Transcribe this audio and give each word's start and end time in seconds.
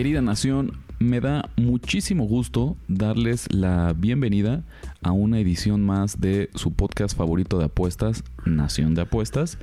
Querida 0.00 0.22
nación, 0.22 0.78
me 0.98 1.20
da 1.20 1.50
muchísimo 1.58 2.24
gusto 2.24 2.78
darles 2.88 3.52
la 3.52 3.92
bienvenida 3.94 4.64
a 5.02 5.12
una 5.12 5.38
edición 5.38 5.84
más 5.84 6.22
de 6.22 6.48
su 6.54 6.72
podcast 6.72 7.14
favorito 7.14 7.58
de 7.58 7.66
apuestas, 7.66 8.24
Nación 8.46 8.94
de 8.94 9.02
Apuestas. 9.02 9.58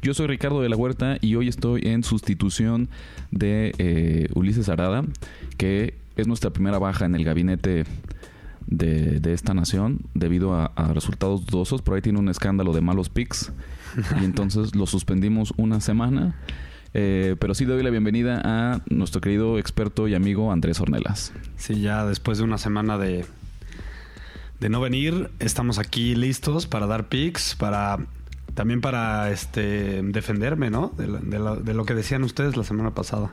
Yo 0.00 0.14
soy 0.14 0.28
Ricardo 0.28 0.62
de 0.62 0.68
la 0.68 0.76
Huerta 0.76 1.18
y 1.20 1.34
hoy 1.34 1.48
estoy 1.48 1.80
en 1.82 2.04
sustitución 2.04 2.88
de 3.32 3.74
eh, 3.78 4.28
Ulises 4.36 4.68
Arada, 4.68 5.04
que 5.56 5.94
es 6.14 6.28
nuestra 6.28 6.50
primera 6.50 6.78
baja 6.78 7.04
en 7.04 7.16
el 7.16 7.24
gabinete 7.24 7.82
de, 8.68 9.20
esta 9.32 9.54
nación 9.54 10.02
debido 10.14 10.54
a, 10.54 10.66
a 10.66 10.92
resultados 10.92 11.46
dudosos. 11.46 11.82
Por 11.82 11.96
ahí 11.96 12.00
tiene 12.00 12.20
un 12.20 12.28
escándalo 12.28 12.72
de 12.72 12.80
malos 12.80 13.08
picks 13.08 13.52
y 14.20 14.24
entonces 14.24 14.76
lo 14.76 14.86
suspendimos 14.86 15.52
una 15.56 15.80
semana. 15.80 16.36
Eh, 16.92 17.36
pero 17.38 17.54
sí 17.54 17.64
doy 17.64 17.82
la 17.82 17.90
bienvenida 17.90 18.40
a 18.44 18.80
nuestro 18.88 19.20
querido 19.20 19.58
experto 19.58 20.08
y 20.08 20.14
amigo 20.14 20.50
Andrés 20.52 20.80
Ornelas. 20.80 21.32
Sí, 21.56 21.80
ya 21.80 22.04
después 22.04 22.38
de 22.38 22.44
una 22.44 22.58
semana 22.58 22.98
de, 22.98 23.24
de 24.58 24.68
no 24.68 24.80
venir, 24.80 25.30
estamos 25.38 25.78
aquí 25.78 26.14
listos 26.16 26.66
para 26.66 26.86
dar 26.86 27.08
picks, 27.08 27.54
para 27.54 27.98
también 28.54 28.80
para 28.80 29.30
este 29.30 30.02
defenderme, 30.02 30.70
¿no? 30.70 30.92
De, 30.98 31.06
la- 31.06 31.20
de 31.54 31.62
de 31.62 31.74
lo 31.74 31.84
que 31.84 31.94
decían 31.94 32.24
ustedes 32.24 32.56
la 32.56 32.64
semana 32.64 32.90
pasada. 32.90 33.30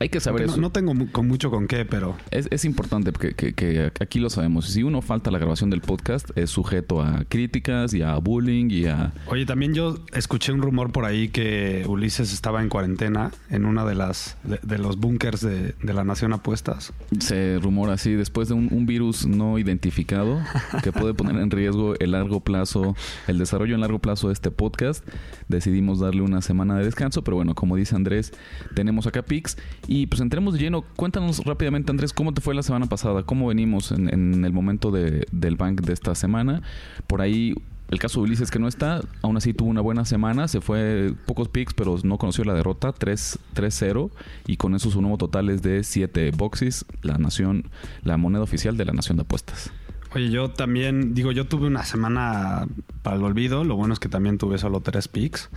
Hay 0.00 0.08
que 0.08 0.18
saber 0.18 0.46
no, 0.46 0.52
eso. 0.52 0.60
no 0.60 0.70
tengo 0.72 0.94
con 1.12 1.28
mucho 1.28 1.50
con 1.50 1.66
qué, 1.68 1.84
pero 1.84 2.16
Es, 2.30 2.48
es 2.50 2.64
importante 2.64 3.12
que, 3.12 3.34
que- 3.34 3.52
que 3.54 3.90
aquí 4.00 4.18
lo 4.18 4.30
sabemos. 4.30 4.64
Si 4.66 4.82
uno 4.82 5.02
falta 5.02 5.28
a 5.28 5.32
la 5.32 5.38
grabación 5.38 5.68
del 5.68 5.82
podcast, 5.82 6.30
es 6.36 6.48
sujeto 6.48 7.02
a 7.02 7.24
críticas 7.28 7.92
y 7.92 8.00
a 8.00 8.16
bullying 8.16 8.70
y 8.70 8.86
a... 8.86 9.12
Oye, 9.26 9.44
también 9.44 9.74
yo 9.74 9.98
escuché 10.14 10.52
un 10.52 10.62
rumor 10.62 10.90
por 10.90 11.04
ahí 11.04 11.28
que 11.28 11.84
Ulises 11.86 12.32
estaba 12.32 12.62
en 12.62 12.70
cuarentena 12.70 13.30
en 13.50 13.66
una 13.66 13.84
de 13.84 13.94
las 13.94 14.38
de, 14.42 14.58
de 14.62 14.78
los 14.78 14.96
búnkers 14.96 15.42
de, 15.42 15.74
de 15.82 15.92
la 15.92 16.02
Nación 16.02 16.32
Apuestas. 16.32 16.94
Se 17.18 17.58
rumora 17.60 17.92
así, 17.92 18.12
después 18.14 18.48
de 18.48 18.54
un, 18.54 18.68
un 18.70 18.86
virus 18.86 19.26
no 19.26 19.58
identificado 19.58 20.40
que 20.82 20.92
puede 20.92 21.12
poner 21.12 21.36
en 21.36 21.50
riesgo 21.50 21.94
el 22.00 22.12
largo 22.12 22.40
plazo, 22.40 22.96
el 23.26 23.38
desarrollo 23.38 23.74
en 23.74 23.82
largo 23.82 23.98
plazo 23.98 24.28
de 24.28 24.32
este 24.32 24.50
podcast, 24.50 25.06
decidimos 25.48 26.00
darle 26.00 26.22
una 26.22 26.40
semana 26.40 26.76
de 26.78 26.84
descanso. 26.86 27.22
Pero 27.22 27.36
bueno, 27.36 27.54
como 27.54 27.76
dice 27.76 27.94
Andrés, 27.96 28.32
tenemos 28.74 29.06
acá 29.06 29.20
Pix. 29.22 29.58
Y 29.92 30.06
pues 30.06 30.20
entremos 30.22 30.54
de 30.54 30.60
lleno. 30.60 30.82
Cuéntanos 30.94 31.44
rápidamente, 31.44 31.90
Andrés, 31.90 32.12
¿cómo 32.12 32.32
te 32.32 32.40
fue 32.40 32.54
la 32.54 32.62
semana 32.62 32.86
pasada? 32.86 33.24
¿Cómo 33.24 33.48
venimos 33.48 33.90
en, 33.90 34.44
el 34.44 34.52
momento 34.52 34.92
de- 34.92 35.26
del 35.32 35.56
bank 35.56 35.80
de 35.80 35.92
esta 35.92 36.14
semana? 36.14 36.62
Por 37.08 37.20
ahí 37.20 37.56
el 37.88 37.98
caso 37.98 38.20
de 38.20 38.26
Ulises 38.26 38.52
que 38.52 38.60
no 38.60 38.68
está, 38.68 39.00
aún 39.20 39.36
así 39.36 39.52
tuvo 39.52 39.68
una 39.68 39.80
buena 39.80 40.04
semana, 40.04 40.46
se 40.46 40.60
fue 40.60 41.12
pocos 41.26 41.48
picks, 41.48 41.74
pero 41.74 41.96
no 42.04 42.18
conoció 42.18 42.44
la 42.44 42.54
derrota, 42.54 42.92
3 42.92 43.40
3-0 43.56 44.12
y 44.46 44.58
con 44.58 44.76
eso 44.76 44.92
su 44.92 45.00
nuevo 45.00 45.18
total 45.18 45.50
es 45.50 45.60
de 45.60 45.82
7 45.82 46.30
boxes, 46.36 46.84
la 47.02 47.18
nación, 47.18 47.64
la 48.04 48.16
moneda 48.16 48.44
oficial 48.44 48.76
de 48.76 48.84
la 48.84 48.92
nación 48.92 49.16
de 49.16 49.22
apuestas. 49.22 49.72
Oye, 50.14 50.30
yo 50.30 50.50
también, 50.50 51.14
digo, 51.14 51.32
yo 51.32 51.48
tuve 51.48 51.66
una 51.66 51.84
semana 51.84 52.68
para 53.02 53.16
el 53.16 53.24
olvido. 53.24 53.64
Lo 53.64 53.74
bueno 53.74 53.92
es 53.92 53.98
que 53.98 54.08
también 54.08 54.38
tuve 54.38 54.58
solo 54.58 54.80
tres 54.80 55.08
picks. 55.08 55.50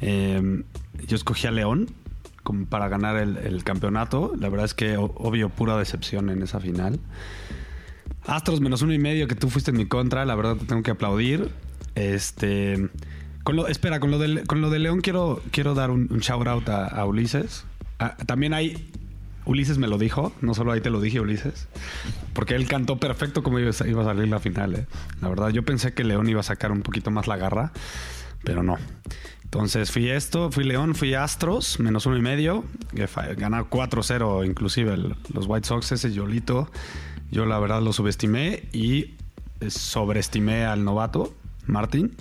Eh, 0.00 0.62
yo 1.08 1.16
escogí 1.16 1.48
a 1.48 1.50
León 1.50 1.88
para 2.68 2.88
ganar 2.88 3.16
el, 3.16 3.64
campeonato. 3.64 4.32
La 4.38 4.48
verdad 4.48 4.66
es 4.66 4.74
que, 4.74 4.96
obvio, 4.96 5.48
pura 5.48 5.76
decepción 5.76 6.30
en 6.30 6.42
esa 6.42 6.60
final. 6.60 6.98
Astros 8.26 8.60
menos 8.60 8.82
uno 8.82 8.92
y 8.92 8.98
medio, 8.98 9.28
que 9.28 9.34
tú 9.34 9.48
fuiste 9.48 9.70
en 9.70 9.76
mi 9.76 9.86
contra. 9.86 10.24
La 10.24 10.34
verdad 10.34 10.56
te 10.56 10.64
tengo 10.66 10.82
que 10.82 10.90
aplaudir. 10.90 11.50
Este. 11.94 12.88
Con 13.44 13.56
lo, 13.56 13.66
espera, 13.66 13.98
con 13.98 14.10
lo, 14.10 14.18
de, 14.18 14.44
con 14.44 14.60
lo 14.60 14.70
de 14.70 14.78
León 14.78 15.00
quiero, 15.00 15.42
quiero 15.50 15.74
dar 15.74 15.90
un, 15.90 16.06
shout 16.20 16.46
out 16.46 16.68
a, 16.68 17.04
Ulises. 17.04 17.64
Ah, 17.98 18.16
también 18.26 18.54
hay. 18.54 18.90
Ulises 19.44 19.78
me 19.78 19.88
lo 19.88 19.98
dijo, 19.98 20.32
no 20.40 20.54
solo 20.54 20.70
ahí 20.70 20.80
te 20.80 20.90
lo 20.90 21.00
dije, 21.00 21.18
Ulises. 21.18 21.66
Porque 22.32 22.54
él 22.54 22.68
cantó 22.68 22.98
perfecto 22.98 23.42
como 23.42 23.58
iba 23.58 23.70
a 23.70 23.88
iba 23.88 24.02
a 24.02 24.04
salir 24.04 24.28
la 24.28 24.38
final. 24.38 24.74
eh. 24.74 24.86
La 25.20 25.28
verdad, 25.28 25.48
yo 25.48 25.64
pensé 25.64 25.92
que 25.92 26.04
León 26.04 26.28
iba 26.28 26.40
a 26.40 26.44
sacar 26.44 26.70
un 26.70 26.82
poquito 26.82 27.10
más 27.10 27.26
la 27.26 27.36
garra, 27.36 27.72
pero 28.44 28.62
no. 28.62 28.78
Entonces 29.52 29.90
fui 29.90 30.08
esto, 30.08 30.50
fui 30.50 30.64
León, 30.64 30.94
fui 30.94 31.12
Astros, 31.12 31.78
menos 31.78 32.06
uno 32.06 32.16
y 32.16 32.22
medio, 32.22 32.64
que 32.96 33.06
fa- 33.06 33.34
gana 33.34 33.64
4-0 33.64 34.46
inclusive 34.46 34.94
el- 34.94 35.14
los 35.34 35.44
White 35.46 35.68
Sox, 35.68 35.92
ese 35.92 36.10
Yolito. 36.10 36.70
Yo 37.30 37.44
la 37.44 37.58
verdad 37.58 37.82
lo 37.82 37.92
subestimé 37.92 38.62
y 38.72 39.14
eh, 39.60 39.68
sobreestimé 39.68 40.64
al 40.64 40.84
novato, 40.84 41.34
Martín. 41.66 42.16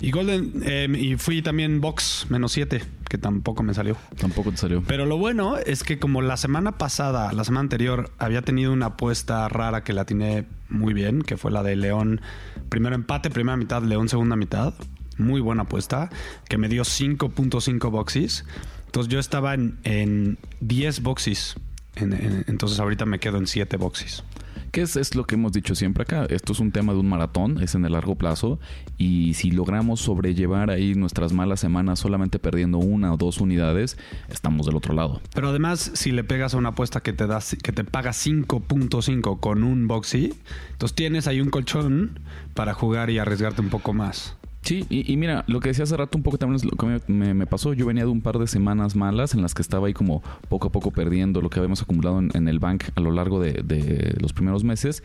Y 0.00 0.10
Golden, 0.10 0.62
eh, 0.64 0.88
y 0.98 1.14
fui 1.16 1.42
también 1.42 1.80
Box, 1.80 2.26
menos 2.28 2.50
7, 2.52 2.82
que 3.08 3.18
tampoco 3.18 3.62
me 3.62 3.72
salió. 3.72 3.96
Tampoco 4.20 4.50
te 4.50 4.56
salió. 4.56 4.82
Pero 4.84 5.06
lo 5.06 5.16
bueno 5.16 5.58
es 5.58 5.84
que 5.84 6.00
como 6.00 6.22
la 6.22 6.36
semana 6.36 6.72
pasada, 6.76 7.32
la 7.32 7.44
semana 7.44 7.60
anterior, 7.60 8.10
había 8.18 8.42
tenido 8.42 8.72
una 8.72 8.86
apuesta 8.86 9.48
rara 9.48 9.84
que 9.84 9.92
la 9.92 10.02
atiné 10.02 10.46
muy 10.68 10.92
bien, 10.92 11.22
que 11.22 11.36
fue 11.36 11.52
la 11.52 11.62
de 11.62 11.76
León, 11.76 12.20
primero 12.68 12.96
empate, 12.96 13.30
primera 13.30 13.56
mitad, 13.56 13.80
León 13.84 14.08
segunda 14.08 14.34
mitad. 14.34 14.74
Muy 15.18 15.40
buena 15.40 15.62
apuesta, 15.62 16.10
que 16.48 16.56
me 16.58 16.68
dio 16.68 16.82
5.5 16.84 17.90
boxes. 17.90 18.44
Entonces 18.86 19.12
yo 19.12 19.18
estaba 19.18 19.54
en, 19.54 19.78
en 19.84 20.38
10 20.60 21.02
boxes. 21.02 21.56
En- 21.96 22.12
en- 22.12 22.44
entonces 22.48 22.78
ahorita 22.80 23.04
me 23.04 23.18
quedo 23.18 23.38
en 23.38 23.46
7 23.46 23.76
boxes. 23.76 24.22
¿Qué 24.70 24.82
es, 24.82 24.96
es 24.96 25.14
lo 25.14 25.24
que 25.24 25.34
hemos 25.36 25.52
dicho 25.52 25.74
siempre 25.74 26.02
acá? 26.02 26.26
Esto 26.28 26.52
es 26.52 26.60
un 26.60 26.72
tema 26.72 26.92
de 26.92 26.98
un 26.98 27.08
maratón, 27.08 27.62
es 27.62 27.74
en 27.74 27.86
el 27.86 27.92
largo 27.92 28.16
plazo. 28.16 28.60
Y 28.98 29.32
si 29.32 29.50
logramos 29.50 30.00
sobrellevar 30.02 30.68
ahí 30.70 30.94
nuestras 30.94 31.32
malas 31.32 31.58
semanas 31.60 31.98
solamente 32.00 32.38
perdiendo 32.38 32.76
una 32.76 33.12
o 33.14 33.16
dos 33.16 33.38
unidades, 33.40 33.96
estamos 34.28 34.66
del 34.66 34.76
otro 34.76 34.92
lado. 34.92 35.22
Pero 35.34 35.48
además, 35.48 35.90
si 35.94 36.12
le 36.12 36.22
pegas 36.22 36.52
a 36.52 36.58
una 36.58 36.70
apuesta 36.70 37.00
que 37.00 37.14
te 37.14 37.26
da, 37.26 37.40
que 37.62 37.72
te 37.72 37.82
paga 37.82 38.10
5.5 38.12 39.40
con 39.40 39.64
un 39.64 39.88
boxy, 39.88 40.34
entonces 40.72 40.94
tienes 40.94 41.26
ahí 41.28 41.40
un 41.40 41.48
colchón 41.50 42.20
para 42.54 42.74
jugar 42.74 43.08
y 43.08 43.18
arriesgarte 43.18 43.62
un 43.62 43.70
poco 43.70 43.94
más. 43.94 44.36
Sí, 44.62 44.84
y, 44.90 45.10
y 45.10 45.16
mira, 45.16 45.44
lo 45.46 45.60
que 45.60 45.68
decía 45.68 45.84
hace 45.84 45.96
rato 45.96 46.18
un 46.18 46.22
poco 46.24 46.36
también 46.36 46.56
es 46.56 46.64
lo 46.64 46.72
que 46.72 47.00
me, 47.06 47.32
me- 47.32 47.46
pasó. 47.46 47.72
Yo 47.72 47.86
venía 47.86 48.04
de 48.04 48.10
un 48.10 48.20
par 48.20 48.38
de 48.38 48.46
semanas 48.46 48.96
malas 48.96 49.32
en 49.32 49.40
las 49.40 49.54
que 49.54 49.62
estaba 49.62 49.86
ahí 49.86 49.94
como 49.94 50.22
poco 50.48 50.68
a 50.68 50.72
poco 50.72 50.90
perdiendo 50.90 51.40
lo 51.40 51.48
que 51.48 51.58
habíamos 51.58 51.80
acumulado 51.80 52.18
en, 52.18 52.48
el 52.48 52.58
bank 52.58 52.84
a 52.94 53.00
lo 53.00 53.10
largo 53.10 53.40
de, 53.40 53.52
de 53.64 54.16
los 54.20 54.32
primeros 54.34 54.64
meses. 54.64 55.02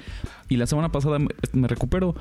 Y 0.50 0.58
la 0.58 0.68
semana 0.68 0.92
pasada 0.92 1.20
me, 1.20 1.30
me 1.54 1.68
recupero. 1.68 2.14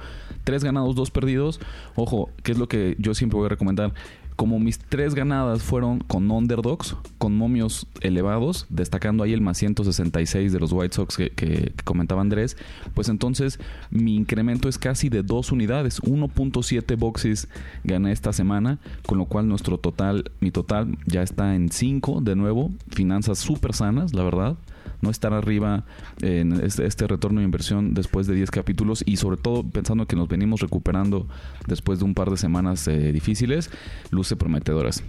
Tres 0.44 0.62
ganados, 0.62 0.94
dos 0.94 1.10
perdidos. 1.10 1.58
Ojo, 1.96 2.30
que 2.44 2.52
es 2.52 2.58
lo 2.58 2.68
que 2.68 2.94
yo 2.98 3.14
siempre 3.14 3.38
voy 3.38 3.46
a 3.46 3.48
recomendar. 3.48 3.92
Como 4.36 4.58
mis 4.58 4.78
tres 4.78 5.14
ganadas 5.14 5.62
fueron 5.62 6.00
con 6.00 6.30
underdogs, 6.30 6.96
con 7.18 7.36
momios 7.36 7.86
elevados, 8.00 8.66
destacando 8.70 9.24
ahí 9.24 9.32
el 9.32 9.40
más 9.40 9.58
166 9.58 10.52
de 10.52 10.60
los 10.60 10.72
White 10.72 10.94
Sox 10.94 11.16
que, 11.16 11.72
comentaba 11.84 12.20
Andrés, 12.20 12.56
pues 12.94 13.08
entonces 13.08 13.60
mi 13.90 14.16
incremento 14.16 14.68
es 14.68 14.78
casi 14.78 15.08
de 15.08 15.22
dos 15.22 15.52
unidades. 15.52 16.02
1.7 16.02 16.98
boxes 16.98 17.48
gané 17.84 18.12
esta 18.12 18.32
semana, 18.32 18.78
con 19.06 19.18
lo 19.18 19.26
cual 19.26 19.48
nuestro 19.48 19.78
total, 19.78 20.30
mi 20.40 20.50
total 20.50 20.98
ya 21.06 21.22
está 21.22 21.54
en 21.54 21.70
5 21.70 22.20
de 22.22 22.36
nuevo. 22.36 22.70
Finanzas 22.90 23.38
súper 23.38 23.74
sanas, 23.74 24.14
la 24.14 24.22
verdad 24.22 24.56
no 25.02 25.10
estar 25.10 25.34
arriba 25.34 25.84
en 26.22 26.52
este, 26.64 26.86
este 26.86 27.06
retorno 27.06 27.40
de 27.40 27.44
inversión 27.44 27.92
después 27.92 28.26
de 28.26 28.34
10 28.34 28.50
capítulos 28.50 29.02
y 29.04 29.18
sobre 29.18 29.36
todo 29.36 29.62
pensando 29.62 30.06
que 30.06 30.16
nos 30.16 30.28
venimos 30.28 30.60
recuperando 30.60 31.26
después 31.66 31.98
de 31.98 32.06
un 32.06 32.14
par 32.14 32.30
de 32.30 32.36
semanas 32.38 32.88
eh, 32.88 33.12
difíciles, 33.12 33.70
luce 34.10 34.36
prometedoras. 34.36 35.02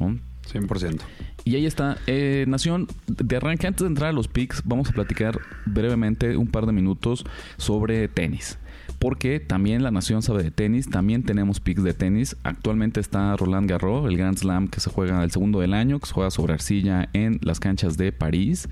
¿no? 0.00 0.18
100%. 0.52 1.00
Y 1.44 1.56
ahí 1.56 1.66
está. 1.66 1.98
Eh, 2.06 2.44
Nación, 2.48 2.88
de 3.06 3.36
arranque, 3.36 3.66
antes 3.66 3.82
de 3.82 3.88
entrar 3.88 4.10
a 4.10 4.12
los 4.12 4.28
picks, 4.28 4.62
vamos 4.64 4.88
a 4.88 4.92
platicar 4.92 5.40
brevemente 5.64 6.36
un 6.36 6.48
par 6.48 6.66
de 6.66 6.72
minutos 6.72 7.24
sobre 7.56 8.08
tenis. 8.08 8.58
Porque 8.98 9.40
también 9.40 9.82
la 9.82 9.90
Nación 9.90 10.22
sabe 10.22 10.42
de 10.42 10.50
tenis, 10.50 10.88
también 10.88 11.22
tenemos 11.22 11.60
picks 11.60 11.82
de 11.82 11.94
tenis. 11.94 12.36
Actualmente 12.44 13.00
está 13.00 13.36
Roland 13.36 13.68
Garros, 13.68 14.08
el 14.08 14.16
Grand 14.16 14.38
Slam 14.38 14.68
que 14.68 14.80
se 14.80 14.90
juega 14.90 15.22
el 15.22 15.30
segundo 15.30 15.60
del 15.60 15.74
año, 15.74 15.98
que 16.00 16.06
se 16.06 16.14
juega 16.14 16.30
sobre 16.30 16.54
arcilla 16.54 17.08
en 17.12 17.38
las 17.42 17.60
canchas 17.60 17.96
de 17.96 18.12
París. 18.12 18.68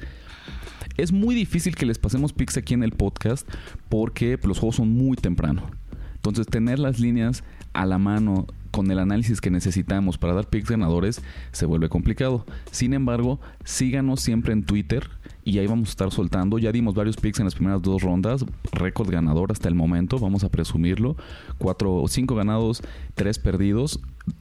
Es 0.97 1.13
muy 1.13 1.35
difícil 1.35 1.77
que 1.77 1.87
les 1.87 1.99
pasemos 1.99 2.33
picks 2.33 2.57
aquí 2.57 2.75
en 2.75 2.83
el 2.83 2.93
podcast 2.93 3.49
porque 3.89 4.39
los 4.43 4.59
juegos 4.59 4.77
son 4.77 4.91
muy 4.91 5.17
temprano. 5.17 5.71
Entonces, 6.15 6.47
tener 6.47 6.79
las 6.79 7.01
líneas 7.01 7.45
a 7.73 7.87
la 7.87 7.99
mano 7.99 8.47
con 8.71 8.91
el 8.91 8.99
análisis 8.99 9.41
que 9.41 9.51
necesitamos 9.51 10.19
para 10.19 10.33
dar 10.33 10.49
picks 10.49 10.71
ganadores 10.71 11.23
se 11.53 11.67
vuelve 11.67 11.89
complicado. 11.89 12.45
Sin 12.73 12.93
embargo, 12.93 13.41
síganos 13.65 14.21
siempre 14.21 14.53
en 14.53 14.65
Twitter 14.65 15.09
y 15.44 15.58
ahí 15.58 15.67
vamos 15.67 15.88
a 15.88 15.91
estar 15.91 16.11
soltando. 16.11 16.58
Ya 16.58 16.73
dimos 16.73 16.94
varios 16.94 17.17
picks 17.17 17.38
en 17.38 17.44
las 17.44 17.55
primeras 17.55 17.82
dos 17.82 18.02
rondas, 18.02 18.44
récord 18.73 19.11
ganador 19.11 19.52
hasta 19.52 19.69
el 19.69 19.75
momento, 19.75 20.19
vamos 20.19 20.43
a 20.44 20.49
presumirlo. 20.49 21.17
Cuatro 21.58 21.94
o 21.94 22.08
cinco 22.08 22.35
ganados, 22.35 22.82
tres 23.14 23.38
perdidos. 23.38 24.00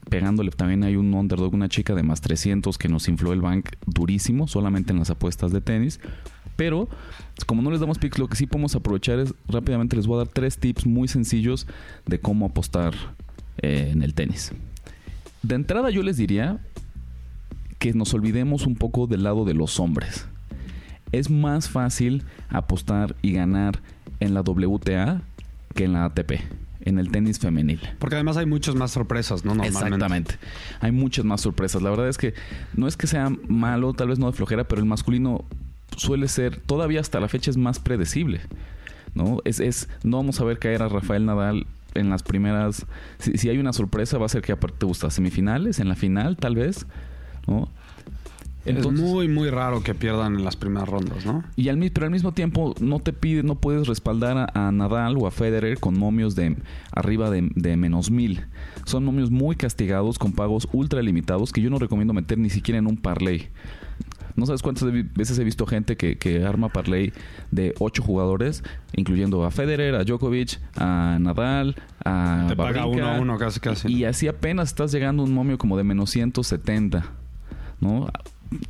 Pegándole 0.09 0.51
también 0.51 0.83
hay 0.83 0.95
un 0.95 1.13
underdog, 1.13 1.53
una 1.53 1.67
chica 1.67 1.93
de 1.93 2.03
más 2.03 2.21
300 2.21 2.77
que 2.77 2.87
nos 2.87 3.07
infló 3.09 3.33
el 3.33 3.41
bank 3.41 3.71
durísimo, 3.85 4.47
solamente 4.47 4.93
en 4.93 4.99
las 4.99 5.09
apuestas 5.09 5.51
de 5.51 5.59
tenis. 5.59 5.99
Pero, 6.55 6.87
como 7.45 7.61
no 7.61 7.71
les 7.71 7.79
damos 7.79 7.97
picks, 7.97 8.19
lo 8.19 8.27
que 8.27 8.35
sí 8.35 8.45
podemos 8.45 8.75
aprovechar 8.75 9.19
es 9.19 9.33
rápidamente 9.47 9.95
les 9.95 10.07
voy 10.07 10.15
a 10.15 10.25
dar 10.25 10.27
tres 10.27 10.57
tips 10.57 10.85
muy 10.85 11.07
sencillos 11.07 11.67
de 12.05 12.19
cómo 12.19 12.45
apostar 12.45 12.93
eh, 13.57 13.89
en 13.91 14.03
el 14.03 14.13
tenis. 14.13 14.51
De 15.41 15.55
entrada 15.55 15.89
yo 15.89 16.03
les 16.03 16.15
diría 16.15 16.59
que 17.79 17.93
nos 17.93 18.13
olvidemos 18.13 18.65
un 18.65 18.75
poco 18.75 19.07
del 19.07 19.23
lado 19.23 19.43
de 19.43 19.53
los 19.53 19.79
hombres. 19.79 20.27
Es 21.13 21.29
más 21.29 21.69
fácil 21.69 22.23
apostar 22.49 23.15
y 23.21 23.31
ganar 23.31 23.79
en 24.19 24.33
la 24.33 24.41
WTA 24.41 25.21
que 25.75 25.85
en 25.85 25.93
la 25.93 26.05
ATP, 26.05 26.31
en 26.81 26.99
el 26.99 27.11
tenis 27.11 27.39
femenil. 27.39 27.79
Porque 27.99 28.15
además 28.15 28.35
hay 28.35 28.45
muchas 28.45 28.75
más 28.75 28.91
sorpresas, 28.91 29.45
¿no? 29.45 29.53
Normalmente. 29.55 29.85
Exactamente. 29.85 30.35
Hay 30.81 30.91
muchas 30.91 31.23
más 31.23 31.41
sorpresas. 31.41 31.81
La 31.81 31.89
verdad 31.89 32.09
es 32.09 32.17
que 32.17 32.33
no 32.75 32.87
es 32.87 32.97
que 32.97 33.07
sea 33.07 33.29
malo, 33.47 33.93
tal 33.93 34.09
vez 34.09 34.19
no 34.19 34.27
de 34.27 34.33
flojera, 34.33 34.65
pero 34.65 34.81
el 34.81 34.87
masculino 34.87 35.45
suele 35.95 36.27
ser, 36.27 36.57
todavía 36.57 36.99
hasta 36.99 37.19
la 37.19 37.27
fecha 37.27 37.51
es 37.51 37.57
más 37.57 37.79
predecible. 37.79 38.41
¿no? 39.13 39.37
Es, 39.45 39.59
es, 39.59 39.89
no 40.03 40.17
vamos 40.17 40.41
a 40.41 40.43
ver 40.43 40.59
caer 40.59 40.81
a 40.81 40.89
Rafael 40.89 41.25
Nadal 41.25 41.67
en 41.93 42.09
las 42.09 42.23
primeras. 42.23 42.85
Si, 43.19 43.37
si 43.37 43.49
hay 43.49 43.59
una 43.59 43.71
sorpresa, 43.71 44.17
va 44.17 44.25
a 44.25 44.29
ser 44.29 44.41
que 44.41 44.51
aparte 44.51 44.77
te 44.79 44.85
gusta 44.85 45.11
semifinales, 45.11 45.79
en 45.79 45.89
la 45.89 45.95
final, 45.95 46.37
tal 46.37 46.55
vez. 46.55 46.87
¿no? 47.47 47.69
Entonces, 48.65 49.03
es 49.03 49.11
muy, 49.11 49.27
muy 49.27 49.49
raro 49.49 49.83
que 49.83 49.93
pierdan 49.93 50.35
en 50.35 50.45
las 50.45 50.55
primeras 50.55 50.87
rondas, 50.87 51.25
¿no? 51.25 51.43
Y 51.55 51.69
al, 51.69 51.79
pero 51.91 52.05
al 52.05 52.11
mismo 52.11 52.31
tiempo 52.31 52.73
no 52.79 52.99
te 52.99 53.11
pide, 53.11 53.43
no 53.43 53.55
puedes 53.55 53.87
respaldar 53.87 54.37
a, 54.37 54.67
a 54.67 54.71
Nadal 54.71 55.17
o 55.17 55.27
a 55.27 55.31
Federer 55.31 55.79
con 55.79 55.97
momios 55.97 56.35
de 56.35 56.55
arriba 56.91 57.29
de, 57.29 57.49
de, 57.55 57.75
menos 57.75 58.09
mil. 58.09 58.45
Son 58.85 59.03
momios 59.03 59.31
muy 59.31 59.55
castigados 59.55 60.17
con 60.17 60.31
pagos 60.31 60.67
ultra 60.71 61.01
limitados 61.01 61.51
que 61.51 61.61
yo 61.61 61.69
no 61.69 61.77
recomiendo 61.77 62.13
meter 62.13 62.37
ni 62.37 62.49
siquiera 62.49 62.79
en 62.79 62.87
un 62.87 62.97
parlay. 62.97 63.49
No 64.35 64.45
sabes 64.45 64.63
cuántas 64.63 64.91
veces 64.91 65.37
he 65.37 65.43
visto 65.43 65.65
gente 65.67 65.95
que, 65.95 66.17
que 66.17 66.43
arma 66.43 66.69
parlay 66.69 67.13
de 67.51 67.75
ocho 67.79 68.01
jugadores, 68.01 68.63
incluyendo 68.93 69.45
a 69.45 69.51
Federer, 69.51 69.93
a 69.93 70.03
Djokovic, 70.03 70.59
a 70.75 71.17
Nadal, 71.19 71.75
a 72.03 72.45
Te 72.47 72.55
paga 72.55 72.85
uno 72.87 73.07
a 73.07 73.19
uno 73.19 73.37
casi 73.37 73.59
casi. 73.59 73.91
Y 73.91 74.05
así 74.05 74.27
apenas 74.27 74.69
estás 74.69 74.91
llegando 74.91 75.21
a 75.21 75.25
un 75.25 75.33
momio 75.33 75.57
como 75.57 75.77
de 75.77 75.83
menos 75.83 76.09
170, 76.09 77.05
¿no? 77.79 78.07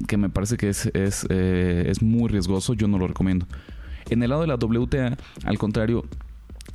Que 0.08 0.18
me 0.18 0.30
parece 0.30 0.58
que 0.58 0.70
es, 0.70 0.88
es, 0.94 1.26
eh, 1.30 1.86
es 1.88 2.02
muy 2.02 2.30
riesgoso, 2.30 2.74
yo 2.74 2.88
no 2.88 2.98
lo 2.98 3.08
recomiendo. 3.08 3.48
En 4.10 4.22
el 4.24 4.30
lado 4.30 4.42
de 4.42 4.48
la 4.48 4.56
WTA, 4.56 5.18
al 5.46 5.58
contrario, 5.58 6.06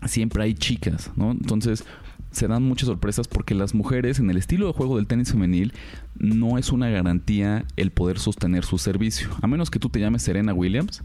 siempre 0.06 0.42
hay 0.42 0.54
chicas, 0.54 1.10
¿no? 1.16 1.32
Entonces, 1.32 1.84
se 2.30 2.46
dan 2.46 2.62
muchas 2.62 2.88
sorpresas 2.88 3.26
porque 3.28 3.54
las 3.54 3.74
mujeres 3.74 4.18
en 4.18 4.30
el 4.30 4.36
estilo 4.36 4.66
de 4.66 4.72
juego 4.72 4.96
del 4.96 5.06
tenis 5.06 5.32
femenil 5.32 5.72
no 6.16 6.58
es 6.58 6.72
una 6.72 6.88
garantía 6.88 7.64
el 7.76 7.90
poder 7.90 8.18
sostener 8.18 8.64
su 8.64 8.78
servicio. 8.78 9.28
A 9.42 9.46
menos 9.46 9.70
que 9.70 9.78
tú 9.78 9.88
te 9.88 10.00
llames 10.00 10.22
Serena 10.22 10.52
Williams, 10.52 11.02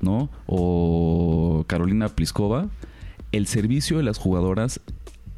¿no? 0.00 0.30
O 0.46 1.64
Carolina 1.66 2.08
Pliskova, 2.08 2.68
el 3.32 3.46
servicio 3.46 3.96
de 3.96 4.04
las 4.04 4.18
jugadoras 4.18 4.80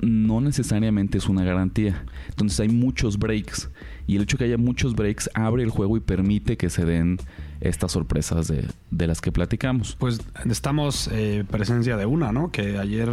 no 0.00 0.40
necesariamente 0.40 1.18
es 1.18 1.28
una 1.28 1.44
garantía. 1.44 2.04
Entonces 2.28 2.60
hay 2.60 2.68
muchos 2.68 3.18
breaks 3.18 3.70
y 4.06 4.16
el 4.16 4.22
hecho 4.22 4.36
de 4.36 4.38
que 4.38 4.44
haya 4.44 4.58
muchos 4.58 4.94
breaks 4.94 5.30
abre 5.34 5.62
el 5.62 5.70
juego 5.70 5.96
y 5.96 6.00
permite 6.00 6.56
que 6.56 6.70
se 6.70 6.84
den 6.84 7.18
estas 7.60 7.92
sorpresas 7.92 8.48
de, 8.48 8.66
de 8.90 9.06
las 9.06 9.20
que 9.20 9.32
platicamos. 9.32 9.96
Pues 9.98 10.20
estamos 10.48 11.08
eh, 11.12 11.44
presencia 11.50 11.96
de 11.96 12.06
una, 12.06 12.32
¿no? 12.32 12.50
Que 12.50 12.78
ayer 12.78 13.10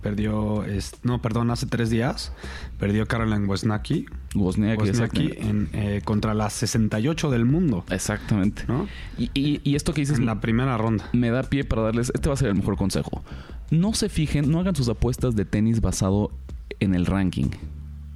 perdió, 0.00 0.64
es, 0.64 0.92
no, 1.02 1.20
perdón, 1.20 1.50
hace 1.50 1.66
tres 1.66 1.90
días 1.90 2.32
perdió 2.78 3.06
Caroline 3.06 3.46
Wozniacki, 3.46 4.06
Wozniacki, 4.34 4.88
Wozniacki 4.88 5.32
en, 5.36 5.68
eh, 5.72 6.00
contra 6.04 6.34
las 6.34 6.54
68 6.54 7.30
del 7.30 7.44
mundo. 7.44 7.84
Exactamente. 7.90 8.64
¿no? 8.66 8.88
Y, 9.18 9.30
y, 9.34 9.60
y, 9.62 9.74
esto 9.74 9.92
que 9.92 10.00
dices 10.00 10.18
en 10.18 10.26
la 10.26 10.40
primera 10.40 10.76
ronda 10.78 11.08
me 11.12 11.30
da 11.30 11.42
pie 11.42 11.64
para 11.64 11.82
darles, 11.82 12.10
este 12.14 12.28
va 12.28 12.34
a 12.34 12.38
ser 12.38 12.48
el 12.48 12.54
mejor 12.54 12.76
consejo. 12.76 13.22
No 13.70 13.94
se 13.94 14.08
fijen, 14.08 14.50
no 14.50 14.60
hagan 14.60 14.74
sus 14.74 14.88
apuestas 14.88 15.36
de 15.36 15.44
tenis 15.44 15.80
basado 15.80 16.30
en 16.80 16.94
el 16.94 17.06
ranking. 17.06 17.50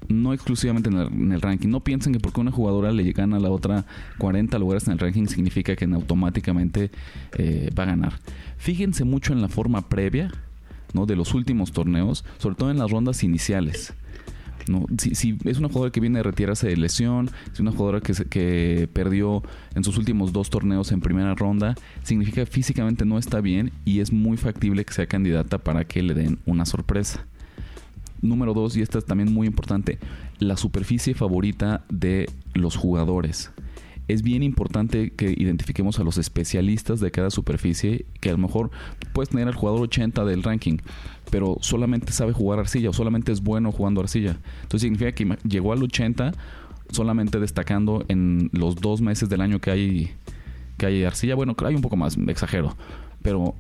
No 0.09 0.33
exclusivamente 0.33 0.91
en 0.91 0.99
el, 0.99 1.07
en 1.07 1.33
el, 1.33 1.41
ranking. 1.41 1.69
No 1.69 1.81
piensen 1.81 2.13
que 2.13 2.21
porque 2.21 2.41
una 2.41 2.51
jugadora 2.51 2.93
le 2.93 3.11
gana 3.13 3.37
a 3.37 3.41
la 3.41 3.51
otra 3.51 3.87
40 4.19 4.59
lugares 4.59 4.87
en 4.87 4.95
el 4.95 4.99
ranking 4.99 5.27
significa 5.27 5.77
que 5.77 5.85
automáticamente 5.87 6.91
eh, 7.39 7.71
va 7.79 7.85
a 7.85 7.87
ganar. 7.87 8.21
Fíjense 8.59 9.05
mucho 9.05 9.33
en 9.33 9.41
la 9.41 9.49
forma 9.49 9.89
previa 9.89 10.31
¿no? 10.93 11.07
de 11.07 11.17
los 11.17 11.35
últimos 11.35 11.73
torneos, 11.73 12.25
sobre 12.39 12.57
todo 12.57 12.71
en 12.71 12.79
las 12.79 12.91
rondas 12.91 13.23
iniciales. 13.23 13.95
si, 14.99 15.39
es 15.45 15.59
una 15.59 15.69
jugadora 15.69 15.93
que 15.93 16.01
viene 16.01 16.19
de 16.19 16.23
retirarse 16.23 16.69
de 16.69 16.77
lesión, 16.77 17.29
si 17.47 17.53
es 17.55 17.61
una 17.61 17.73
jugadora 17.73 18.01
que, 18.01 18.15
se, 18.15 18.27
que 18.27 18.89
perdió 18.93 19.43
en 19.75 19.85
sus 19.85 19.99
últimos 19.99 20.33
dos 20.33 20.51
torneos 20.51 20.93
en 20.93 21.01
primera 21.01 21.35
ronda, 21.35 21.75
significa 22.03 22.45
que 22.45 22.51
físicamente 22.51 23.05
no 23.05 23.19
está 23.19 23.41
bien 23.41 23.73
y 23.85 24.01
es 24.01 24.13
muy 24.13 24.37
factible 24.37 24.85
que 24.85 24.95
sea 24.95 25.07
candidata 25.07 25.59
para 25.59 25.85
que 25.85 26.03
le 26.03 26.15
den 26.15 26.39
una 26.47 26.65
sorpresa. 26.65 27.27
Número 28.25 28.55
dos, 28.55 28.77
y 28.77 28.83
esta 28.83 28.99
es 28.99 29.05
también 29.05 29.33
muy 29.33 29.47
importante, 29.47 29.99
la 30.39 30.57
superficie 30.57 31.15
favorita 31.15 31.85
de 31.89 32.29
los 32.55 32.77
jugadores 32.77 33.53
es 34.09 34.23
bien 34.23 34.43
importante 34.43 35.11
que 35.11 35.35
identifiquemos 35.37 35.99
a 35.99 36.05
los 36.05 36.19
especialistas 36.19 37.01
de 37.01 37.11
cada 37.11 37.31
superficie, 37.31 38.05
que 38.21 38.29
a 38.29 38.33
lo 38.33 38.39
mejor 38.39 38.71
puedes 39.13 39.31
tener 39.31 39.49
al 39.49 39.55
jugador 39.55 39.83
80 39.83 40.25
del 40.25 40.43
ranking, 40.43 40.79
pero 41.31 41.57
solamente 41.61 42.13
sabe 42.13 42.33
jugar 42.33 42.59
arcilla 42.59 42.91
o 42.91 42.93
solamente 42.93 43.33
es 43.33 43.43
bueno 43.43 43.73
jugando 43.73 44.01
arcilla. 44.01 44.37
Entonces 44.63 44.83
significa 44.83 45.13
que 45.13 45.37
llegó 45.49 45.73
al 45.73 45.83
80 45.83 46.33
solamente 46.91 47.41
destacando 47.41 48.05
en 48.09 48.51
los 48.53 48.77
dos 48.77 49.01
meses 49.01 49.29
del 49.31 49.41
año 49.41 49.59
que 49.61 49.71
hay, 49.71 50.11
que 50.77 50.87
hay 50.87 51.05
arcilla. 51.05 51.35
Bueno, 51.35 51.57
hay 51.65 51.75
un 51.75 51.83
poco 51.83 51.97
más, 51.97 52.19
exagero, 52.29 52.77
pero 53.23 53.55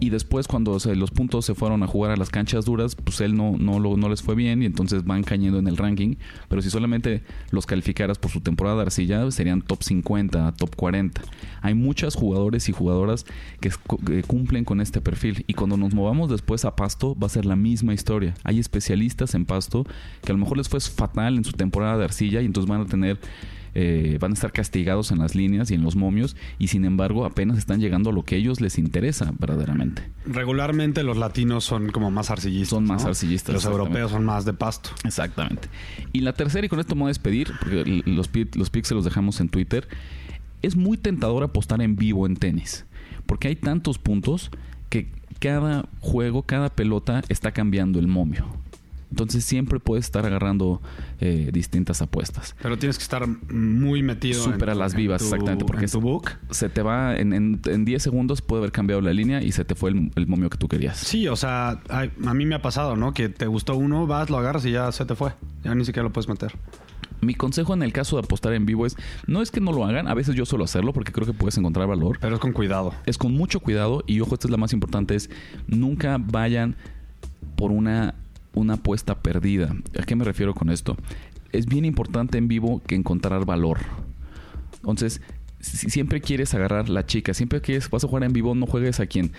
y 0.00 0.10
después 0.10 0.48
cuando 0.48 0.80
se, 0.80 0.96
los 0.96 1.10
puntos 1.10 1.44
se 1.44 1.54
fueron 1.54 1.82
a 1.82 1.86
jugar 1.86 2.10
a 2.10 2.16
las 2.16 2.30
canchas 2.30 2.64
duras, 2.64 2.94
pues 2.94 3.20
él 3.20 3.36
no, 3.36 3.56
no, 3.58 3.78
lo, 3.78 3.96
les 4.08 4.22
fue 4.22 4.34
bien 4.34 4.62
y 4.62 4.66
entonces 4.66 5.04
van 5.04 5.22
cayendo 5.22 5.58
en 5.58 5.68
el 5.68 5.76
ranking. 5.76 6.16
Pero 6.48 6.62
si 6.62 6.70
solamente 6.70 7.22
los 7.50 7.66
calificaras 7.66 8.18
por 8.18 8.30
su 8.30 8.40
temporada 8.40 8.76
de 8.76 8.82
arcilla, 8.82 9.30
serían 9.30 9.62
top 9.62 9.82
50, 9.82 10.52
top 10.52 10.74
40. 10.74 11.22
Hay 11.60 11.74
muchos 11.74 12.14
jugadores 12.14 12.68
y 12.68 12.72
jugadoras 12.72 13.26
que, 13.60 13.70
que 14.06 14.22
cumplen 14.22 14.64
con 14.64 14.80
este 14.80 15.00
perfil. 15.00 15.44
Y 15.46 15.54
cuando 15.54 15.76
nos 15.76 15.94
movamos 15.94 16.30
después 16.30 16.64
a 16.64 16.74
pasto, 16.74 17.16
va 17.18 17.26
a 17.26 17.30
ser 17.30 17.44
la 17.44 17.56
misma 17.56 17.92
historia. 17.92 18.34
Hay 18.42 18.58
especialistas 18.58 19.34
en 19.34 19.44
pasto 19.44 19.84
que 20.24 20.32
a 20.32 20.34
lo 20.34 20.38
mejor 20.38 20.56
les 20.56 20.68
fue 20.68 20.80
fatal 20.80 21.36
en 21.36 21.44
su 21.44 21.52
temporada 21.52 21.98
de 21.98 22.04
arcilla 22.04 22.40
y 22.40 22.46
entonces 22.46 22.68
van 22.68 22.80
a 22.80 22.86
tener 22.86 23.18
eh, 23.74 24.18
van 24.20 24.32
a 24.32 24.34
estar 24.34 24.52
castigados 24.52 25.10
en 25.10 25.18
las 25.18 25.34
líneas 25.34 25.70
y 25.70 25.74
en 25.74 25.82
los 25.82 25.96
momios 25.96 26.36
y 26.58 26.68
sin 26.68 26.84
embargo 26.84 27.24
apenas 27.24 27.58
están 27.58 27.80
llegando 27.80 28.10
a 28.10 28.12
lo 28.12 28.24
que 28.24 28.36
ellos 28.36 28.60
les 28.60 28.78
interesa 28.78 29.32
verdaderamente. 29.38 30.02
Regularmente 30.26 31.02
los 31.02 31.16
latinos 31.16 31.64
son 31.64 31.90
como 31.90 32.10
más 32.10 32.30
arcillistas. 32.30 32.70
Son 32.70 32.84
más 32.84 33.02
¿no? 33.02 33.10
arcillistas. 33.10 33.54
Los 33.54 33.64
europeos 33.64 34.10
son 34.10 34.24
más 34.24 34.44
de 34.44 34.52
pasto. 34.52 34.90
Exactamente. 35.04 35.68
Y 36.12 36.20
la 36.20 36.32
tercera, 36.32 36.66
y 36.66 36.68
con 36.68 36.80
esto 36.80 36.94
me 36.94 37.02
voy 37.02 37.08
a 37.08 37.10
despedir, 37.10 37.52
porque 37.58 38.02
los, 38.06 38.30
los 38.54 38.70
pics 38.70 38.88
se 38.88 38.94
los 38.94 39.04
dejamos 39.04 39.40
en 39.40 39.48
Twitter, 39.48 39.88
es 40.62 40.76
muy 40.76 40.96
tentador 40.96 41.42
apostar 41.42 41.80
en 41.82 41.96
vivo 41.96 42.26
en 42.26 42.36
tenis, 42.36 42.84
porque 43.26 43.48
hay 43.48 43.56
tantos 43.56 43.98
puntos 43.98 44.50
que 44.88 45.10
cada 45.38 45.88
juego, 46.00 46.42
cada 46.42 46.68
pelota 46.68 47.22
está 47.28 47.52
cambiando 47.52 47.98
el 47.98 48.08
momio. 48.08 48.46
Entonces 49.10 49.44
siempre 49.44 49.80
puedes 49.80 50.04
estar 50.04 50.24
agarrando 50.24 50.80
eh, 51.20 51.50
distintas 51.52 52.00
apuestas. 52.00 52.54
Pero 52.62 52.78
tienes 52.78 52.96
que 52.96 53.02
estar 53.02 53.26
muy 53.26 54.02
metido. 54.02 54.42
Súper 54.42 54.70
a 54.70 54.74
las 54.74 54.94
vivas, 54.94 55.20
tu, 55.20 55.26
exactamente. 55.26 55.64
Porque 55.64 55.84
en 55.84 55.90
tu 55.90 56.00
book. 56.00 56.30
se 56.50 56.68
te 56.68 56.82
va, 56.82 57.16
en, 57.16 57.32
en, 57.32 57.60
en, 57.66 57.84
10 57.84 58.02
segundos 58.02 58.40
puede 58.40 58.60
haber 58.60 58.72
cambiado 58.72 59.00
la 59.02 59.12
línea 59.12 59.42
y 59.42 59.52
se 59.52 59.64
te 59.64 59.74
fue 59.74 59.90
el, 59.90 60.12
el 60.14 60.26
momio 60.26 60.48
que 60.48 60.58
tú 60.58 60.68
querías. 60.68 60.98
Sí, 60.98 61.26
o 61.28 61.36
sea, 61.36 61.80
a, 61.88 62.06
a, 62.24 62.34
mí 62.34 62.46
me 62.46 62.54
ha 62.54 62.62
pasado, 62.62 62.96
¿no? 62.96 63.12
Que 63.12 63.28
te 63.28 63.46
gustó 63.46 63.76
uno, 63.76 64.06
vas, 64.06 64.30
lo 64.30 64.38
agarras 64.38 64.64
y 64.64 64.70
ya 64.70 64.92
se 64.92 65.04
te 65.04 65.14
fue. 65.14 65.32
Ya 65.64 65.74
ni 65.74 65.84
siquiera 65.84 66.04
lo 66.04 66.12
puedes 66.12 66.28
meter. 66.28 66.52
Mi 67.20 67.34
consejo 67.34 67.74
en 67.74 67.82
el 67.82 67.92
caso 67.92 68.16
de 68.16 68.22
apostar 68.24 68.54
en 68.54 68.64
vivo 68.64 68.86
es, 68.86 68.96
no 69.26 69.42
es 69.42 69.50
que 69.50 69.60
no 69.60 69.72
lo 69.72 69.84
hagan, 69.84 70.08
a 70.08 70.14
veces 70.14 70.34
yo 70.34 70.46
suelo 70.46 70.64
hacerlo 70.64 70.92
porque 70.92 71.12
creo 71.12 71.26
que 71.26 71.34
puedes 71.34 71.58
encontrar 71.58 71.86
valor. 71.86 72.18
Pero 72.20 72.34
es 72.34 72.40
con 72.40 72.52
cuidado. 72.52 72.94
Es 73.04 73.18
con 73.18 73.32
mucho 73.32 73.60
cuidado 73.60 74.02
y 74.06 74.20
ojo, 74.20 74.34
esta 74.34 74.46
es 74.46 74.50
la 74.50 74.56
más 74.56 74.72
importante, 74.72 75.14
es 75.14 75.28
nunca 75.66 76.16
vayan 76.18 76.76
por 77.56 77.72
una 77.72 78.14
una 78.54 78.74
apuesta 78.74 79.20
perdida. 79.20 79.74
¿A 79.98 80.02
qué 80.04 80.16
me 80.16 80.24
refiero 80.24 80.54
con 80.54 80.70
esto? 80.70 80.96
Es 81.52 81.66
bien 81.66 81.84
importante 81.84 82.38
en 82.38 82.48
vivo 82.48 82.82
que 82.86 82.94
encontrar 82.94 83.44
valor. 83.44 83.78
Entonces, 84.76 85.20
si 85.60 85.90
siempre 85.90 86.20
quieres 86.20 86.54
agarrar 86.54 86.88
la 86.88 87.06
chica, 87.06 87.34
siempre 87.34 87.60
quieres, 87.60 87.90
vas 87.90 88.04
a 88.04 88.08
jugar 88.08 88.24
en 88.24 88.32
vivo, 88.32 88.54
no 88.54 88.66
juegues 88.66 89.00
a 89.00 89.06
quien 89.06 89.32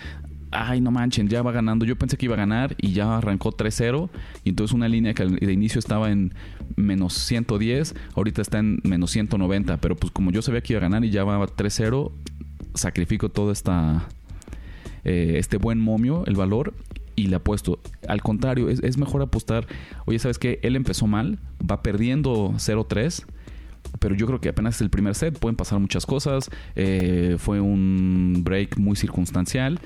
ay, 0.52 0.80
no 0.80 0.90
manchen, 0.90 1.28
ya 1.28 1.42
va 1.42 1.50
ganando. 1.50 1.84
Yo 1.84 1.96
pensé 1.96 2.16
que 2.16 2.26
iba 2.26 2.34
a 2.34 2.38
ganar 2.38 2.76
y 2.78 2.92
ya 2.92 3.18
arrancó 3.18 3.50
3-0. 3.50 4.10
Y 4.44 4.50
entonces 4.50 4.74
una 4.74 4.88
línea 4.88 5.14
que 5.14 5.24
de 5.24 5.52
inicio 5.52 5.78
estaba 5.78 6.10
en 6.10 6.34
menos 6.76 7.14
110, 7.14 7.94
ahorita 8.14 8.42
está 8.42 8.58
en 8.58 8.80
menos 8.84 9.10
190. 9.10 9.78
Pero 9.78 9.96
pues 9.96 10.12
como 10.12 10.30
yo 10.30 10.42
sabía 10.42 10.60
que 10.60 10.74
iba 10.74 10.80
a 10.80 10.82
ganar 10.82 11.04
y 11.04 11.10
ya 11.10 11.24
va 11.24 11.44
3-0, 11.44 12.12
sacrifico 12.74 13.30
todo 13.30 13.50
esta, 13.50 14.06
eh, 15.04 15.34
este 15.38 15.56
buen 15.56 15.80
momio, 15.80 16.24
el 16.26 16.36
valor, 16.36 16.74
y 17.16 17.26
le 17.26 17.36
apuesto. 17.36 17.80
Al 18.08 18.22
contrario, 18.22 18.68
es, 18.68 18.82
es 18.82 18.98
mejor 18.98 19.22
apostar. 19.22 19.66
Oye, 20.06 20.18
¿sabes 20.18 20.38
qué? 20.38 20.58
Él 20.62 20.76
empezó 20.76 21.06
mal, 21.06 21.38
va 21.68 21.82
perdiendo 21.82 22.52
0-3 22.56 23.24
pero 23.98 24.14
yo 24.14 24.26
creo 24.26 24.40
que 24.40 24.48
apenas 24.48 24.76
es 24.76 24.80
el 24.80 24.90
primer 24.90 25.14
set, 25.14 25.38
pueden 25.38 25.56
pasar 25.56 25.78
muchas 25.78 26.06
cosas, 26.06 26.50
eh, 26.76 27.36
fue 27.38 27.60
un 27.60 28.42
break 28.42 28.78
muy 28.78 28.96
circunstancial 28.96 29.80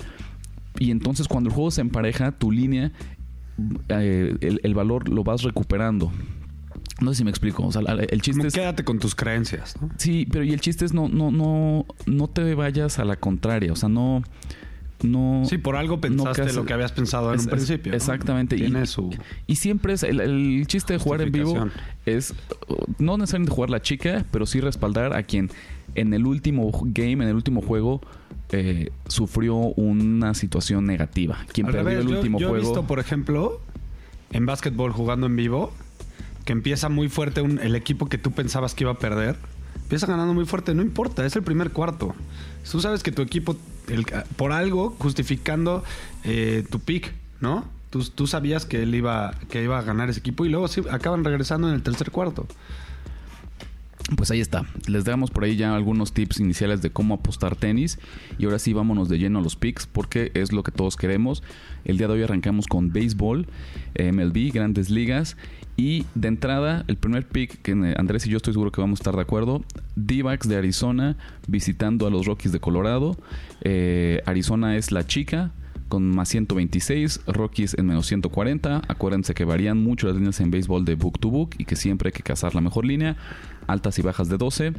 y 0.79 0.91
entonces 0.91 1.27
cuando 1.27 1.49
el 1.49 1.55
juego 1.55 1.71
se 1.71 1.81
empareja, 1.81 2.31
tu 2.31 2.51
línea, 2.51 2.91
eh, 3.89 4.35
el, 4.41 4.59
el 4.63 4.73
valor 4.73 5.09
lo 5.09 5.23
vas 5.23 5.43
recuperando. 5.43 6.11
No 6.99 7.11
sé 7.11 7.19
si 7.19 7.23
me 7.23 7.29
explico. 7.29 7.65
O 7.65 7.71
sea, 7.71 7.81
el 7.81 8.21
chiste 8.21 8.39
Como 8.39 8.47
es. 8.47 8.53
Quédate 8.53 8.83
con 8.83 8.97
tus 8.99 9.13
creencias, 9.13 9.79
¿no? 9.79 9.89
Sí, 9.97 10.27
pero 10.31 10.43
y 10.43 10.51
el 10.51 10.61
chiste 10.61 10.85
es 10.85 10.93
no, 10.93 11.07
no, 11.07 11.31
no, 11.31 11.85
no 12.07 12.27
te 12.27 12.55
vayas 12.55 12.97
a 12.97 13.05
la 13.05 13.17
contraria. 13.17 13.71
O 13.71 13.75
sea, 13.75 13.89
no. 13.89 14.23
No. 15.03 15.43
Sí, 15.45 15.57
por 15.59 15.75
algo 15.75 16.01
pensaste 16.01 16.51
lo 16.53 16.65
que 16.65 16.73
habías 16.73 16.91
pensado 16.91 17.29
en 17.31 17.39
Es- 17.39 17.45
un 17.45 17.49
es- 17.49 17.55
principio. 17.55 17.91
¿no? 17.91 17.95
Exactamente. 17.97 18.55
Y- 18.55 18.59
Tiene 18.61 18.85
su... 18.87 19.15
Y 19.45 19.57
siempre 19.57 19.93
es 19.93 20.03
el, 20.03 20.19
el 20.19 20.65
chiste 20.67 20.93
de 20.93 20.99
jugar 20.99 21.21
en 21.21 21.31
vivo 21.31 21.67
es 22.05 22.33
no 22.97 23.17
necesariamente 23.17 23.53
jugar 23.53 23.69
la 23.69 23.81
chica, 23.81 24.25
pero 24.31 24.45
sí 24.47 24.59
respaldar 24.59 25.13
a 25.13 25.23
quien 25.23 25.51
en 25.95 26.13
el 26.13 26.25
último 26.25 26.71
game, 26.85 27.13
en 27.23 27.29
el 27.29 27.35
último 27.35 27.61
juego, 27.61 28.01
eh, 28.51 28.89
sufrió 29.07 29.55
una 29.55 30.33
situación 30.33 30.85
negativa. 30.85 31.37
Quien 31.53 31.67
Al 31.67 31.73
perdió 31.73 31.89
revés, 31.89 32.05
el 32.05 32.11
yo- 32.11 32.17
último 32.17 32.39
yo, 32.39 32.47
juego. 32.49 32.63
he 32.63 32.67
visto, 32.67 32.87
por 32.87 32.99
ejemplo, 32.99 33.61
en 34.31 34.45
básquetbol 34.45 34.91
jugando 34.93 35.27
en 35.27 35.35
vivo, 35.35 35.73
que 36.45 36.53
empieza 36.53 36.89
muy 36.89 37.09
fuerte 37.09 37.41
un- 37.41 37.59
el 37.59 37.75
equipo 37.75 38.07
que 38.07 38.17
tú 38.17 38.31
pensabas 38.31 38.73
que 38.73 38.83
iba 38.83 38.91
a 38.91 38.99
perder. 38.99 39.35
Empieza 39.83 40.07
ganando 40.07 40.33
muy 40.33 40.45
fuerte, 40.45 40.73
no 40.73 40.81
importa, 40.81 41.25
es 41.25 41.35
el 41.35 41.43
primer 41.43 41.71
cuarto. 41.71 42.15
Tú 42.69 42.79
sabes 42.81 43.03
que 43.03 43.11
tu 43.11 43.21
equipo, 43.21 43.55
por 44.35 44.51
algo, 44.51 44.95
justificando 44.99 45.83
eh, 46.23 46.65
tu 46.69 46.79
pick, 46.79 47.13
¿no? 47.39 47.65
Tú, 47.89 48.03
tú 48.03 48.27
sabías 48.27 48.65
que 48.65 48.83
él 48.83 48.93
iba, 48.93 49.33
que 49.49 49.63
iba 49.63 49.79
a 49.79 49.81
ganar 49.81 50.09
ese 50.09 50.19
equipo 50.19 50.45
y 50.45 50.49
luego 50.49 50.67
sí, 50.67 50.81
acaban 50.91 51.23
regresando 51.23 51.69
en 51.69 51.75
el 51.75 51.83
tercer 51.83 52.11
cuarto. 52.11 52.45
Pues 54.15 54.31
ahí 54.31 54.39
está. 54.39 54.65
Les 54.87 55.03
damos 55.03 55.31
por 55.31 55.43
ahí 55.43 55.57
ya 55.57 55.75
algunos 55.75 56.13
tips 56.13 56.39
iniciales 56.39 56.81
de 56.81 56.91
cómo 56.91 57.15
apostar 57.15 57.57
tenis. 57.57 57.99
Y 58.37 58.45
ahora 58.45 58.57
sí 58.57 58.71
vámonos 58.71 59.09
de 59.09 59.19
lleno 59.19 59.39
a 59.39 59.41
los 59.41 59.57
picks 59.57 59.85
porque 59.85 60.31
es 60.33 60.53
lo 60.53 60.63
que 60.63 60.71
todos 60.71 60.95
queremos. 60.95 61.43
El 61.83 61.97
día 61.97 62.07
de 62.07 62.13
hoy 62.13 62.23
arrancamos 62.23 62.67
con 62.67 62.93
béisbol, 62.93 63.47
eh, 63.95 64.13
MLB, 64.13 64.53
grandes 64.53 64.89
ligas. 64.89 65.35
Y 65.75 66.05
de 66.15 66.29
entrada, 66.29 66.85
el 66.87 66.95
primer 66.95 67.27
pick 67.27 67.61
que 67.61 67.73
eh, 67.73 67.95
Andrés 67.97 68.25
y 68.25 68.29
yo 68.29 68.37
estoy 68.37 68.53
seguro 68.53 68.71
que 68.71 68.79
vamos 68.79 68.99
a 68.99 69.01
estar 69.01 69.15
de 69.15 69.21
acuerdo. 69.21 69.65
D-backs 69.97 70.47
de 70.47 70.55
Arizona 70.55 71.17
visitando 71.47 72.07
a 72.07 72.09
los 72.09 72.25
Rockies 72.25 72.53
de 72.53 72.61
Colorado. 72.61 73.17
Eh, 73.61 74.21
Arizona 74.25 74.77
es 74.77 74.93
la 74.93 75.05
chica 75.05 75.51
con 75.89 76.09
más 76.09 76.29
126, 76.29 77.21
Rockies 77.27 77.75
en 77.77 77.87
menos 77.87 78.07
140. 78.07 78.83
Acuérdense 78.87 79.33
que 79.33 79.45
varían 79.45 79.77
mucho 79.77 80.07
las 80.07 80.15
líneas 80.15 80.39
en 80.39 80.51
béisbol 80.51 80.85
de 80.85 80.95
book 80.95 81.19
to 81.19 81.29
book 81.29 81.51
y 81.57 81.65
que 81.65 81.75
siempre 81.75 82.09
hay 82.09 82.13
que 82.13 82.23
cazar 82.23 82.55
la 82.55 82.61
mejor 82.61 82.85
línea. 82.85 83.17
Altas 83.67 83.99
y 83.99 84.01
bajas 84.01 84.29
de 84.29 84.37
12. 84.37 84.73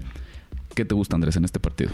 ¿Qué 0.75 0.85
te 0.85 0.95
gusta, 0.95 1.17
Andrés, 1.17 1.37
en 1.37 1.45
este 1.45 1.61
partido? 1.61 1.91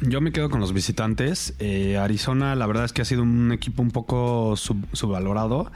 Yo 0.00 0.20
me 0.20 0.32
quedo 0.32 0.50
con 0.50 0.60
los 0.60 0.72
visitantes. 0.72 1.54
Eh, 1.58 1.96
Arizona, 1.98 2.54
la 2.54 2.66
verdad 2.66 2.84
es 2.84 2.92
que 2.92 3.02
ha 3.02 3.04
sido 3.04 3.22
un 3.22 3.52
equipo 3.52 3.82
un 3.82 3.90
poco 3.90 4.56
sub- 4.56 4.86
subvalorado. 4.92 5.70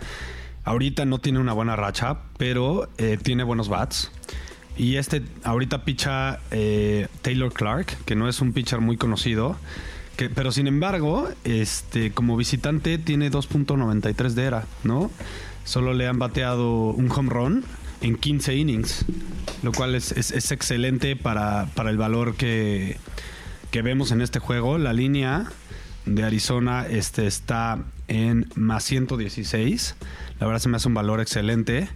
Ahorita 0.65 1.05
no 1.05 1.19
tiene 1.19 1.39
una 1.39 1.53
buena 1.53 1.77
racha, 1.77 2.19
pero 2.37 2.89
eh, 2.99 3.19
tiene 3.23 3.45
buenos 3.45 3.69
bats. 3.69 4.11
Y 4.77 4.97
este, 4.97 5.23
ahorita 5.45 5.85
picha 5.85 6.41
eh, 6.51 7.09
Taylor 7.23 7.53
Clark, 7.53 7.87
que 8.05 8.15
no 8.17 8.29
es 8.29 8.41
un 8.41 8.53
pitcher 8.53 8.81
muy 8.81 8.97
conocido. 8.97 9.57
Pero 10.35 10.51
sin 10.51 10.67
embargo, 10.67 11.29
este, 11.45 12.11
como 12.11 12.37
visitante 12.37 12.99
tiene 12.99 13.31
2.93 13.31 14.31
de 14.31 14.45
era, 14.45 14.65
¿no? 14.83 15.13
Solo 15.65 15.95
le 15.95 16.09
han 16.09 16.19
bateado 16.19 16.91
un 16.91 17.09
home 17.11 17.31
run 17.31 17.65
en 18.01 18.17
15 18.17 18.55
innings, 18.57 19.05
lo 19.63 19.73
cual 19.73 19.95
es, 19.95 20.13
es- 20.13 20.51
excelente 20.53 21.17
para, 21.17 21.67
para 21.75 21.91
el 21.91 21.97
valor 21.97 22.35
que, 22.37 22.97
que 23.71 23.83
vemos 23.83 24.13
en 24.13 24.21
este 24.21 24.39
juego. 24.39 24.79
La 24.79 24.93
línea 24.93 25.47
de 26.07 26.23
Arizona 26.25 26.87
este, 26.89 27.27
está 27.27 27.79
en 28.09 28.47
más 28.55 28.85
116. 28.85 29.97
La 30.41 30.47
verdad 30.47 30.61
se 30.61 30.69
me 30.69 30.77
hace 30.77 30.89
un 30.89 30.95
valor 30.95 31.21
excelente. 31.21 31.89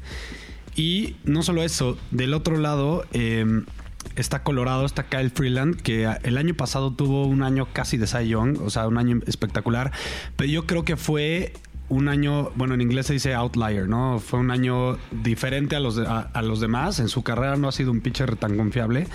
Y 0.74 1.16
no 1.24 1.42
solo 1.42 1.62
eso, 1.62 1.98
del 2.10 2.34
otro 2.34 2.56
lado 2.56 3.04
eh, 3.12 3.62
está 4.16 4.42
Colorado, 4.42 4.84
está 4.86 5.04
Kyle 5.04 5.30
Freeland, 5.30 5.76
que 5.80 6.08
el 6.22 6.36
año 6.38 6.54
pasado 6.54 6.92
tuvo 6.92 7.26
un 7.26 7.42
año 7.42 7.68
casi 7.72 7.96
de 7.98 8.06
Cy 8.06 8.28
Young, 8.28 8.58
o 8.62 8.70
sea, 8.70 8.88
un 8.88 8.98
año 8.98 9.20
espectacular. 9.26 9.92
Pero 10.36 10.50
yo 10.50 10.66
creo 10.66 10.84
que 10.84 10.96
fue 10.96 11.52
un 11.92 12.08
año, 12.08 12.50
bueno, 12.54 12.72
en 12.74 12.80
inglés 12.80 13.06
se 13.06 13.12
dice 13.12 13.34
outlier, 13.34 13.86
¿no? 13.86 14.18
Fue 14.18 14.38
un 14.40 14.50
año 14.50 14.96
diferente 15.10 15.76
a 15.76 15.80
los, 15.80 15.96
de- 15.96 16.06
a, 16.06 16.20
a 16.32 16.40
los 16.42 16.58
demás. 16.60 16.98
En 17.00 17.08
su 17.08 17.22
carrera 17.22 17.56
no 17.56 17.68
ha 17.68 17.72
sido 17.72 17.90
un 17.92 18.00
pitcher 18.00 18.36
tan 18.36 18.56
confiable. 18.56 19.06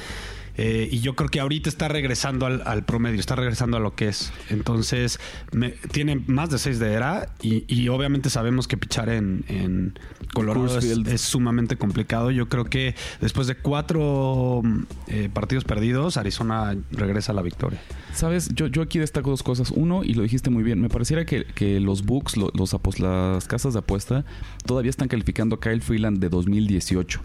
Eh, 0.58 0.90
y 0.92 1.00
yo 1.02 1.16
creo 1.16 1.30
que 1.30 1.40
ahorita 1.40 1.70
está 1.70 1.88
regresando 1.88 2.46
al, 2.48 2.64
al 2.66 2.84
promedio, 2.84 3.20
está 3.20 3.36
regresando 3.36 3.78
a 3.78 3.80
lo 3.80 3.94
que 3.96 4.08
es. 4.08 4.32
Entonces, 4.50 5.20
me- 5.52 5.76
tiene 5.92 6.22
más 6.28 6.50
de 6.50 6.58
6 6.58 6.80
de 6.80 6.94
era 6.94 7.30
y, 7.44 7.64
y 7.68 7.90
obviamente 7.90 8.30
sabemos 8.32 8.68
que 8.68 8.76
pichar 8.76 9.10
en, 9.10 9.46
en 9.48 10.00
Colorado 10.34 10.66
es, 10.80 11.22
sumamente 11.22 11.78
complicado. 11.78 12.32
Yo 12.32 12.50
creo 12.50 12.66
que 12.66 12.96
después 13.22 13.46
de 13.48 13.56
cuatro 13.56 14.64
eh, 15.08 15.30
partidos 15.32 15.64
perdidos, 15.64 16.18
Arizona 16.18 16.76
regresa 16.92 17.32
a 17.32 17.36
la 17.36 17.42
victoria. 17.44 17.80
Sabes, 18.14 18.50
yo, 18.56 18.66
yo 18.68 18.82
aquí 18.82 18.98
destaco 18.98 19.30
dos 19.30 19.44
cosas. 19.44 19.70
Uno, 19.72 20.04
y 20.04 20.16
lo 20.16 20.24
dijiste 20.24 20.50
muy 20.50 20.64
bien, 20.64 20.82
me 20.82 20.90
pareciera 20.90 21.24
que, 21.26 21.46
que 21.46 21.80
los 21.80 22.04
books, 22.04 22.36
lo- 22.36 22.52
los, 22.56 22.74
apos- 22.74 22.98
las 23.00 23.48
casas 23.48 23.74
de 23.74 23.80
apuesta, 23.80 24.26
todavía 24.66 24.90
están 24.90 25.08
calificando 25.08 25.58
a 25.58 25.60
Kyle 25.60 25.82
Freeland 25.82 26.18
de 26.20 26.30
2018. 26.30 27.22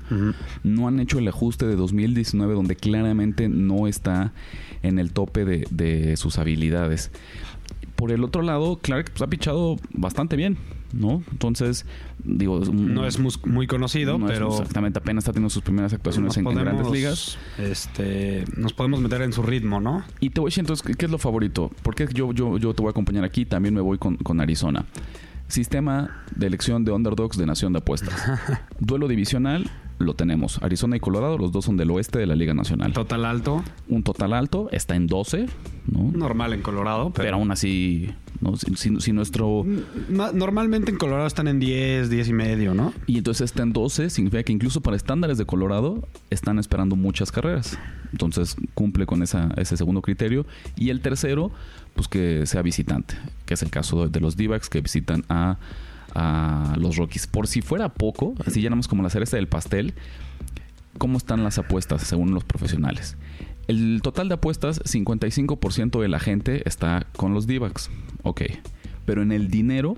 No 0.65 0.87
han 0.89 1.01
hecho 1.01 1.19
el 1.19 1.29
ajuste 1.29 1.67
de 1.67 1.77
2019 1.77 2.53
donde 2.55 2.77
claramente 2.77 3.22
no 3.49 3.87
está 3.87 4.33
en 4.83 4.99
el 4.99 5.13
tope 5.13 5.45
de, 5.45 5.67
de 5.71 6.17
sus 6.17 6.39
habilidades. 6.39 7.11
Por 7.97 8.11
el 8.11 8.25
otro 8.25 8.43
lado, 8.43 8.79
Clark 8.83 9.11
pues, 9.11 9.23
ha 9.23 9.29
pichado 9.29 9.77
bastante 9.93 10.35
bien, 10.35 10.57
¿no? 10.93 11.23
Entonces, 11.31 11.87
digo... 12.25 12.61
No 12.65 13.07
es 13.07 13.19
muy 13.47 13.67
conocido, 13.69 14.19
no 14.19 14.27
es 14.27 14.33
pero 14.33 14.51
exactamente, 14.51 14.99
apenas 14.99 15.23
está 15.23 15.33
teniendo 15.33 15.51
sus 15.51 15.63
primeras 15.63 15.93
actuaciones 15.93 16.37
en, 16.37 16.47
en 16.47 16.55
grandes 16.55 16.91
ligas. 16.91 17.39
Este, 17.59 18.45
nos 18.57 18.73
podemos 18.73 19.01
meter 19.01 19.23
en 19.23 19.33
su 19.33 19.43
ritmo, 19.43 19.81
¿no? 19.81 20.05
Y 20.19 20.31
te 20.31 20.41
voy 20.41 20.49
a 20.49 20.51
decir 20.51 20.63
entonces, 20.63 20.85
¿qué, 20.85 20.95
qué 20.95 21.05
es 21.05 21.13
lo 21.13 21.19
favorito? 21.19 21.71
Porque 21.83 22.09
yo, 22.13 22.33
yo, 22.33 22.59
yo 22.59 22.75
te 22.75 22.83
voy 22.83 22.89
a 22.89 22.91
acompañar 22.91 23.25
aquí, 23.25 23.45
también 23.45 23.75
me 23.75 23.81
voy 23.81 23.99
con, 23.99 24.17
con 24.17 24.41
Arizona. 24.41 24.85
Sistema 25.53 26.23
de 26.35 26.47
elección 26.47 26.83
de 26.83 26.93
underdogs 26.93 27.37
de 27.37 27.45
Nación 27.45 27.75
de 27.75 27.81
Apuestas. 27.81 28.15
Duelo 28.81 29.07
divisional, 29.07 29.69
lo 29.99 30.15
tenemos. 30.15 30.59
Arizona 30.63 30.97
y 30.97 31.01
Colorado, 31.01 31.37
los 31.37 31.53
dos 31.53 31.67
son 31.67 31.77
del 31.77 31.91
oeste 31.91 32.19
de 32.19 32.27
la 32.27 32.35
Liga 32.35 32.55
Nacional. 32.55 32.95
Total 32.95 33.27
alto, 33.27 33.63
Un 33.87 34.03
total 34.03 34.33
alto, 34.33 34.71
está 34.73 34.97
en 34.97 35.07
12, 35.09 35.45
¿no? 35.89 36.11
normal 36.11 36.55
en 36.55 36.63
Colorado, 36.63 37.11
Pero 37.13 37.25
pero, 37.27 37.37
aún 37.37 37.51
así, 37.51 38.09
¿no? 38.41 38.57
si, 38.57 38.75
si- 38.77 38.99
si 38.99 39.13
nuestro... 39.13 39.67
Ma- 40.09 40.33
normalmente 40.33 40.91
en 40.91 40.97
Colorado 40.97 41.27
están 41.27 41.47
en 41.49 41.61
10, 41.61 42.09
10 42.09 42.29
y 42.29 42.33
medio, 42.33 42.73
¿no? 42.73 42.95
Y 43.07 43.19
entonces 43.19 43.45
está 43.51 43.63
en 43.63 43.75
12, 43.75 44.09
significa 44.09 44.43
que 44.45 44.53
incluso 44.53 44.81
para 44.81 44.97
estándares 44.97 45.37
de 45.37 45.45
Colorado 45.45 46.09
están 46.31 46.59
esperando 46.61 46.97
muchas 46.97 47.31
carreras. 47.31 47.79
Entonces 48.11 48.57
cumple 48.75 49.05
con 49.05 49.23
esa, 49.23 49.51
ese 49.59 49.77
segundo 49.77 50.01
criterio. 50.03 50.47
Y 50.77 50.89
el 50.91 51.01
tercero, 51.03 51.51
pues 51.95 52.09
que 52.09 52.47
sea 52.47 52.63
visitante, 52.63 53.15
que 53.47 53.55
es 53.55 53.63
el 53.63 53.71
caso 53.71 54.09
de, 54.09 54.21
los 54.21 54.37
d 54.37 54.61
que 54.71 54.81
visitan 54.81 55.25
a, 55.29 55.59
a 56.15 56.75
los 56.79 56.97
Rockies. 56.97 57.27
Por 57.27 57.47
si 57.47 57.63
fuera 57.63 57.89
poco, 57.91 58.35
así 58.47 58.61
llenamos 58.61 58.89
como 58.89 59.03
la 59.03 59.11
cereza 59.11 59.37
del 59.37 59.49
pastel, 59.49 59.95
¿cómo 60.99 61.19
están 61.19 61.45
las 61.45 61.59
apuestas 61.59 62.03
según 62.03 62.35
los 62.35 62.45
profesionales? 62.45 63.17
El 63.69 64.01
total 64.03 64.29
de 64.29 64.35
apuestas, 64.35 64.83
55% 64.83 66.01
de 66.01 66.09
la 66.09 66.19
gente 66.19 66.69
está 66.69 67.07
con 67.17 67.33
los 67.33 67.47
d 67.47 67.61
Ok. 68.23 68.43
Pero 69.05 69.23
en 69.23 69.33
el 69.33 69.49
dinero, 69.49 69.97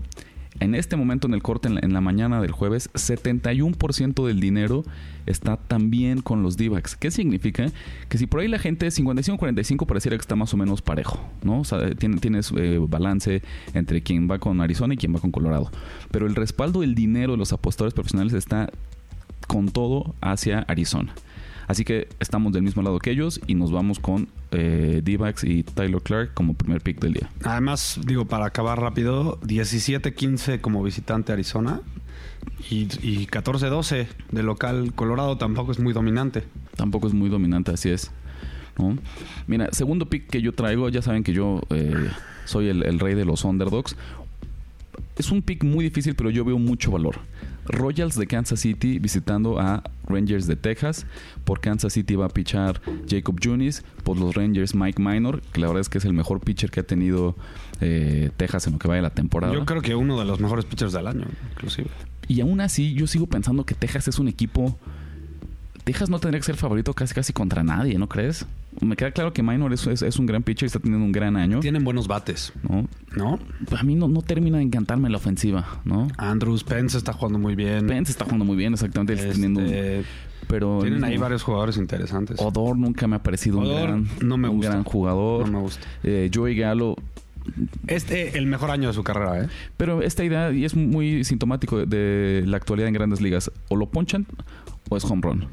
en 0.61 0.75
este 0.75 0.97
momento 0.97 1.27
en 1.27 1.35
el 1.35 1.43
corte, 1.43 1.69
en 1.69 1.93
la, 1.93 2.01
mañana 2.01 2.41
del 2.41 2.53
jueves, 2.53 2.91
71% 2.95 4.27
del 4.27 4.41
dinero 4.41 4.85
está 5.27 5.57
también 5.57 6.21
con 6.21 6.43
los 6.43 6.57
d 6.57 6.71
¿Qué 7.01 7.11
significa? 7.11 7.67
Que 8.09 8.19
si 8.19 8.27
por 8.27 8.41
ahí 8.41 8.49
la 8.49 8.59
gente 8.59 8.87
55-45 8.87 9.87
pareciera 9.87 10.17
que 10.17 10.21
está 10.21 10.37
más 10.37 10.55
o 10.55 10.57
menos 10.57 10.83
parejo, 10.83 11.21
¿no? 11.43 11.61
O 11.61 11.65
sea, 11.65 11.95
tiene- 11.95 12.19
tienes 12.19 12.53
eh, 12.57 12.79
balance 12.89 13.43
entre 13.75 14.03
quien 14.03 14.31
va 14.31 14.39
con 14.39 14.61
Arizona 14.61 14.95
y 14.95 14.97
quien 14.97 15.15
va 15.15 15.21
con 15.21 15.31
Colorado. 15.33 15.71
Pero 16.11 16.27
el 16.27 16.35
respaldo 16.35 16.81
del 16.81 16.95
dinero 16.95 17.33
de 17.33 17.39
los 17.39 17.53
apostadores 17.53 17.95
profesionales 17.95 18.33
está 18.33 18.71
con 19.49 19.69
todo 19.69 20.15
hacia 20.21 20.61
Arizona. 20.61 21.15
Así 21.67 21.85
que 21.85 22.09
estamos 22.21 22.53
del 22.53 22.63
mismo 22.63 22.83
lado 22.83 22.99
que 22.99 23.11
ellos 23.11 23.41
y 23.47 23.55
nos 23.55 23.71
vamos 23.71 23.99
con 23.99 24.29
eh, 24.51 25.03
y 25.43 25.63
Tyler 25.63 26.01
Clark 26.03 26.35
como 26.35 26.55
primer 26.55 26.81
pick 26.81 27.01
del 27.01 27.15
día. 27.15 27.31
Además, 27.43 28.01
digo, 28.05 28.25
para 28.27 28.47
acabar 28.47 28.81
rápido, 28.81 29.41
17-15 29.41 30.61
como 30.61 30.83
visitante 30.83 31.33
Arizona 31.33 31.81
y, 32.71 32.89
y 33.03 33.27
14-12 33.27 34.07
de 34.31 34.43
local 34.43 34.93
Colorado 34.95 35.39
tampoco 35.39 35.73
es 35.73 35.79
muy 35.79 35.93
dominante. 35.93 36.45
Tampoco 36.77 37.07
es 37.07 37.15
muy 37.15 37.31
dominante, 37.31 37.73
así 37.73 37.91
es. 37.91 38.11
¿no? 38.79 38.99
Mira, 39.47 39.69
segundo 39.73 40.07
pick 40.07 40.29
que 40.29 40.43
yo 40.43 40.53
traigo, 40.53 40.89
ya 40.89 41.03
saben 41.03 41.23
que 41.23 41.33
yo 41.33 41.61
eh, 41.71 42.09
soy 42.45 42.69
el, 42.69 42.85
el 42.85 42.99
rey 42.99 43.15
de 43.15 43.25
los 43.25 43.45
underdogs. 43.45 43.97
Es 45.17 45.31
un 45.31 45.43
pick 45.43 45.65
muy 45.65 45.85
difícil, 45.85 46.15
pero 46.15 46.31
yo 46.31 46.45
veo 46.45 46.59
mucho 46.59 46.91
valor. 46.91 47.17
Royals 47.67 48.17
de 48.17 48.27
Kansas 48.27 48.61
City 48.61 48.99
visitando 48.99 49.59
a 49.59 49.83
Rangers 50.07 50.47
de 50.47 50.57
Texas. 50.57 51.07
Por 51.45 51.61
Kansas 51.61 51.93
City 51.93 52.15
va 52.15 52.27
a 52.27 52.29
pichar 52.29 52.81
Jacob 53.09 53.39
Junis. 53.43 53.85
Por 54.03 54.19
los 54.19 54.35
Rangers 54.35 54.75
Mike 54.75 55.01
Minor, 55.01 55.41
que 55.53 55.61
la 55.61 55.67
verdad 55.69 55.81
es 55.81 55.89
que 55.89 55.99
es 55.99 56.05
el 56.05 56.13
mejor 56.13 56.41
pitcher 56.41 56.71
que 56.71 56.81
ha 56.81 56.87
tenido 56.87 57.37
eh, 57.81 58.31
Texas 58.37 58.67
en 58.67 58.75
lo 58.75 58.79
que 58.79 58.89
va 58.89 58.97
de 58.97 59.03
la 59.03 59.11
temporada. 59.11 59.53
Yo 59.53 59.65
creo 59.65 59.83
que 59.83 59.95
uno 59.95 60.19
de 60.19 60.25
los 60.25 60.41
mejores 60.41 60.65
pitchers 60.65 60.93
del 60.93 61.07
año, 61.07 61.27
inclusive. 61.53 61.89
Y 62.29 62.41
aún 62.41 62.61
así, 62.61 62.95
yo 62.95 63.07
sigo 63.07 63.27
pensando 63.27 63.65
que 63.65 63.75
Texas 63.75 64.09
es 64.09 64.19
un 64.19 64.29
equipo. 64.29 64.79
Texas 65.85 66.09
no 66.09 66.19
tendría 66.19 66.41
que 66.41 66.47
ser 66.47 66.57
favorito 66.57 66.95
casi 66.95 67.15
casi 67.15 67.33
contra 67.35 67.63
nadie, 67.63 67.99
¿no 67.99 68.09
crees? 68.09 68.47
Me 68.81 68.97
queda 68.97 69.11
claro 69.13 69.33
que 69.35 69.43
Minor 69.43 69.73
es, 69.73 69.87
es- 69.87 70.03
es 70.03 70.19
un 70.19 70.25
gran 70.27 70.43
pitcher 70.43 70.65
y 70.65 70.69
está 70.69 70.79
teniendo 70.79 71.05
un 71.05 71.13
gran 71.13 71.37
año. 71.37 71.61
Tienen 71.61 71.85
buenos 71.85 72.09
bates, 72.09 72.53
¿no? 72.69 72.89
¿no? 73.15 73.39
A 73.79 73.83
mí 73.83 73.95
no, 73.95 74.09
no 74.09 74.23
termina 74.23 74.59
de 74.59 74.65
encantarme 74.65 75.11
la 75.11 75.19
ofensiva, 75.19 75.81
¿no? 75.85 76.09
Andrews 76.17 76.65
Pence 76.65 76.97
está 76.97 77.13
jugando 77.13 77.39
muy 77.39 77.55
bien. 77.55 77.87
Pence 77.87 78.11
está 78.11 78.25
jugando 78.25 78.45
muy 78.47 78.57
bien, 78.57 78.73
exactamente. 78.73 79.13
Este, 79.13 79.29
teniendo 79.33 79.61
un- 79.61 80.05
pero 80.49 80.81
tienen 80.83 81.05
ahí 81.05 81.17
varios 81.17 81.43
jugadores 81.43 81.77
interesantes. 81.77 82.39
Odor 82.41 82.77
nunca 82.79 83.07
me 83.07 83.17
ha 83.17 83.23
parecido 83.23 83.59
un, 83.59 83.65
gran, 83.69 84.09
no 84.23 84.37
me 84.37 84.49
un 84.49 84.57
gusta. 84.57 84.71
gran 84.73 84.85
jugador. 84.85 85.47
No 85.47 85.53
me 85.59 85.65
gusta. 85.65 85.87
Eh, 86.03 86.31
Joey 86.35 86.55
Gallo. 86.57 86.97
Este, 87.87 88.39
el 88.39 88.47
mejor 88.47 88.71
año 88.71 88.89
de 88.89 88.95
su 88.95 89.03
carrera, 89.05 89.45
¿eh? 89.45 89.49
Pero 89.77 90.01
esta 90.03 90.25
idea, 90.25 90.51
y 90.53 90.65
es 90.65 90.75
muy 90.75 91.25
sintomático 91.25 91.85
de 91.85 92.43
la 92.47 92.57
actualidad 92.57 92.89
en 92.89 92.95
grandes 92.95 93.21
ligas, 93.21 93.51
o 93.69 93.77
lo 93.77 93.87
ponchan 93.87 94.27
o 94.89 94.97
es 94.97 95.05
home 95.05 95.23
run. 95.23 95.47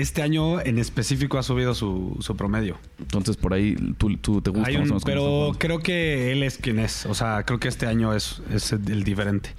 Este 0.00 0.22
año 0.22 0.60
en 0.60 0.78
específico 0.78 1.38
ha 1.38 1.42
subido 1.42 1.74
su, 1.74 2.16
su 2.20 2.36
promedio. 2.36 2.76
Entonces 3.00 3.36
por 3.36 3.52
ahí 3.52 3.74
tú, 3.98 4.16
tú 4.18 4.40
te 4.40 4.50
gusta 4.50 4.68
Hay 4.68 4.76
un- 4.76 5.00
pero 5.04 5.52
creo 5.58 5.80
que 5.80 6.32
él 6.32 6.42
es 6.42 6.58
quien 6.58 6.78
es. 6.78 7.04
O 7.06 7.14
sea, 7.14 7.42
creo 7.44 7.58
que 7.58 7.68
este 7.68 7.86
año 7.86 8.14
es, 8.14 8.40
es 8.52 8.72
el 8.72 9.02
diferente. 9.04 9.50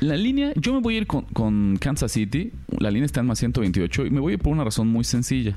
La 0.00 0.16
línea, 0.16 0.52
yo 0.56 0.72
me 0.74 0.80
voy 0.80 0.94
a 0.94 0.98
ir 0.98 1.06
con, 1.06 1.22
con 1.26 1.76
Kansas 1.78 2.10
City. 2.12 2.52
La 2.78 2.90
línea 2.90 3.06
está 3.06 3.20
en 3.20 3.26
más 3.26 3.38
128 3.38 4.06
y 4.06 4.10
me 4.10 4.20
voy 4.20 4.32
a 4.32 4.34
ir 4.34 4.40
por 4.40 4.52
una 4.52 4.64
razón 4.64 4.88
muy 4.88 5.04
sencilla. 5.04 5.56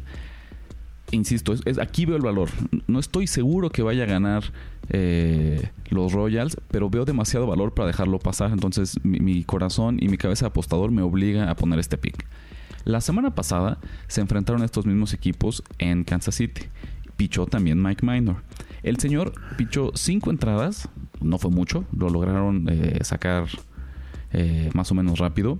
Insisto, 1.11 1.53
es, 1.53 1.61
es- 1.65 1.77
aquí 1.79 2.05
veo 2.05 2.15
el 2.17 2.21
valor. 2.23 2.49
No 2.87 2.99
estoy 2.99 3.27
seguro 3.27 3.69
que 3.69 3.81
vaya 3.83 4.03
a 4.03 4.07
ganar 4.07 4.43
eh, 4.89 5.69
los 5.89 6.11
Royals, 6.13 6.57
pero 6.69 6.89
veo 6.89 7.05
demasiado 7.05 7.47
valor 7.47 7.73
para 7.73 7.87
dejarlo 7.87 8.19
pasar. 8.19 8.51
Entonces 8.51 8.99
mi, 9.03 9.19
mi 9.19 9.43
corazón 9.43 9.97
y 10.01 10.09
mi 10.09 10.17
cabeza 10.17 10.45
de 10.45 10.47
apostador 10.49 10.91
me 10.91 11.01
obliga 11.03 11.49
a 11.49 11.55
poner 11.55 11.79
este 11.79 11.97
pick. 11.97 12.25
La 12.85 13.01
semana 13.01 13.33
pasada 13.33 13.79
se 14.07 14.21
enfrentaron 14.21 14.63
estos 14.63 14.85
mismos 14.85 15.13
equipos 15.13 15.63
en 15.79 16.03
Kansas 16.03 16.35
City. 16.35 16.61
Pichó 17.17 17.47
también 17.47 17.81
Mike 17.81 18.05
Minor. 18.05 18.43
El 18.83 18.99
señor 18.99 19.33
pichó 19.57 19.91
cinco 19.95 20.29
entradas, 20.29 20.87
no 21.19 21.39
fue 21.39 21.49
mucho, 21.49 21.85
lo 21.91 22.09
lograron 22.09 22.67
eh, 22.69 22.99
sacar 23.03 23.47
eh, 24.33 24.69
más 24.75 24.91
o 24.91 24.95
menos 24.95 25.17
rápido. 25.17 25.57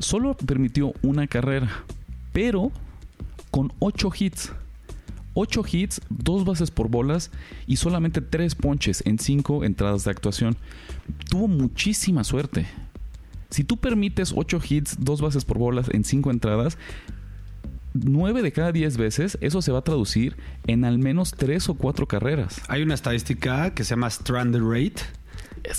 Solo 0.00 0.36
permitió 0.36 0.92
una 1.02 1.28
carrera, 1.28 1.70
pero 2.32 2.72
con 3.52 3.72
8 3.78 4.10
hits. 4.18 4.52
8 5.34 5.64
hits, 5.70 6.00
2 6.08 6.44
bases 6.44 6.72
por 6.72 6.88
bolas 6.88 7.30
y 7.68 7.76
solamente 7.76 8.20
3 8.20 8.56
ponches 8.56 9.04
en 9.06 9.20
5 9.20 9.64
entradas 9.64 10.04
de 10.04 10.10
actuación. 10.10 10.56
Tuvo 11.30 11.46
muchísima 11.46 12.24
suerte. 12.24 12.66
Si 13.56 13.64
tú 13.64 13.78
permites 13.78 14.34
8 14.36 14.60
hits, 14.68 14.98
2 15.00 15.22
bases 15.22 15.46
por 15.46 15.56
bolas 15.56 15.88
en 15.90 16.04
5 16.04 16.30
entradas, 16.30 16.76
9 17.94 18.42
de 18.42 18.52
cada 18.52 18.70
10 18.70 18.98
veces 18.98 19.38
eso 19.40 19.62
se 19.62 19.72
va 19.72 19.78
a 19.78 19.82
traducir 19.82 20.36
en 20.66 20.84
al 20.84 20.98
menos 20.98 21.32
3 21.32 21.70
o 21.70 21.74
4 21.74 22.06
carreras. 22.06 22.60
Hay 22.68 22.82
una 22.82 22.92
estadística 22.92 23.72
que 23.72 23.82
se 23.82 23.94
llama 23.94 24.10
Stranded 24.10 24.60
Rate 24.60 25.02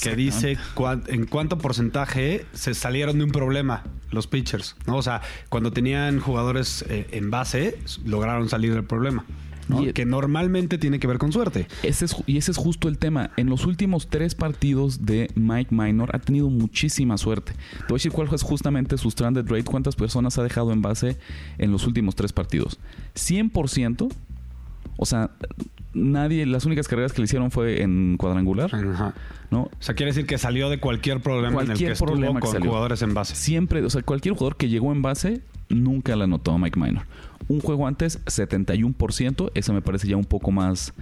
que 0.01 0.15
dice 0.15 0.57
en 1.05 1.27
cuánto 1.27 1.59
porcentaje 1.59 2.47
se 2.53 2.73
salieron 2.73 3.19
de 3.19 3.25
un 3.25 3.31
problema 3.31 3.83
los 4.09 4.25
pitchers, 4.25 4.75
¿no? 4.87 4.97
O 4.97 5.03
sea, 5.03 5.21
cuando 5.49 5.71
tenían 5.71 6.19
jugadores 6.19 6.83
eh, 6.89 7.05
en 7.11 7.29
base, 7.29 7.77
lograron 8.03 8.49
salir 8.49 8.73
del 8.73 8.85
problema, 8.85 9.23
¿no? 9.67 9.83
Y- 9.83 9.93
que 9.93 10.05
normalmente 10.05 10.77
tiene 10.77 10.99
que 10.99 11.07
ver 11.07 11.17
con 11.17 11.31
suerte. 11.31 11.67
Ese 11.83 12.05
es, 12.05 12.15
y 12.25 12.37
ese 12.37 12.51
es 12.51 12.57
justo 12.57 12.87
el 12.87 12.97
tema. 12.97 13.31
En 13.37 13.49
los 13.49 13.65
últimos 13.65 14.07
tres 14.07 14.35
partidos 14.35 15.05
de 15.05 15.29
Mike 15.35 15.73
Minor 15.73 16.15
ha 16.15 16.19
tenido 16.19 16.49
muchísima 16.49 17.17
suerte. 17.17 17.53
Te 17.53 17.83
voy 17.89 17.95
a 17.95 17.95
decir 17.95 18.11
cuál 18.11 18.27
es 18.33 18.41
justamente 18.43 18.97
su 18.97 19.09
stranded 19.11 19.45
rate, 19.47 19.63
cuántas 19.63 19.95
personas 19.95 20.37
ha 20.37 20.43
dejado 20.43 20.71
en 20.71 20.81
base 20.81 21.17
en 21.57 21.71
los 21.71 21.85
últimos 21.87 22.15
tres 22.15 22.33
partidos. 22.33 22.79
100%. 23.15 24.09
O 24.99 25.05
sea, 25.05 25.31
nadie, 25.97 26.45
las 26.45 26.65
únicas 26.65 26.87
carreras 26.87 27.11
que 27.13 27.21
le 27.21 27.25
hicieron 27.25 27.51
fue 27.51 27.81
en 27.81 28.15
cuadrangular, 28.17 28.73
Ajá. 28.73 29.13
¿no? 29.51 29.63
O 29.63 29.71
sea, 29.79 29.95
quiere 29.95 30.11
decir 30.11 30.25
que 30.25 30.37
salió 30.37 30.69
de 30.69 30.79
cualquier 30.79 31.21
problema 31.21 31.61
en 31.63 31.71
el 31.71 31.77
que 31.77 31.91
estuvo 31.91 32.07
problema 32.11 32.39
con 32.39 32.51
salió. 32.51 32.69
jugadores 32.69 33.01
en 33.01 33.13
base. 33.13 33.35
Siempre, 33.35 33.83
o 33.83 33.89
sea, 33.89 34.01
cualquier 34.03 34.33
jugador 34.35 34.57
que 34.57 34.69
llegó 34.69 34.91
en 34.91 35.01
base 35.01 35.41
nunca 35.69 36.15
la 36.15 36.23
anotó 36.25 36.51
a 36.53 36.57
Mike 36.57 36.79
Minor. 36.79 37.03
Un 37.49 37.59
juego 37.61 37.87
antes, 37.87 38.23
71%. 38.25 39.51
Eso 39.53 39.73
me 39.73 39.81
parece 39.81 40.07
ya 40.07 40.17
un 40.17 40.25
poco 40.25 40.51
más 40.51 40.93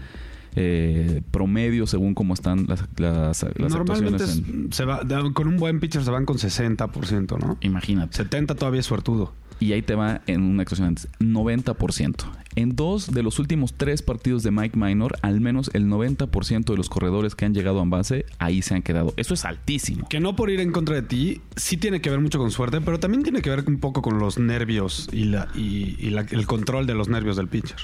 eh, 0.55 1.21
promedio 1.31 1.85
según 1.87 2.13
cómo 2.13 2.33
están 2.33 2.65
las, 2.67 2.83
las, 2.97 3.43
las 3.57 3.73
Normalmente 3.73 4.23
actuaciones. 4.23 4.37
en- 4.49 4.71
se 4.73 4.85
va, 4.85 5.01
con 5.33 5.47
un 5.47 5.57
buen 5.57 5.79
pitcher 5.79 6.03
se 6.03 6.11
van 6.11 6.25
con 6.25 6.37
60%, 6.37 7.39
¿no? 7.39 7.57
Imagínate. 7.61 8.15
70 8.17 8.55
todavía 8.55 8.79
es 8.79 8.85
suertudo. 8.85 9.33
Y 9.59 9.71
ahí 9.73 9.81
te 9.81 9.95
va 9.95 10.21
en 10.27 10.41
una 10.43 10.61
actuación 10.63 10.87
antes. 10.89 11.07
90%. 11.19 12.25
En 12.55 12.75
dos 12.75 13.11
de 13.11 13.21
los 13.23 13.39
últimos 13.39 13.73
tres 13.73 14.01
partidos 14.01 14.43
de 14.43 14.51
Mike 14.51 14.77
Minor, 14.77 15.17
al 15.21 15.41
menos 15.41 15.69
el 15.73 15.87
90% 15.87 16.65
de 16.65 16.77
los 16.77 16.87
corredores 16.89 17.35
que 17.35 17.45
han 17.45 17.53
llegado 17.53 17.81
a 17.81 17.85
base, 17.85 18.25
ahí 18.39 18.61
se 18.61 18.75
han 18.75 18.81
quedado. 18.81 19.13
Eso 19.17 19.33
es 19.33 19.43
altísimo. 19.45 20.07
Que 20.09 20.19
no 20.19 20.35
por 20.35 20.49
ir 20.49 20.59
en 20.61 20.71
contra 20.71 20.95
de 20.95 21.01
ti, 21.01 21.41
sí 21.57 21.75
tiene 21.77 21.99
que 22.01 22.09
ver 22.09 22.19
mucho 22.21 22.39
con 22.39 22.51
suerte, 22.51 22.79
pero 22.81 22.99
también 22.99 23.23
tiene 23.23 23.41
que 23.41 23.49
ver 23.49 23.63
un 23.67 23.79
poco 23.79 24.01
con 24.01 24.19
los 24.19 24.37
nervios 24.39 25.09
y, 25.11 25.25
la, 25.25 25.49
y, 25.53 25.97
y 25.99 26.11
la- 26.11 26.25
el 26.31 26.47
control 26.47 26.87
de 26.87 26.93
los 26.95 27.09
nervios 27.09 27.35
del 27.35 27.47
pitcher. 27.49 27.75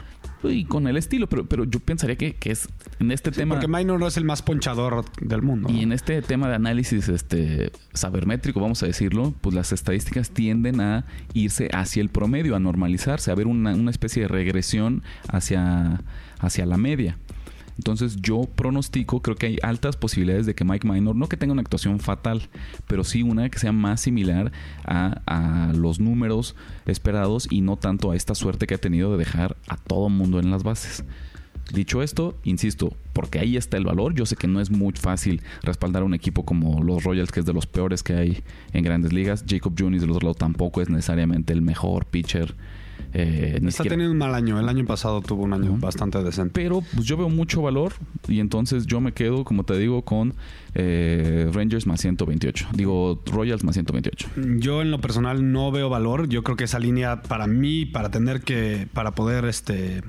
Y 0.44 0.66
con 0.66 0.88
el 0.88 0.98
estilo, 0.98 1.28
pero, 1.28 1.46
pero 1.46 1.66
yo 1.66 1.80
pensaría 1.82 2.16
que, 2.16 2.34
que 2.34 2.52
es 2.52 2.68
en 3.00 3.12
este 3.12 3.30
tema... 3.30 3.56
Porque 3.56 3.68
Minor 3.68 4.00
no 4.00 4.08
es 4.08 4.18
el 4.18 4.26
más 4.26 4.42
ponchador 4.42 5.06
del 5.22 5.44
mundo. 5.44 5.70
Y 5.70 5.74
¿no? 5.74 5.82
en 5.82 5.92
este 5.92 6.20
tema 6.24 6.48
de 6.50 6.56
análisis 6.56 7.10
este 7.10 7.72
sabermétrico, 7.94 8.60
vamos 8.60 8.82
a 8.82 8.88
decirlo, 8.88 9.36
pues 9.42 9.54
las 9.54 9.72
estadísticas 9.72 10.32
tienden 10.32 10.82
a 10.82 11.06
irse 11.36 11.70
hacia 11.74 12.02
el 12.02 12.10
promedio, 12.10 12.56
a 12.56 12.60
normalizarse, 12.60 13.30
a 13.30 13.36
ver 13.36 13.46
una, 13.46 13.76
una 13.76 13.92
especie 13.92 14.24
de 14.24 14.28
regresión 14.30 14.61
hacia, 15.28 16.02
hacia 16.40 16.66
la 16.66 16.78
media. 16.78 17.18
Entonces 17.78 18.18
yo 18.22 18.42
pronostico, 18.44 19.22
creo 19.22 19.36
que 19.36 19.48
hay 19.48 19.58
altas 19.64 19.96
posibilidades 19.96 20.46
de 20.46 20.54
que 20.54 20.64
Mike 20.64 20.88
Minor, 20.88 21.16
no 21.16 21.28
que 21.28 21.38
tenga 21.38 21.54
una 21.54 21.62
actuación 21.62 22.00
fatal, 22.00 22.50
pero 22.88 23.04
sí 23.04 23.24
una 23.24 23.50
que 23.50 23.58
sea 23.58 23.72
más 23.72 24.02
similar 24.02 24.52
a, 24.86 25.22
a 25.26 25.74
los 25.74 26.00
números 26.00 26.56
esperados 26.86 27.48
y 27.50 27.62
no 27.62 27.78
tanto 27.78 28.12
a 28.12 28.16
esta 28.16 28.36
suerte 28.36 28.68
que 28.68 28.76
ha 28.76 28.78
tenido 28.78 29.12
de 29.12 29.18
dejar 29.18 29.58
a 29.68 29.78
todo 29.78 30.10
mundo 30.10 30.40
en 30.40 30.52
las 30.52 30.64
bases. 30.64 31.04
Dicho 31.74 32.02
esto, 32.04 32.38
insisto, 32.44 32.94
porque 33.14 33.40
ahí 33.40 33.56
está 33.56 33.78
el 33.78 33.86
valor. 33.86 34.14
Yo 34.14 34.26
sé 34.26 34.36
que 34.36 34.48
no 34.48 34.60
es 34.60 34.70
muy 34.70 34.92
fácil 34.94 35.42
respaldar 35.64 36.04
a 36.04 36.06
un 36.06 36.14
equipo 36.14 36.44
como 36.44 36.84
los 36.84 37.04
Royals, 37.04 37.32
que 37.32 37.40
es 37.40 37.46
de 37.46 37.54
los 37.54 37.66
peores 37.66 38.04
que 38.04 38.14
hay 38.14 38.44
en 38.74 38.84
grandes 38.84 39.14
ligas. 39.14 39.46
Jacob 39.48 39.74
Junis 39.78 40.02
del 40.02 40.12
otro 40.12 40.28
lado 40.28 40.36
tampoco 40.36 40.82
es 40.82 40.90
necesariamente 40.90 41.54
el 41.54 41.62
mejor 41.62 42.06
pitcher. 42.06 42.56
Eh, 43.14 43.54
Está 43.58 43.72
siquiera- 43.72 43.90
teniendo 43.96 44.12
un 44.12 44.18
mal 44.18 44.34
año. 44.36 44.60
El 44.60 44.70
año 44.70 44.86
pasado 44.86 45.22
tuvo 45.22 45.44
un 45.44 45.54
año 45.54 45.76
bastante 45.78 46.22
decente. 46.24 46.52
Pero 46.54 46.82
pues 46.94 47.06
yo 47.06 47.18
veo 47.18 47.30
mucho 47.30 47.62
valor 47.62 47.94
y 48.28 48.40
entonces 48.40 48.86
yo 48.88 49.02
me 49.02 49.12
quedo, 49.14 49.44
como 49.44 49.64
te 49.64 49.78
digo, 49.78 50.04
con 50.04 50.34
eh, 50.76 51.50
Rangers 51.54 51.86
más 51.88 52.00
128. 52.02 52.70
Digo, 52.74 53.22
Royals 53.26 53.64
más 53.64 53.76
128. 53.76 54.30
Yo 54.60 54.82
en 54.82 54.92
lo 54.92 55.02
personal 55.02 55.52
no 55.52 55.72
veo 55.72 55.90
valor. 55.90 56.30
Yo 56.30 56.44
creo 56.44 56.56
que 56.56 56.64
esa 56.64 56.80
línea 56.80 57.22
para 57.22 57.48
mí, 57.48 57.86
para 57.86 58.12
tener 58.12 58.42
que, 58.42 58.88
para 58.94 59.12
poder 59.16 59.46
este 59.46 60.02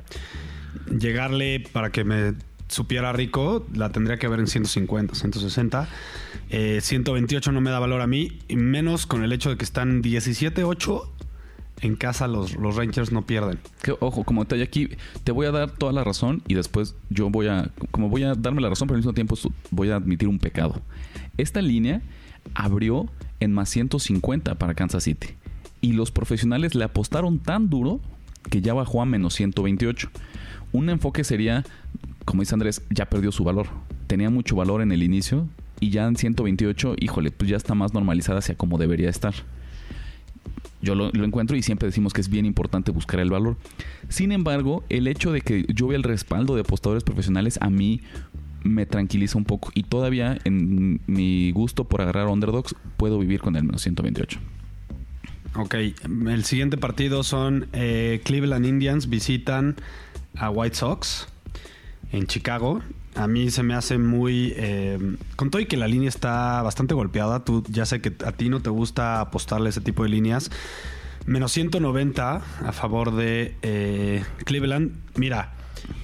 llegarle, 0.99 1.61
para 1.73 1.91
que 1.91 2.05
me 2.05 2.35
supiera 2.69 3.13
rico, 3.13 3.67
la 3.75 3.91
tendría 3.93 4.17
que 4.19 4.29
ver 4.29 4.41
en 4.41 4.47
150, 4.47 5.15
160. 5.15 5.89
Eh, 6.51 6.79
128 6.81 7.53
no 7.53 7.61
me 7.61 7.71
da 7.71 7.79
valor 7.79 8.01
a 8.01 8.07
mí, 8.07 8.39
menos 8.49 9.07
con 9.07 9.23
el 9.25 9.33
hecho 9.33 9.51
de 9.51 9.57
que 9.57 9.65
están 9.65 10.03
17-8. 10.03 11.03
En 11.83 11.97
casa 11.97 12.29
los, 12.29 12.55
los 12.55 12.77
Rangers 12.77 13.13
no 13.13 13.23
pierden. 13.23 13.59
Que, 13.83 13.95
ojo, 14.01 14.25
como 14.25 14.45
te 14.45 14.63
aquí, 14.63 14.89
te 15.25 15.33
voy 15.33 15.47
a 15.47 15.51
dar 15.51 15.71
toda 15.71 15.93
la 15.93 16.05
razón 16.05 16.43
y 16.49 16.55
después 16.55 16.95
yo 17.11 17.29
voy 17.29 17.49
a, 17.49 17.71
como 17.91 18.09
voy 18.09 18.23
a 18.23 18.35
darme 18.35 18.61
la 18.61 18.69
razón, 18.69 18.89
pero 18.89 18.97
al 18.97 19.01
mismo 19.01 19.13
tiempo 19.13 19.37
voy 19.71 19.91
a 19.91 19.97
admitir 19.97 20.29
un 20.29 20.39
pecado. 20.39 20.81
Esta 21.37 21.61
línea 21.61 22.01
abrió 22.55 23.09
en 23.41 23.53
más 23.53 23.69
150 23.69 24.55
para 24.55 24.75
Kansas 24.75 25.05
City 25.05 25.29
y 25.81 25.93
los 25.93 26.11
profesionales 26.11 26.75
le 26.75 26.85
apostaron 26.85 27.39
tan 27.41 27.69
duro 27.69 28.01
que 28.49 28.63
ya 28.63 28.73
bajó 28.73 29.03
a 29.03 29.05
menos 29.05 29.35
128. 29.35 30.09
Un 30.73 30.89
enfoque 30.89 31.25
sería, 31.25 31.65
como 32.25 32.43
dice 32.43 32.55
Andrés, 32.55 32.83
ya 32.91 33.07
perdió 33.07 33.33
su 33.33 33.45
valor. 33.45 33.67
Tenía 34.07 34.31
mucho 34.31 34.57
valor 34.57 34.81
en 34.81 34.93
el 34.93 35.03
inicio 35.03 35.49
y 35.81 35.91
ya 35.91 36.07
en 36.07 36.17
128, 36.17 36.95
híjole, 36.99 37.31
pues 37.31 37.51
ya 37.51 37.57
está 37.57 37.75
más 37.75 37.93
normalizada 37.93 38.39
hacia 38.39 38.55
como 38.55 38.79
debería 38.79 39.11
estar. 39.11 39.35
Yo 40.83 40.97
lo, 40.97 41.11
encuentro 41.13 41.57
y 41.57 41.63
siempre 41.63 41.87
decimos 41.87 42.13
que 42.13 42.21
es 42.21 42.29
bien 42.29 42.45
importante 42.45 42.91
buscar 42.91 43.21
el 43.21 43.31
valor. 43.31 43.57
Sin 44.09 44.33
embargo, 44.33 44.85
el 44.89 45.07
hecho 45.07 45.33
de 45.33 45.41
que 45.41 45.65
yo 45.73 45.87
vea 45.87 45.97
el 45.97 46.03
respaldo 46.03 46.57
de 46.57 46.63
apostadores 46.63 47.05
profesionales 47.05 47.59
a 47.63 47.71
mí 47.71 48.01
me 48.65 48.85
tranquiliza 48.85 49.39
un 49.39 49.45
poco. 49.45 49.71
Y 49.75 49.85
todavía 49.85 50.39
en 50.45 51.01
mi 51.07 51.53
gusto 51.53 51.85
por 51.85 52.03
agarrar 52.03 52.27
underdogs 52.27 52.75
puedo 52.97 53.19
vivir 53.19 53.41
con 53.41 53.55
el 53.57 53.65
menos 53.65 53.83
128. 53.83 54.41
Ok, 55.55 55.75
el 55.75 56.45
siguiente 56.45 56.79
partido 56.79 57.23
son 57.23 57.69
eh, 57.73 58.21
Cleveland 58.25 58.65
Indians 58.65 59.09
visitan 59.09 59.77
a 60.35 60.51
White 60.51 60.77
Sox 60.77 61.29
en 62.11 62.27
Chicago. 62.27 62.83
A 63.15 63.27
mí 63.27 63.51
se 63.51 63.63
me 63.63 63.75
hace 63.75 63.99
muy... 63.99 64.55
Eh, 64.57 65.17
con 65.37 65.51
todo 65.51 65.61
y 65.61 65.67
que 65.67 65.77
la 65.77 65.89
línea 65.89 66.09
está 66.09 66.63
bastante 66.63 66.95
golpeada, 66.95 67.45
tú 67.45 67.63
ya 67.69 67.85
sé 67.87 68.01
que 68.01 68.15
a 68.25 68.33
ti 68.33 68.49
no 68.49 68.61
te 68.63 68.71
gusta 68.71 69.21
apostarle 69.21 69.71
ese 69.71 69.81
tipo 69.81 70.03
de 70.03 70.09
líneas. 70.09 70.51
Menos 71.27 71.53
190 71.53 72.37
a 72.37 72.73
favor 72.73 73.15
de 73.15 73.57
eh, 73.63 74.25
Cleveland. 74.45 74.93
Mira, 75.17 75.53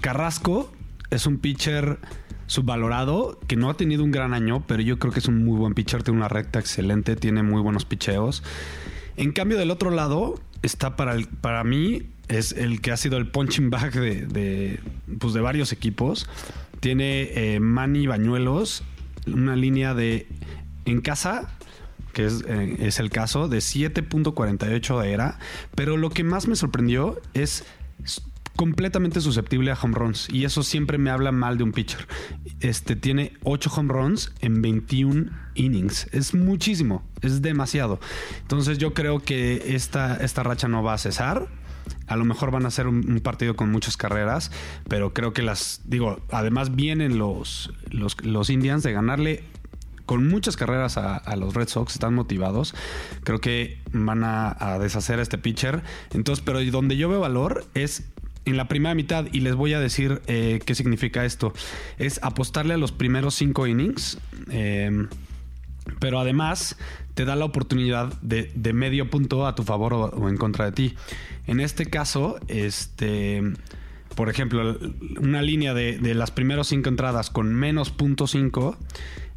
Carrasco 0.00 0.72
es 1.10 1.26
un 1.26 1.38
pitcher 1.38 1.98
subvalorado, 2.46 3.38
que 3.46 3.56
no 3.56 3.70
ha 3.70 3.74
tenido 3.74 4.04
un 4.04 4.10
gran 4.10 4.32
año, 4.32 4.64
pero 4.66 4.82
yo 4.82 4.98
creo 4.98 5.12
que 5.12 5.18
es 5.20 5.28
un 5.28 5.44
muy 5.44 5.58
buen 5.58 5.74
pitcher, 5.74 6.02
tiene 6.02 6.18
una 6.18 6.28
recta 6.28 6.58
excelente, 6.58 7.16
tiene 7.16 7.42
muy 7.42 7.62
buenos 7.62 7.84
picheos. 7.84 8.42
En 9.16 9.32
cambio, 9.32 9.58
del 9.58 9.70
otro 9.70 9.90
lado, 9.90 10.40
está 10.62 10.96
para, 10.96 11.16
para 11.40 11.64
mí, 11.64 12.10
es 12.28 12.52
el 12.52 12.80
que 12.80 12.92
ha 12.92 12.96
sido 12.96 13.16
el 13.18 13.30
punching 13.30 13.70
bag 13.70 13.92
de, 13.92 14.80
pues 15.18 15.34
de 15.34 15.40
varios 15.40 15.72
equipos. 15.72 16.28
Tiene 16.80 17.54
eh, 17.54 17.60
Manny 17.60 18.06
Bañuelos, 18.06 18.84
una 19.26 19.56
línea 19.56 19.94
de 19.94 20.26
en 20.84 21.00
casa, 21.00 21.50
que 22.12 22.26
es, 22.26 22.44
eh, 22.46 22.76
es 22.80 22.98
el 22.98 23.10
caso, 23.10 23.48
de 23.48 23.58
7.48 23.58 25.00
de 25.00 25.12
era. 25.12 25.38
Pero 25.74 25.96
lo 25.96 26.10
que 26.10 26.24
más 26.24 26.48
me 26.48 26.56
sorprendió 26.56 27.20
es 27.34 27.64
completamente 28.58 29.20
susceptible 29.20 29.70
a 29.70 29.78
home 29.80 29.94
runs 29.94 30.28
y 30.30 30.44
eso 30.44 30.64
siempre 30.64 30.98
me 30.98 31.10
habla 31.10 31.30
mal 31.30 31.58
de 31.58 31.62
un 31.62 31.70
pitcher. 31.70 32.08
Este 32.58 32.96
tiene 32.96 33.34
8 33.44 33.70
home 33.72 33.92
runs 33.92 34.32
en 34.40 34.60
21 34.60 35.30
innings. 35.54 36.08
Es 36.10 36.34
muchísimo, 36.34 37.04
es 37.22 37.40
demasiado. 37.40 38.00
Entonces 38.40 38.78
yo 38.78 38.94
creo 38.94 39.20
que 39.20 39.76
esta, 39.76 40.16
esta 40.16 40.42
racha 40.42 40.66
no 40.66 40.82
va 40.82 40.94
a 40.94 40.98
cesar. 40.98 41.46
A 42.06 42.16
lo 42.16 42.24
mejor 42.24 42.50
van 42.50 42.66
a 42.66 42.70
ser 42.70 42.86
un, 42.86 43.20
partido 43.20 43.56
con 43.56 43.70
muchas 43.70 43.96
carreras, 43.96 44.50
pero 44.88 45.12
creo 45.12 45.32
que 45.32 45.42
las, 45.42 45.82
digo, 45.84 46.20
además 46.30 46.74
vienen 46.76 47.18
los, 47.18 47.72
los, 47.90 48.22
los 48.24 48.50
Indians 48.50 48.82
de 48.82 48.92
ganarle 48.92 49.44
con 50.06 50.26
muchas 50.26 50.56
carreras 50.56 50.96
a, 50.96 51.16
a, 51.16 51.36
los 51.36 51.52
Red 51.54 51.68
Sox, 51.68 51.94
están 51.94 52.14
motivados. 52.14 52.74
Creo 53.24 53.40
que 53.40 53.82
van 53.92 54.24
a, 54.24 54.56
a 54.58 54.78
deshacer 54.78 55.18
a 55.18 55.22
este 55.22 55.36
pitcher. 55.36 55.82
Entonces, 56.14 56.42
pero 56.44 56.64
donde 56.70 56.96
yo 56.96 57.10
veo 57.10 57.20
valor 57.20 57.66
es 57.74 58.04
en 58.46 58.56
la 58.56 58.68
primera 58.68 58.94
mitad 58.94 59.26
y 59.32 59.40
les 59.40 59.54
voy 59.54 59.74
a 59.74 59.80
decir 59.80 60.22
eh, 60.26 60.60
qué 60.64 60.74
significa 60.74 61.24
esto. 61.24 61.52
Es 61.98 62.20
apostarle 62.22 62.74
a 62.74 62.78
los 62.78 62.92
primeros 62.92 63.34
cinco 63.34 63.66
innings. 63.66 64.18
Eh, 64.50 65.06
pero 65.98 66.20
además 66.20 66.76
te 67.14 67.24
da 67.24 67.36
la 67.36 67.44
oportunidad 67.44 68.12
de, 68.20 68.50
de 68.54 68.72
medio 68.72 69.10
punto 69.10 69.46
a 69.46 69.54
tu 69.54 69.62
favor 69.62 69.92
o, 69.94 70.28
en 70.28 70.36
contra 70.36 70.66
de 70.66 70.72
ti. 70.72 70.94
En 71.46 71.60
este 71.60 71.86
caso, 71.86 72.38
este, 72.48 73.42
por 74.14 74.28
ejemplo, 74.28 74.78
una 75.20 75.42
línea 75.42 75.74
de, 75.74 75.98
de 75.98 76.14
las 76.14 76.30
primeros 76.30 76.68
cinco 76.68 76.88
entradas 76.88 77.30
con 77.30 77.54
menos 77.54 77.90
punto 77.90 78.26
cinco, 78.26 78.76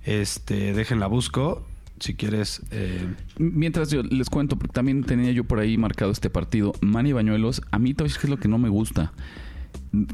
este, 0.04 0.74
déjenla 0.74 1.08
busco 1.08 1.66
si 2.02 2.16
quieres. 2.16 2.62
Eh... 2.72 3.08
Mientras 3.38 3.92
yo 3.92 4.04
les 4.04 4.30
cuento, 4.30 4.58
también 4.74 5.04
tenía 5.04 5.32
yo 5.32 5.44
por 5.44 5.60
ahí 5.60 5.78
marcado 5.78 6.12
este 6.12 6.30
partido. 6.30 6.74
Manny 6.82 7.14
Bañuelos, 7.14 7.62
a 7.72 7.80
mí 7.80 7.94
todavía 7.94 8.18
es 8.22 8.30
lo 8.30 8.38
que 8.38 8.48
no 8.48 8.58
me 8.58 8.70
gusta. 8.70 9.14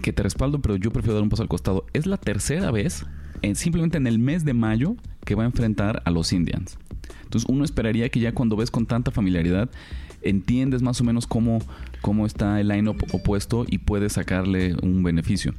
Que 0.02 0.14
te 0.14 0.24
respaldo, 0.24 0.60
pero 0.60 0.76
yo 0.76 0.92
prefiero 0.92 1.16
dar 1.16 1.24
un 1.24 1.30
paso 1.30 1.44
al 1.44 1.50
costado. 1.50 1.86
Es 1.94 2.06
la 2.06 2.18
tercera 2.18 2.72
vez, 2.72 3.06
en, 3.42 3.56
simplemente 3.56 3.98
en 3.98 4.08
el 4.08 4.20
mes 4.20 4.46
de 4.46 4.54
mayo, 4.54 4.96
que 5.26 5.36
va 5.36 5.44
a 5.44 5.46
enfrentar 5.46 6.02
a 6.06 6.12
los 6.12 6.32
Indians. 6.34 6.78
Entonces 7.24 7.50
uno 7.50 7.66
esperaría 7.66 8.10
que 8.10 8.20
ya 8.20 8.34
cuando 8.34 8.56
ves 8.56 8.72
con 8.72 8.86
tanta 8.86 9.12
familiaridad, 9.12 9.70
entiendes 10.22 10.82
más 10.82 11.00
o 11.02 11.04
menos 11.04 11.28
cómo, 11.28 11.60
cómo 12.02 12.26
está 12.26 12.60
el 12.60 12.70
line-up 12.70 12.98
opuesto 13.12 13.66
y 13.68 13.80
puedes 13.80 14.14
sacarle 14.14 14.76
un 14.82 15.04
beneficio. 15.04 15.54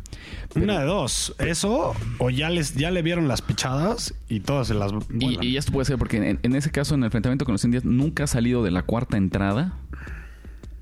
Pero, 0.53 0.64
Una 0.64 0.81
de 0.81 0.87
dos, 0.87 1.35
eso 1.38 1.95
o 2.19 2.31
ya 2.31 2.51
les 2.51 2.75
ya 2.75 2.91
le 2.91 3.03
vieron 3.03 3.29
las 3.29 3.43
pichadas 3.43 4.14
y 4.29 4.41
todas 4.41 4.69
se 4.69 4.75
las 4.75 4.93
y, 5.19 5.47
y, 5.47 5.57
esto 5.57 5.73
puede 5.73 5.85
ser 5.85 5.99
porque 5.99 6.17
en, 6.17 6.38
en, 6.43 6.57
ese 6.57 6.71
caso 6.71 6.95
en 6.95 7.03
el 7.03 7.07
enfrentamiento 7.07 7.45
con 7.45 7.53
los 7.53 7.64
indios 7.64 7.85
nunca 7.85 8.25
ha 8.25 8.27
salido 8.27 8.62
de 8.62 8.71
la 8.71 8.83
cuarta 8.83 9.17
entrada. 9.17 9.79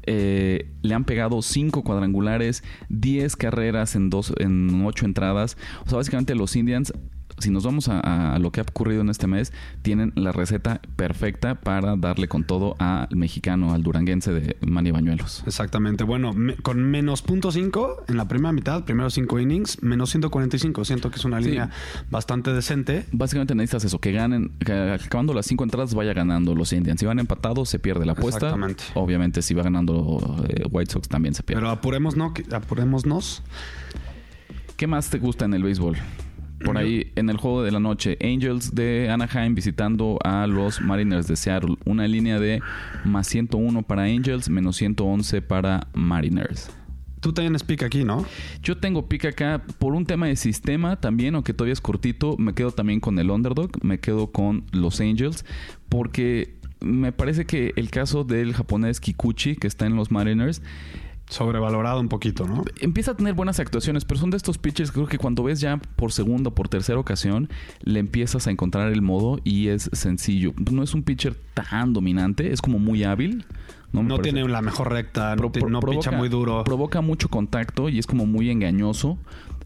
Eh, 0.06 0.72
le 0.82 0.94
han 0.94 1.04
pegado 1.04 1.42
cinco 1.42 1.82
cuadrangulares, 1.82 2.62
10 2.88 3.36
carreras 3.36 3.96
en 3.96 4.10
en 4.38 4.84
ocho 4.84 5.04
entradas. 5.04 5.56
O 5.84 5.88
sea, 5.88 5.96
básicamente 5.98 6.34
los 6.34 6.54
Indians 6.56 6.92
si 7.38 7.50
nos 7.50 7.64
vamos 7.64 7.88
a, 7.88 8.34
a, 8.34 8.38
lo 8.38 8.50
que 8.50 8.60
ha 8.60 8.62
ocurrido 8.62 9.02
en 9.02 9.10
este 9.10 9.26
mes, 9.26 9.52
tienen 9.82 10.12
la 10.14 10.32
receta 10.32 10.80
perfecta 10.96 11.56
para 11.56 11.96
darle 11.96 12.28
con 12.28 12.44
todo 12.44 12.76
al 12.78 13.08
mexicano, 13.14 13.72
al 13.72 13.82
duranguense 13.82 14.32
de 14.32 14.56
Manny 14.60 14.90
Bañuelos. 14.90 15.42
Exactamente. 15.46 16.04
Bueno, 16.04 16.32
me, 16.32 16.56
con 16.56 16.82
menos 16.82 17.22
punto 17.22 17.52
cinco 17.52 18.04
en 18.08 18.16
la 18.16 18.26
primera 18.28 18.52
mitad, 18.52 18.84
primeros 18.84 19.14
cinco 19.14 19.38
innings, 19.38 19.82
menos 19.82 20.10
145. 20.10 20.84
Siento 20.84 21.10
que 21.10 21.16
es 21.16 21.24
una 21.24 21.40
línea 21.40 21.66
sí. 21.66 21.98
bastante 22.10 22.52
decente. 22.52 23.06
Básicamente 23.12 23.54
necesitas 23.54 23.84
eso, 23.84 23.98
que 23.98 24.12
ganen, 24.12 24.52
que 24.64 24.72
acabando 24.72 25.34
las 25.34 25.46
cinco 25.46 25.64
entradas 25.64 25.94
vaya 25.94 26.14
ganando 26.14 26.54
los 26.54 26.72
Indians. 26.72 27.00
Si 27.00 27.06
van 27.06 27.18
empatados, 27.18 27.68
se 27.68 27.78
pierde 27.78 28.06
la 28.06 28.12
apuesta. 28.12 28.46
Exactamente. 28.46 28.84
Obviamente, 28.94 29.42
si 29.42 29.54
va 29.54 29.62
ganando 29.62 30.44
eh, 30.48 30.64
White 30.70 30.92
Sox, 30.92 31.08
también 31.08 31.34
se 31.34 31.42
pierde. 31.42 31.60
Pero 31.60 31.70
apurémonos, 31.70 32.16
¿no? 32.16 32.32
apurémonos. 32.52 33.42
¿Qué 34.76 34.86
más 34.86 35.08
te 35.10 35.18
gusta 35.18 35.46
en 35.46 35.54
el 35.54 35.62
béisbol? 35.62 35.96
Por 36.64 36.78
ahí 36.78 37.12
en 37.16 37.30
el 37.30 37.36
juego 37.36 37.62
de 37.62 37.70
la 37.70 37.80
noche. 37.80 38.16
Angels 38.22 38.74
de 38.74 39.08
Anaheim 39.10 39.54
visitando 39.54 40.18
a 40.24 40.46
los 40.46 40.80
Mariners 40.80 41.26
de 41.26 41.36
Seattle. 41.36 41.76
Una 41.84 42.06
línea 42.08 42.38
de 42.38 42.60
más 43.04 43.26
101 43.28 43.82
para 43.82 44.04
Angels, 44.04 44.48
menos 44.48 44.76
111 44.76 45.42
para 45.42 45.88
Mariners. 45.94 46.70
Tú 47.20 47.32
tienes 47.32 47.64
pick 47.64 47.82
aquí, 47.82 48.04
¿no? 48.04 48.24
Yo 48.62 48.76
tengo 48.76 49.08
pick 49.08 49.24
acá 49.24 49.62
por 49.78 49.94
un 49.94 50.06
tema 50.06 50.26
de 50.26 50.36
sistema 50.36 50.96
también, 50.96 51.34
aunque 51.34 51.54
todavía 51.54 51.72
es 51.72 51.80
cortito. 51.80 52.36
Me 52.38 52.54
quedo 52.54 52.70
también 52.70 53.00
con 53.00 53.18
el 53.18 53.30
underdog, 53.30 53.70
me 53.82 53.98
quedo 53.98 54.30
con 54.30 54.64
los 54.72 55.00
Angels, 55.00 55.44
porque 55.88 56.56
me 56.80 57.12
parece 57.12 57.46
que 57.46 57.72
el 57.76 57.90
caso 57.90 58.24
del 58.24 58.54
japonés 58.54 59.00
Kikuchi, 59.00 59.56
que 59.56 59.66
está 59.66 59.86
en 59.86 59.96
los 59.96 60.10
Mariners, 60.10 60.62
sobrevalorado 61.28 62.00
un 62.00 62.08
poquito, 62.08 62.46
¿no? 62.46 62.64
Empieza 62.80 63.12
a 63.12 63.16
tener 63.16 63.34
buenas 63.34 63.58
actuaciones, 63.58 64.04
pero 64.04 64.20
son 64.20 64.30
de 64.30 64.36
estos 64.36 64.58
pitchers 64.58 64.90
que 64.90 64.94
creo 64.94 65.08
que 65.08 65.18
cuando 65.18 65.42
ves 65.42 65.60
ya 65.60 65.78
por 65.96 66.12
segunda 66.12 66.50
o 66.50 66.54
por 66.54 66.68
tercera 66.68 66.98
ocasión, 66.98 67.48
le 67.82 68.00
empiezas 68.00 68.46
a 68.46 68.50
encontrar 68.50 68.92
el 68.92 69.02
modo 69.02 69.38
y 69.44 69.68
es 69.68 69.90
sencillo. 69.92 70.52
No 70.70 70.82
es 70.82 70.94
un 70.94 71.02
pitcher 71.02 71.36
tan 71.54 71.92
dominante, 71.92 72.52
es 72.52 72.60
como 72.60 72.78
muy 72.78 73.04
hábil. 73.04 73.44
No, 73.92 74.02
no 74.02 74.18
tiene 74.18 74.46
la 74.46 74.62
mejor 74.62 74.92
recta, 74.92 75.36
no, 75.36 75.50
pro, 75.50 75.70
no 75.70 75.80
provoca, 75.80 76.10
picha 76.10 76.16
muy 76.16 76.28
duro. 76.28 76.62
Provoca 76.64 77.00
mucho 77.00 77.28
contacto 77.28 77.88
y 77.88 77.98
es 77.98 78.06
como 78.06 78.26
muy 78.26 78.50
engañoso. 78.50 79.18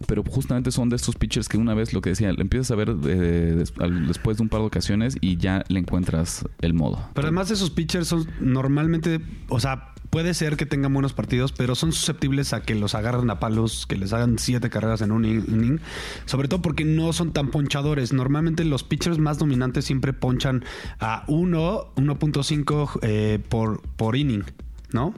Pero 0.06 0.22
justamente 0.22 0.70
son 0.70 0.88
de 0.88 0.96
estos 0.96 1.16
pitchers 1.16 1.46
que 1.46 1.58
una 1.58 1.74
vez 1.74 1.92
lo 1.92 2.00
que 2.00 2.10
decía, 2.10 2.30
empiezas 2.30 2.70
a 2.70 2.74
ver 2.74 2.96
eh, 3.06 3.64
después 4.06 4.38
de 4.38 4.42
un 4.42 4.48
par 4.48 4.60
de 4.60 4.66
ocasiones 4.66 5.18
y 5.20 5.36
ya 5.36 5.62
le 5.68 5.80
encuentras 5.80 6.46
el 6.62 6.72
modo. 6.72 7.00
Pero 7.12 7.26
además 7.26 7.48
de 7.48 7.54
esos 7.54 7.68
pitchers 7.70 8.08
son 8.08 8.26
normalmente, 8.40 9.20
o 9.48 9.60
sea, 9.60 9.92
puede 10.10 10.34
ser 10.34 10.56
que 10.56 10.66
tengan 10.66 10.92
buenos 10.92 11.12
partidos, 11.12 11.52
pero 11.52 11.74
son 11.74 11.92
susceptibles 11.92 12.52
a 12.52 12.62
que 12.62 12.74
los 12.74 12.94
agarren 12.94 13.30
a 13.30 13.40
palos, 13.40 13.86
que 13.86 13.96
les 13.96 14.12
hagan 14.12 14.38
siete 14.38 14.68
carreras 14.68 15.00
en 15.00 15.12
un 15.12 15.24
inning, 15.24 15.80
sobre 16.26 16.48
todo 16.48 16.60
porque 16.60 16.84
no 16.84 17.12
son 17.12 17.32
tan 17.32 17.50
ponchadores. 17.50 18.12
Normalmente 18.12 18.64
los 18.64 18.82
pitchers 18.82 19.18
más 19.18 19.38
dominantes 19.38 19.84
siempre 19.84 20.12
ponchan 20.12 20.64
a 20.98 21.24
1, 21.28 21.94
1.5 21.94 22.98
eh, 23.02 23.38
por, 23.48 23.80
por 23.96 24.16
inning. 24.16 24.44
¿No? 24.92 25.14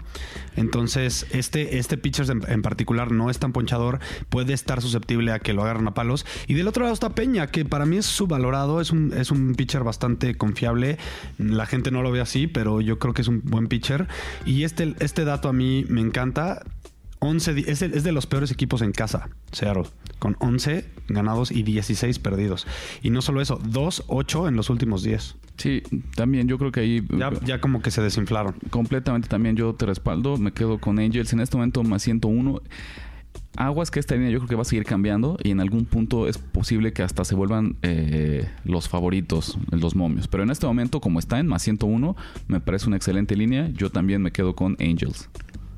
Entonces, 0.56 1.26
este, 1.30 1.78
este 1.78 1.96
pitcher 1.96 2.26
en, 2.30 2.62
particular 2.62 3.10
no 3.10 3.30
es 3.30 3.38
tan 3.38 3.52
ponchador, 3.52 4.00
puede 4.28 4.52
estar 4.52 4.80
susceptible 4.80 5.32
a 5.32 5.38
que 5.38 5.52
lo 5.52 5.62
agarren 5.62 5.88
a 5.88 5.94
palos. 5.94 6.26
Y 6.46 6.54
del 6.54 6.68
otro 6.68 6.82
lado 6.82 6.94
está 6.94 7.10
Peña, 7.10 7.46
que 7.46 7.64
para 7.64 7.86
mí 7.86 7.96
es 7.96 8.06
subvalorado, 8.06 8.80
es 8.80 8.90
un, 8.90 9.12
es 9.12 9.30
un 9.30 9.54
pitcher 9.54 9.84
bastante 9.84 10.36
confiable. 10.36 10.98
La 11.38 11.66
gente 11.66 11.90
no 11.90 12.02
lo 12.02 12.10
ve 12.10 12.20
así, 12.20 12.46
pero 12.46 12.80
yo 12.80 12.98
creo 12.98 13.14
que 13.14 13.22
es 13.22 13.28
un 13.28 13.42
buen 13.44 13.68
pitcher. 13.68 14.08
Y 14.44 14.64
este, 14.64 14.94
este 15.00 15.24
dato 15.24 15.48
a 15.48 15.52
mí 15.52 15.84
me 15.88 16.00
encanta. 16.00 16.62
11, 17.24 17.54
di- 17.54 17.64
es, 17.68 17.78
de, 17.80 17.86
es 17.86 18.02
de 18.02 18.10
los 18.10 18.26
peores 18.26 18.50
equipos 18.50 18.82
en 18.82 18.90
casa, 18.90 19.28
Seattle, 19.52 19.84
con 20.18 20.36
11 20.40 20.84
ganados 21.08 21.52
y 21.52 21.62
16 21.62 22.18
perdidos. 22.18 22.66
Y 23.00 23.10
no 23.10 23.22
solo 23.22 23.40
eso, 23.40 23.60
2-8 23.60 24.48
en 24.48 24.56
los 24.56 24.70
últimos 24.70 25.04
10. 25.04 25.36
Sí, 25.56 25.82
también 26.16 26.48
yo 26.48 26.58
creo 26.58 26.72
que 26.72 26.80
ahí 26.80 27.06
Ya, 27.16 27.30
ya 27.44 27.60
como 27.60 27.80
que 27.80 27.92
se 27.92 28.02
desinflaron. 28.02 28.54
completamente 28.70 29.28
también 29.28 29.54
yo 29.54 29.72
te 29.74 29.86
respaldo. 29.86 30.36
Me 30.36 30.52
quedo 30.52 30.78
con 30.78 30.98
Angels 30.98 31.32
en 31.32 31.38
este 31.40 31.56
momento 31.56 31.84
más 31.84 32.02
101. 32.02 32.60
Aguas 33.56 33.90
que 33.90 34.00
esta 34.00 34.14
línea 34.14 34.30
yo 34.30 34.38
creo 34.38 34.48
que 34.48 34.54
va 34.56 34.62
a 34.62 34.64
seguir 34.64 34.84
cambiando 34.84 35.36
y 35.42 35.50
en 35.50 35.60
algún 35.60 35.84
punto 35.84 36.26
es 36.26 36.38
posible 36.38 36.94
que 36.94 37.02
hasta 37.02 37.22
se 37.24 37.34
vuelvan 37.34 37.76
eh, 37.82 38.48
los 38.64 38.88
favoritos, 38.88 39.58
los 39.70 39.94
momios. 39.94 40.26
Pero 40.26 40.42
en 40.42 40.50
este 40.50 40.66
momento, 40.66 41.00
como 41.02 41.18
está 41.18 41.38
en 41.38 41.46
más 41.48 41.62
101, 41.62 42.16
me 42.48 42.60
parece 42.60 42.86
una 42.86 42.96
excelente 42.96 43.36
línea. 43.36 43.68
Yo 43.74 43.90
también 43.90 44.22
me 44.22 44.32
quedo 44.32 44.54
con 44.56 44.76
Angels. 44.80 45.28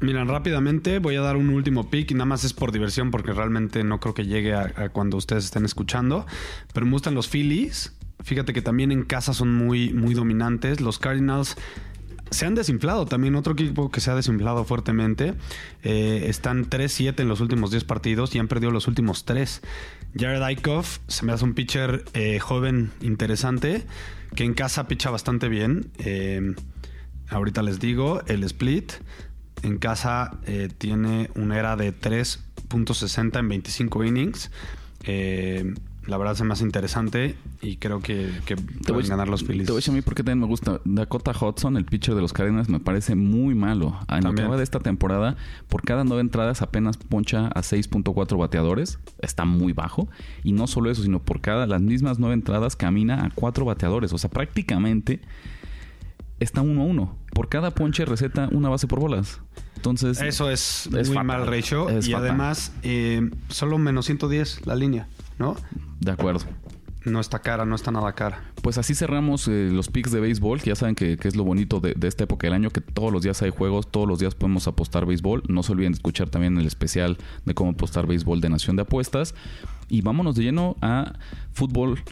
Miren, 0.04 0.28
rápidamente 0.28 0.98
voy 0.98 1.16
a 1.16 1.22
dar 1.22 1.36
un 1.36 1.48
último 1.48 1.88
pick 1.88 2.12
nada 2.12 2.26
más 2.26 2.44
es 2.44 2.52
por 2.52 2.72
diversión 2.72 3.10
porque 3.10 3.32
realmente 3.32 3.82
no 3.84 4.00
creo 4.00 4.12
que 4.12 4.26
llegue 4.26 4.52
a, 4.52 4.70
a 4.76 4.88
cuando 4.90 5.16
ustedes 5.16 5.46
estén 5.46 5.64
escuchando. 5.64 6.26
Pero 6.74 6.84
me 6.84 6.92
gustan 6.92 7.14
los 7.14 7.28
Phillies. 7.28 7.96
Fíjate 8.22 8.52
que 8.52 8.60
también 8.60 8.92
en 8.92 9.04
casa 9.04 9.32
son 9.32 9.54
muy, 9.54 9.94
muy 9.94 10.12
dominantes. 10.12 10.82
Los 10.82 10.98
Cardinals 10.98 11.56
se 12.30 12.44
han 12.44 12.54
desinflado 12.54 13.06
también. 13.06 13.34
Otro 13.34 13.54
equipo 13.54 13.90
que 13.90 14.00
se 14.00 14.10
ha 14.10 14.14
desinflado 14.14 14.64
fuertemente. 14.64 15.34
Eh, 15.82 16.26
están 16.28 16.68
3-7 16.68 17.20
en 17.20 17.28
los 17.28 17.40
últimos 17.40 17.70
10 17.70 17.84
partidos 17.84 18.34
y 18.34 18.38
han 18.38 18.48
perdido 18.48 18.72
los 18.72 18.86
últimos 18.88 19.24
3. 19.24 19.62
Jared 20.18 20.42
Eichhoff 20.42 20.98
se 21.08 21.24
me 21.24 21.32
hace 21.32 21.44
un 21.44 21.54
pitcher 21.54 22.04
eh, 22.12 22.38
joven 22.40 22.90
interesante 23.00 23.86
que 24.34 24.44
en 24.44 24.52
casa 24.52 24.86
picha 24.86 25.10
bastante 25.10 25.48
bien. 25.48 25.90
Eh, 25.98 26.54
ahorita 27.30 27.62
les 27.62 27.80
digo, 27.80 28.22
el 28.26 28.44
split 28.44 28.92
en 29.64 29.78
casa 29.78 30.38
eh, 30.46 30.68
tiene 30.76 31.30
una 31.34 31.58
era 31.58 31.76
de 31.76 31.92
3.60 31.98 33.38
en 33.38 33.48
25 33.48 34.04
innings. 34.04 34.50
Eh, 35.04 35.74
la 36.06 36.18
verdad 36.18 36.34
se 36.34 36.44
me 36.44 36.52
hace 36.52 36.64
interesante 36.64 37.34
y 37.62 37.76
creo 37.76 38.00
que, 38.00 38.30
que 38.44 38.56
pueden 38.56 39.08
ganar 39.08 39.28
los 39.28 39.42
Phillies. 39.42 39.66
Te 39.66 39.72
voy 39.72 39.78
a 39.78 39.80
decir 39.80 39.92
a 39.92 39.94
mí 39.94 40.02
porque 40.02 40.22
también 40.22 40.40
me 40.40 40.46
gusta. 40.46 40.80
Dakota 40.84 41.32
Hudson, 41.32 41.78
el 41.78 41.86
pitcher 41.86 42.14
de 42.14 42.20
los 42.20 42.34
Cardinals, 42.34 42.68
me 42.68 42.78
parece 42.78 43.14
muy 43.14 43.54
malo. 43.54 43.98
En 44.08 44.16
lo 44.16 44.30
que 44.30 44.36
También. 44.36 44.50
va 44.50 44.56
de 44.58 44.64
esta 44.64 44.80
temporada, 44.80 45.36
por 45.68 45.82
cada 45.82 46.04
nueve 46.04 46.20
entradas 46.20 46.60
apenas 46.60 46.98
poncha 46.98 47.46
a 47.48 47.62
6.4 47.62 48.38
bateadores. 48.38 48.98
Está 49.20 49.46
muy 49.46 49.72
bajo. 49.72 50.08
Y 50.42 50.52
no 50.52 50.66
solo 50.66 50.90
eso, 50.90 51.02
sino 51.02 51.20
por 51.20 51.40
cada 51.40 51.66
las 51.66 51.80
mismas 51.80 52.18
nueve 52.18 52.34
entradas 52.34 52.76
camina 52.76 53.24
a 53.24 53.30
cuatro 53.30 53.64
bateadores. 53.64 54.12
O 54.12 54.18
sea, 54.18 54.28
prácticamente 54.28 55.22
está 56.40 56.60
uno 56.62 56.82
a 56.82 56.84
uno. 56.84 57.16
Por 57.32 57.48
cada 57.48 57.70
ponche 57.72 58.04
receta 58.04 58.48
una 58.52 58.68
base 58.68 58.86
por 58.86 59.00
bolas. 59.00 59.40
Entonces, 59.76 60.20
Eso 60.20 60.50
es, 60.50 60.86
Es 60.86 61.08
muy 61.08 61.16
fatal. 61.16 61.24
mal 61.26 61.46
ratio. 61.46 61.88
Es 61.90 62.08
y 62.08 62.12
fatal. 62.12 62.28
además, 62.28 62.72
eh, 62.82 63.30
solo 63.48 63.76
menos 63.78 64.06
110 64.06 64.66
la 64.66 64.74
línea, 64.76 65.08
¿no? 65.38 65.56
de 66.00 66.10
acuerdo. 66.12 66.44
No 67.04 67.20
está 67.20 67.40
cara, 67.40 67.66
no 67.66 67.74
está 67.76 67.90
nada 67.90 68.14
cara. 68.14 68.42
Pues 68.62 68.78
así 68.78 68.94
cerramos 68.94 69.46
eh, 69.46 69.68
los 69.70 69.88
picks 69.88 70.10
de 70.10 70.20
béisbol, 70.20 70.62
que 70.62 70.70
ya 70.70 70.74
saben 70.74 70.94
que, 70.94 71.18
que 71.18 71.28
es 71.28 71.36
lo 71.36 71.44
bonito 71.44 71.80
de, 71.80 71.92
de 71.94 72.08
esta 72.08 72.24
época 72.24 72.46
del 72.46 72.54
año, 72.54 72.70
que 72.70 72.80
todos 72.80 73.12
los 73.12 73.22
días 73.22 73.42
hay 73.42 73.50
juegos, 73.50 73.90
todos 73.90 74.08
los 74.08 74.18
días 74.20 74.34
podemos 74.34 74.66
apostar 74.68 75.04
béisbol. 75.04 75.42
No 75.48 75.62
se 75.62 75.72
olviden 75.72 75.92
de 75.92 75.96
escuchar 75.96 76.30
también 76.30 76.56
el 76.56 76.66
especial 76.66 77.18
de 77.44 77.52
cómo 77.54 77.72
apostar 77.72 78.06
béisbol 78.06 78.40
de 78.40 78.48
Nación 78.48 78.76
de 78.76 78.82
Apuestas. 78.82 79.34
Y 79.88 80.00
vámonos 80.00 80.34
de 80.36 80.44
lleno 80.44 80.76
a 80.80 81.12
fútbol. 81.52 82.02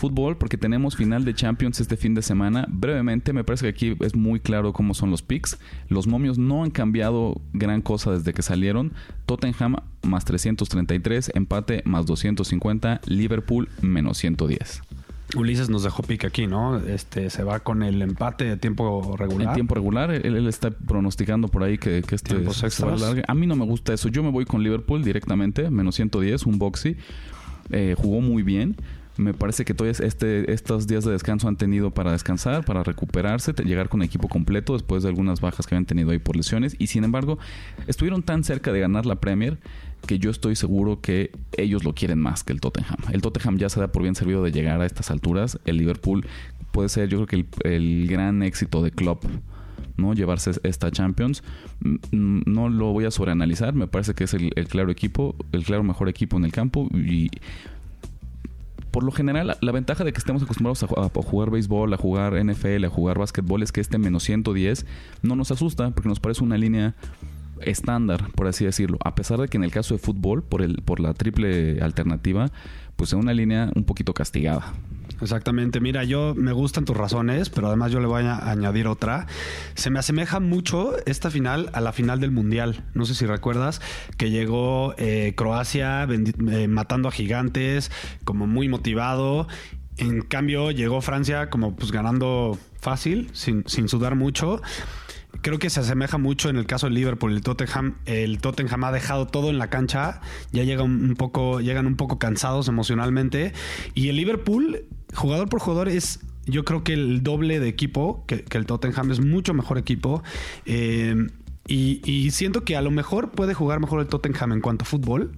Fútbol, 0.00 0.38
porque 0.38 0.56
tenemos 0.56 0.96
final 0.96 1.26
de 1.26 1.34
Champions 1.34 1.78
este 1.78 1.98
fin 1.98 2.14
de 2.14 2.22
semana. 2.22 2.66
Brevemente, 2.70 3.34
me 3.34 3.44
parece 3.44 3.66
que 3.66 3.68
aquí 3.68 3.96
es 4.04 4.16
muy 4.16 4.40
claro 4.40 4.72
cómo 4.72 4.94
son 4.94 5.10
los 5.10 5.20
picks. 5.20 5.58
Los 5.88 6.06
momios 6.06 6.38
no 6.38 6.64
han 6.64 6.70
cambiado 6.70 7.38
gran 7.52 7.82
cosa 7.82 8.12
desde 8.12 8.32
que 8.32 8.40
salieron. 8.40 8.94
Tottenham 9.26 9.76
más 10.02 10.24
333, 10.24 11.32
empate 11.34 11.82
más 11.84 12.06
250, 12.06 13.02
Liverpool 13.04 13.68
menos 13.82 14.16
110. 14.16 14.80
Ulises 15.36 15.68
nos 15.68 15.82
dejó 15.82 16.02
pique 16.02 16.26
aquí, 16.26 16.46
¿no? 16.46 16.78
Este 16.78 17.28
se 17.28 17.44
va 17.44 17.60
con 17.60 17.82
el 17.82 18.00
empate 18.00 18.44
de 18.44 18.56
tiempo 18.56 19.14
regular. 19.18 19.48
En 19.48 19.54
tiempo 19.54 19.74
regular, 19.74 20.10
él, 20.10 20.34
él 20.34 20.46
está 20.48 20.70
pronosticando 20.70 21.48
por 21.48 21.62
ahí 21.62 21.76
que, 21.76 22.02
que 22.02 22.14
este 22.14 22.36
se 22.52 22.66
extras. 22.66 23.02
alargue. 23.02 23.22
A 23.28 23.34
mí 23.34 23.46
no 23.46 23.54
me 23.54 23.66
gusta 23.66 23.92
eso. 23.92 24.08
Yo 24.08 24.22
me 24.22 24.30
voy 24.30 24.46
con 24.46 24.62
Liverpool 24.62 25.04
directamente, 25.04 25.68
menos 25.70 25.96
110, 25.96 26.46
un 26.46 26.58
boxy. 26.58 26.96
Eh, 27.70 27.94
jugó 27.98 28.22
muy 28.22 28.42
bien. 28.42 28.76
Me 29.20 29.34
parece 29.34 29.66
que 29.66 29.74
todavía 29.74 29.98
este, 30.02 30.50
estos 30.50 30.86
días 30.86 31.04
de 31.04 31.12
descanso 31.12 31.46
han 31.46 31.56
tenido 31.56 31.90
para 31.90 32.10
descansar, 32.12 32.64
para 32.64 32.82
recuperarse, 32.82 33.52
llegar 33.52 33.90
con 33.90 34.02
equipo 34.02 34.28
completo 34.28 34.72
después 34.72 35.02
de 35.02 35.10
algunas 35.10 35.42
bajas 35.42 35.66
que 35.66 35.74
habían 35.74 35.84
tenido 35.84 36.10
ahí 36.10 36.18
por 36.18 36.36
lesiones. 36.36 36.74
Y 36.78 36.86
sin 36.86 37.04
embargo, 37.04 37.38
estuvieron 37.86 38.22
tan 38.22 38.44
cerca 38.44 38.72
de 38.72 38.80
ganar 38.80 39.04
la 39.04 39.16
Premier 39.16 39.58
que 40.06 40.18
yo 40.18 40.30
estoy 40.30 40.56
seguro 40.56 41.02
que 41.02 41.32
ellos 41.58 41.84
lo 41.84 41.94
quieren 41.94 42.18
más 42.18 42.44
que 42.44 42.54
el 42.54 42.62
Tottenham. 42.62 42.96
El 43.12 43.20
Tottenham 43.20 43.58
ya 43.58 43.68
se 43.68 43.78
da 43.78 43.92
por 43.92 44.02
bien 44.02 44.14
servido 44.14 44.42
de 44.42 44.52
llegar 44.52 44.80
a 44.80 44.86
estas 44.86 45.10
alturas. 45.10 45.58
El 45.66 45.76
Liverpool 45.76 46.26
puede 46.72 46.88
ser, 46.88 47.10
yo 47.10 47.18
creo 47.18 47.26
que 47.26 47.36
el, 47.36 47.46
el 47.70 48.08
gran 48.08 48.42
éxito 48.42 48.82
de 48.82 48.90
Klopp 48.90 49.26
¿no? 49.96 50.14
Llevarse 50.14 50.52
esta 50.62 50.90
Champions. 50.90 51.42
Mm, 51.80 52.40
No 52.46 52.68
lo 52.68 52.92
voy 52.92 53.04
a 53.04 53.10
sobreanalizar. 53.10 53.74
Me 53.74 53.86
parece 53.86 54.14
que 54.14 54.24
es 54.24 54.34
el, 54.34 54.50
el 54.56 54.66
claro 54.66 54.90
equipo, 54.90 55.36
el 55.52 55.64
claro 55.64 55.82
mejor 55.84 56.08
equipo 56.08 56.36
en 56.36 56.44
el 56.44 56.52
campo. 56.52 56.88
Y 56.94 57.30
por 58.90 59.04
lo 59.04 59.12
general, 59.12 59.56
la, 59.60 59.72
ventaja 59.72 60.04
de 60.04 60.12
que 60.12 60.18
estemos 60.18 60.42
acostumbrados 60.42 60.82
a, 60.82 60.86
a 60.86 61.22
jugar 61.22 61.50
béisbol, 61.50 61.92
a 61.94 61.96
jugar 61.96 62.34
NFL, 62.44 62.84
a 62.84 62.88
jugar 62.88 63.18
básquetbol, 63.18 63.62
es 63.62 63.72
que 63.72 63.80
este 63.80 63.98
menos 63.98 64.24
110 64.24 64.86
no 65.22 65.36
nos 65.36 65.50
asusta 65.50 65.90
porque 65.90 66.08
nos 66.08 66.20
parece 66.20 66.42
una 66.42 66.56
línea 66.56 66.94
estándar, 67.62 68.30
por 68.34 68.46
así 68.46 68.64
decirlo. 68.64 68.98
A 69.04 69.14
pesar 69.14 69.38
de 69.38 69.48
que 69.48 69.56
en 69.56 69.64
el 69.64 69.70
caso 69.70 69.94
de 69.94 69.98
fútbol, 69.98 70.42
por, 70.42 70.62
el, 70.62 70.82
por 70.82 71.00
la 71.00 71.14
triple 71.14 71.80
alternativa, 71.80 72.50
pues 72.96 73.10
es 73.10 73.14
una 73.14 73.32
línea 73.32 73.70
un 73.74 73.84
poquito 73.84 74.14
castigada. 74.14 74.74
Exactamente. 75.20 75.80
Mira, 75.80 76.04
yo 76.04 76.34
me 76.34 76.52
gustan 76.52 76.84
tus 76.84 76.96
razones, 76.96 77.50
pero 77.50 77.68
además 77.68 77.92
yo 77.92 78.00
le 78.00 78.06
voy 78.06 78.24
a 78.24 78.50
añadir 78.50 78.86
otra. 78.86 79.26
Se 79.74 79.90
me 79.90 79.98
asemeja 79.98 80.40
mucho 80.40 80.94
esta 81.06 81.30
final 81.30 81.70
a 81.72 81.80
la 81.80 81.92
final 81.92 82.20
del 82.20 82.30
Mundial. 82.30 82.84
No 82.94 83.04
sé 83.04 83.14
si 83.14 83.26
recuerdas 83.26 83.80
que 84.16 84.30
llegó 84.30 84.94
eh, 84.96 85.34
Croacia 85.36 86.04
eh, 86.04 86.68
matando 86.68 87.08
a 87.08 87.12
gigantes, 87.12 87.90
como 88.24 88.46
muy 88.46 88.68
motivado. 88.68 89.46
En 89.98 90.22
cambio, 90.22 90.70
llegó 90.70 91.02
Francia 91.02 91.50
como 91.50 91.76
pues 91.76 91.92
ganando 91.92 92.58
fácil, 92.80 93.28
sin, 93.34 93.64
sin 93.66 93.88
sudar 93.88 94.14
mucho. 94.14 94.62
Creo 95.42 95.58
que 95.58 95.70
se 95.70 95.80
asemeja 95.80 96.18
mucho 96.18 96.48
en 96.48 96.56
el 96.56 96.66
caso 96.66 96.86
del 96.86 96.94
Liverpool. 96.94 97.32
El 97.32 97.42
Tottenham, 97.42 97.96
el 98.04 98.38
Tottenham 98.40 98.84
ha 98.84 98.92
dejado 98.92 99.26
todo 99.26 99.50
en 99.50 99.58
la 99.58 99.70
cancha. 99.70 100.20
Ya 100.52 100.64
llega 100.64 100.82
un 100.82 101.14
poco, 101.16 101.60
llegan 101.60 101.86
un 101.86 101.96
poco 101.96 102.18
cansados 102.18 102.68
emocionalmente. 102.68 103.52
Y 103.94 104.08
el 104.08 104.16
Liverpool, 104.16 104.84
jugador 105.14 105.48
por 105.48 105.60
jugador, 105.60 105.88
es 105.88 106.20
yo 106.46 106.64
creo 106.64 106.82
que 106.82 106.94
el 106.94 107.22
doble 107.22 107.60
de 107.60 107.68
equipo 107.68 108.24
que, 108.26 108.44
el 108.50 108.66
Tottenham. 108.66 109.10
Es 109.10 109.20
mucho 109.20 109.54
mejor 109.54 109.78
equipo. 109.78 110.22
Eh, 110.66 111.14
y 111.66 112.30
siento 112.32 112.64
que 112.64 112.76
a 112.76 112.82
lo 112.82 112.90
mejor 112.90 113.30
puede 113.30 113.54
jugar 113.54 113.78
mejor 113.78 114.00
el 114.00 114.08
Tottenham 114.08 114.52
en 114.52 114.60
cuanto 114.60 114.82
a 114.82 114.86
fútbol. 114.86 115.32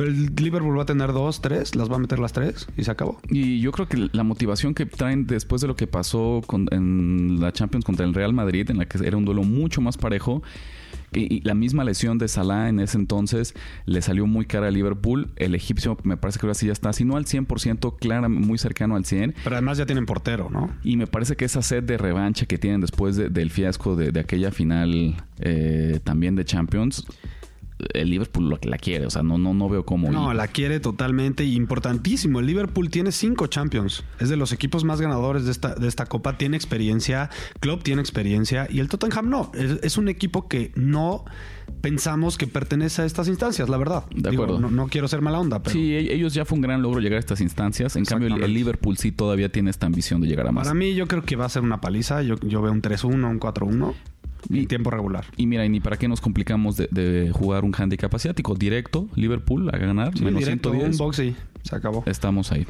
Pero 0.00 0.10
el 0.10 0.34
Liverpool 0.36 0.78
va 0.78 0.82
a 0.82 0.86
tener 0.86 1.12
dos, 1.12 1.40
tres, 1.42 1.74
las 1.74 1.90
va 1.90 1.96
a 1.96 1.98
meter 1.98 2.18
las 2.18 2.32
tres 2.32 2.66
y 2.76 2.84
se 2.84 2.90
acabó. 2.90 3.20
Y 3.28 3.60
yo 3.60 3.70
creo 3.72 3.86
que 3.88 4.08
la 4.12 4.22
motivación 4.24 4.74
que 4.74 4.86
traen 4.86 5.26
después 5.26 5.60
de 5.60 5.68
lo 5.68 5.76
que 5.76 5.86
pasó 5.86 6.42
con- 6.46 6.68
en 6.70 7.38
la 7.40 7.52
Champions 7.52 7.84
contra 7.84 8.06
el 8.06 8.14
Real 8.14 8.32
Madrid, 8.32 8.70
en 8.70 8.78
la 8.78 8.86
que 8.86 8.98
era 9.06 9.16
un 9.16 9.24
duelo 9.24 9.42
mucho 9.42 9.80
más 9.80 9.96
parejo, 9.98 10.42
y, 11.12 11.40
la 11.40 11.54
misma 11.54 11.82
lesión 11.82 12.18
de 12.18 12.28
Salah 12.28 12.68
en 12.68 12.78
ese 12.78 12.96
entonces 12.96 13.54
le 13.84 14.00
salió 14.00 14.26
muy 14.28 14.44
cara 14.46 14.68
a 14.68 14.70
Liverpool. 14.70 15.30
El 15.36 15.56
egipcio 15.56 15.98
me 16.04 16.16
parece 16.16 16.38
que 16.38 16.46
ahora 16.46 16.54
sí 16.54 16.66
ya 16.66 16.72
está, 16.72 16.92
si 16.92 17.04
no 17.04 17.16
al 17.16 17.24
100%, 17.26 17.96
clara, 17.98 18.28
muy 18.28 18.58
cercano 18.58 18.94
al 18.94 19.04
100%. 19.04 19.34
Pero 19.42 19.56
además 19.56 19.76
ya 19.78 19.86
tienen 19.86 20.06
portero, 20.06 20.48
¿no? 20.50 20.70
Y 20.84 20.96
me 20.96 21.08
parece 21.08 21.34
que 21.36 21.44
esa 21.44 21.62
sed 21.62 21.82
de 21.82 21.98
revancha 21.98 22.46
que 22.46 22.58
tienen 22.58 22.80
después 22.80 23.16
de- 23.16 23.28
del 23.28 23.50
fiasco 23.50 23.96
de, 23.96 24.12
de 24.12 24.20
aquella 24.20 24.52
final 24.52 25.16
eh, 25.40 25.98
también 26.04 26.36
de 26.36 26.44
Champions, 26.44 27.04
el 27.94 28.10
Liverpool 28.10 28.48
lo 28.48 28.58
que 28.58 28.68
la 28.68 28.78
quiere. 28.78 29.06
O 29.06 29.10
sea, 29.10 29.22
no, 29.22 29.38
no, 29.38 29.54
no 29.54 29.68
veo 29.68 29.84
cómo. 29.84 30.10
No, 30.10 30.32
la 30.34 30.48
quiere 30.48 30.80
totalmente. 30.80 31.44
Importantísimo. 31.44 32.40
El 32.40 32.46
Liverpool 32.46 32.90
tiene 32.90 33.12
cinco 33.12 33.46
Champions. 33.46 34.04
Es 34.18 34.28
de 34.28 34.36
los 34.36 34.52
equipos 34.52 34.84
más 34.84 35.00
ganadores 35.00 35.44
de 35.44 35.50
esta, 35.52 35.74
de 35.74 35.88
esta 35.88 36.06
copa. 36.06 36.36
Tiene 36.38 36.56
experiencia. 36.56 37.30
Klopp 37.60 37.82
tiene 37.82 38.00
experiencia. 38.00 38.66
Y 38.70 38.80
el 38.80 38.88
Tottenham 38.88 39.28
no. 39.28 39.52
Es, 39.54 39.78
es 39.82 39.98
un 39.98 40.08
equipo 40.08 40.48
que 40.48 40.72
no 40.74 41.24
pensamos 41.80 42.36
que 42.36 42.46
pertenece 42.46 43.02
a 43.02 43.04
estas 43.04 43.28
instancias, 43.28 43.68
la 43.68 43.76
verdad. 43.76 44.04
De 44.14 44.30
Digo, 44.30 44.42
acuerdo. 44.44 44.60
no, 44.60 44.70
no 44.70 44.88
quiero 44.88 45.08
ser 45.08 45.20
mala 45.22 45.38
onda, 45.38 45.62
pero 45.62 45.72
Sí, 45.74 45.94
e- 45.94 46.12
ellos 46.14 46.34
ya 46.34 46.44
fue 46.44 46.56
un 46.56 46.62
gran 46.62 46.82
logro 46.82 47.00
llegar 47.00 47.16
a 47.16 47.20
estas 47.20 47.40
instancias. 47.40 47.96
En 47.96 48.04
cambio, 48.04 48.34
el, 48.34 48.42
el. 48.42 48.52
Liverpool 48.52 48.96
sí 48.96 49.12
todavía 49.12 49.50
tiene 49.50 49.70
esta 49.70 49.86
ambición 49.86 50.20
de 50.20 50.26
llegar 50.28 50.46
a 50.48 50.52
más. 50.52 50.64
para 50.64 50.74
mí 50.74 50.94
yo 50.94 51.06
creo 51.06 51.22
que 51.22 51.36
va 51.36 51.44
a 51.46 51.48
ser 51.48 51.62
una 51.62 51.80
paliza. 51.80 52.22
Yo, 52.22 52.34
yo 52.40 52.60
veo 52.60 52.72
un 52.72 52.82
3-1, 52.82 53.30
un 53.30 53.40
4-1 53.40 53.94
Y- 54.48 54.60
en 54.60 54.66
tiempo 54.68 54.90
regular. 54.90 55.26
Y 55.36 55.46
mira, 55.46 55.64
y 55.64 55.68
ni 55.68 55.80
para 55.80 55.96
qué 55.98 56.08
nos 56.08 56.20
complicamos 56.20 56.76
de, 56.76 56.88
de 56.90 57.30
jugar 57.32 57.64
un 57.64 57.74
handicap 57.76 58.14
asiático. 58.14 58.54
Directo, 58.54 59.08
Liverpool 59.16 59.68
a 59.72 59.76
ganar, 59.78 60.16
Sí, 60.16 60.24
menos 60.24 60.40
directo, 60.40 60.70
110. 60.70 60.92
un 61.00 61.06
box 61.06 61.18
y 61.20 61.36
se 61.62 61.76
acabó. 61.76 62.02
Estamos 62.06 62.52
ahí. 62.52 62.66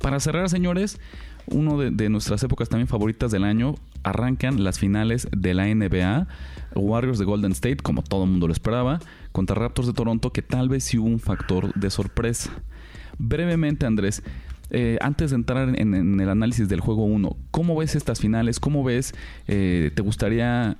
Para 0.00 0.18
cerrar, 0.20 0.48
señores, 0.48 1.00
uno 1.46 1.78
de, 1.78 1.90
de 1.90 2.08
nuestras 2.08 2.42
épocas 2.42 2.68
también 2.68 2.88
favoritas 2.88 3.30
del 3.30 3.44
año, 3.44 3.74
arrancan 4.02 4.62
las 4.64 4.78
finales 4.78 5.28
de 5.36 5.54
la 5.54 5.66
NBA. 5.66 6.26
Warriors 6.74 7.18
de 7.18 7.24
Golden 7.24 7.52
State, 7.52 7.78
como 7.78 8.02
todo 8.02 8.24
el 8.24 8.30
mundo 8.30 8.46
lo 8.46 8.52
esperaba, 8.52 9.00
contra 9.32 9.56
Raptors 9.56 9.88
de 9.88 9.94
Toronto, 9.94 10.30
que 10.32 10.42
tal 10.42 10.68
vez 10.68 10.84
sí 10.84 10.98
hubo 10.98 11.08
un 11.08 11.18
factor 11.20 11.72
de 11.74 11.90
sorpresa. 11.90 12.50
Brevemente, 13.18 13.86
Andrés, 13.86 14.22
eh, 14.70 14.98
antes 15.00 15.30
de 15.30 15.36
entrar 15.36 15.68
en, 15.78 16.20
el 16.20 16.28
análisis 16.28 16.68
del 16.68 16.80
juego 16.80 17.04
1, 17.04 17.36
¿cómo 17.50 17.76
ves 17.76 17.94
estas 17.94 18.20
finales? 18.20 18.60
¿Cómo 18.60 18.84
ves? 18.84 19.14
eh, 19.46 19.90
¿Te 19.94 20.02
gustaría 20.02 20.76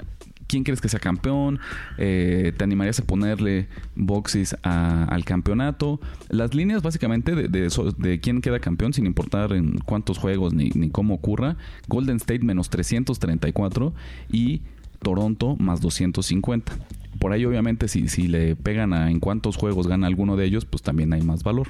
quién 0.49 0.65
crees 0.65 0.81
que 0.81 0.89
sea 0.89 0.99
campeón? 0.99 1.61
Eh, 1.99 2.53
¿Te 2.57 2.65
animarías 2.65 2.99
a 2.99 3.05
ponerle 3.05 3.69
boxes 3.95 4.57
al 4.63 5.25
campeonato? 5.25 6.01
Las 6.29 6.55
líneas 6.55 6.83
básicamente 6.83 7.35
de, 7.35 8.21
quién 8.21 8.41
queda 8.41 8.59
campeón, 8.59 8.93
sin 8.93 9.07
importar 9.07 9.53
en 9.53 9.79
cuántos 9.79 10.19
juegos 10.19 10.55
ni, 10.55 10.71
ni 10.71 10.91
cómo 10.91 11.15
ocurra. 11.15 11.57
Golden 11.87 12.17
State 12.17 12.41
menos 12.41 12.71
334 12.71 13.95
y 14.33 14.63
Toronto 15.01 15.55
más 15.57 15.81
250. 15.81 16.73
Por 17.21 17.33
ahí 17.33 17.45
obviamente 17.45 17.89
si, 17.89 18.09
si 18.09 18.29
le 18.29 18.57
pegan 18.57 18.93
a 18.93 19.11
en 19.11 19.21
cuántos 19.21 19.57
juegos 19.57 19.87
gana 19.87 20.07
alguno 20.07 20.37
de 20.37 20.47
ellos, 20.47 20.65
pues 20.65 20.83
también 20.83 21.13
hay 21.13 21.23
más 21.23 21.43
valor. 21.43 21.69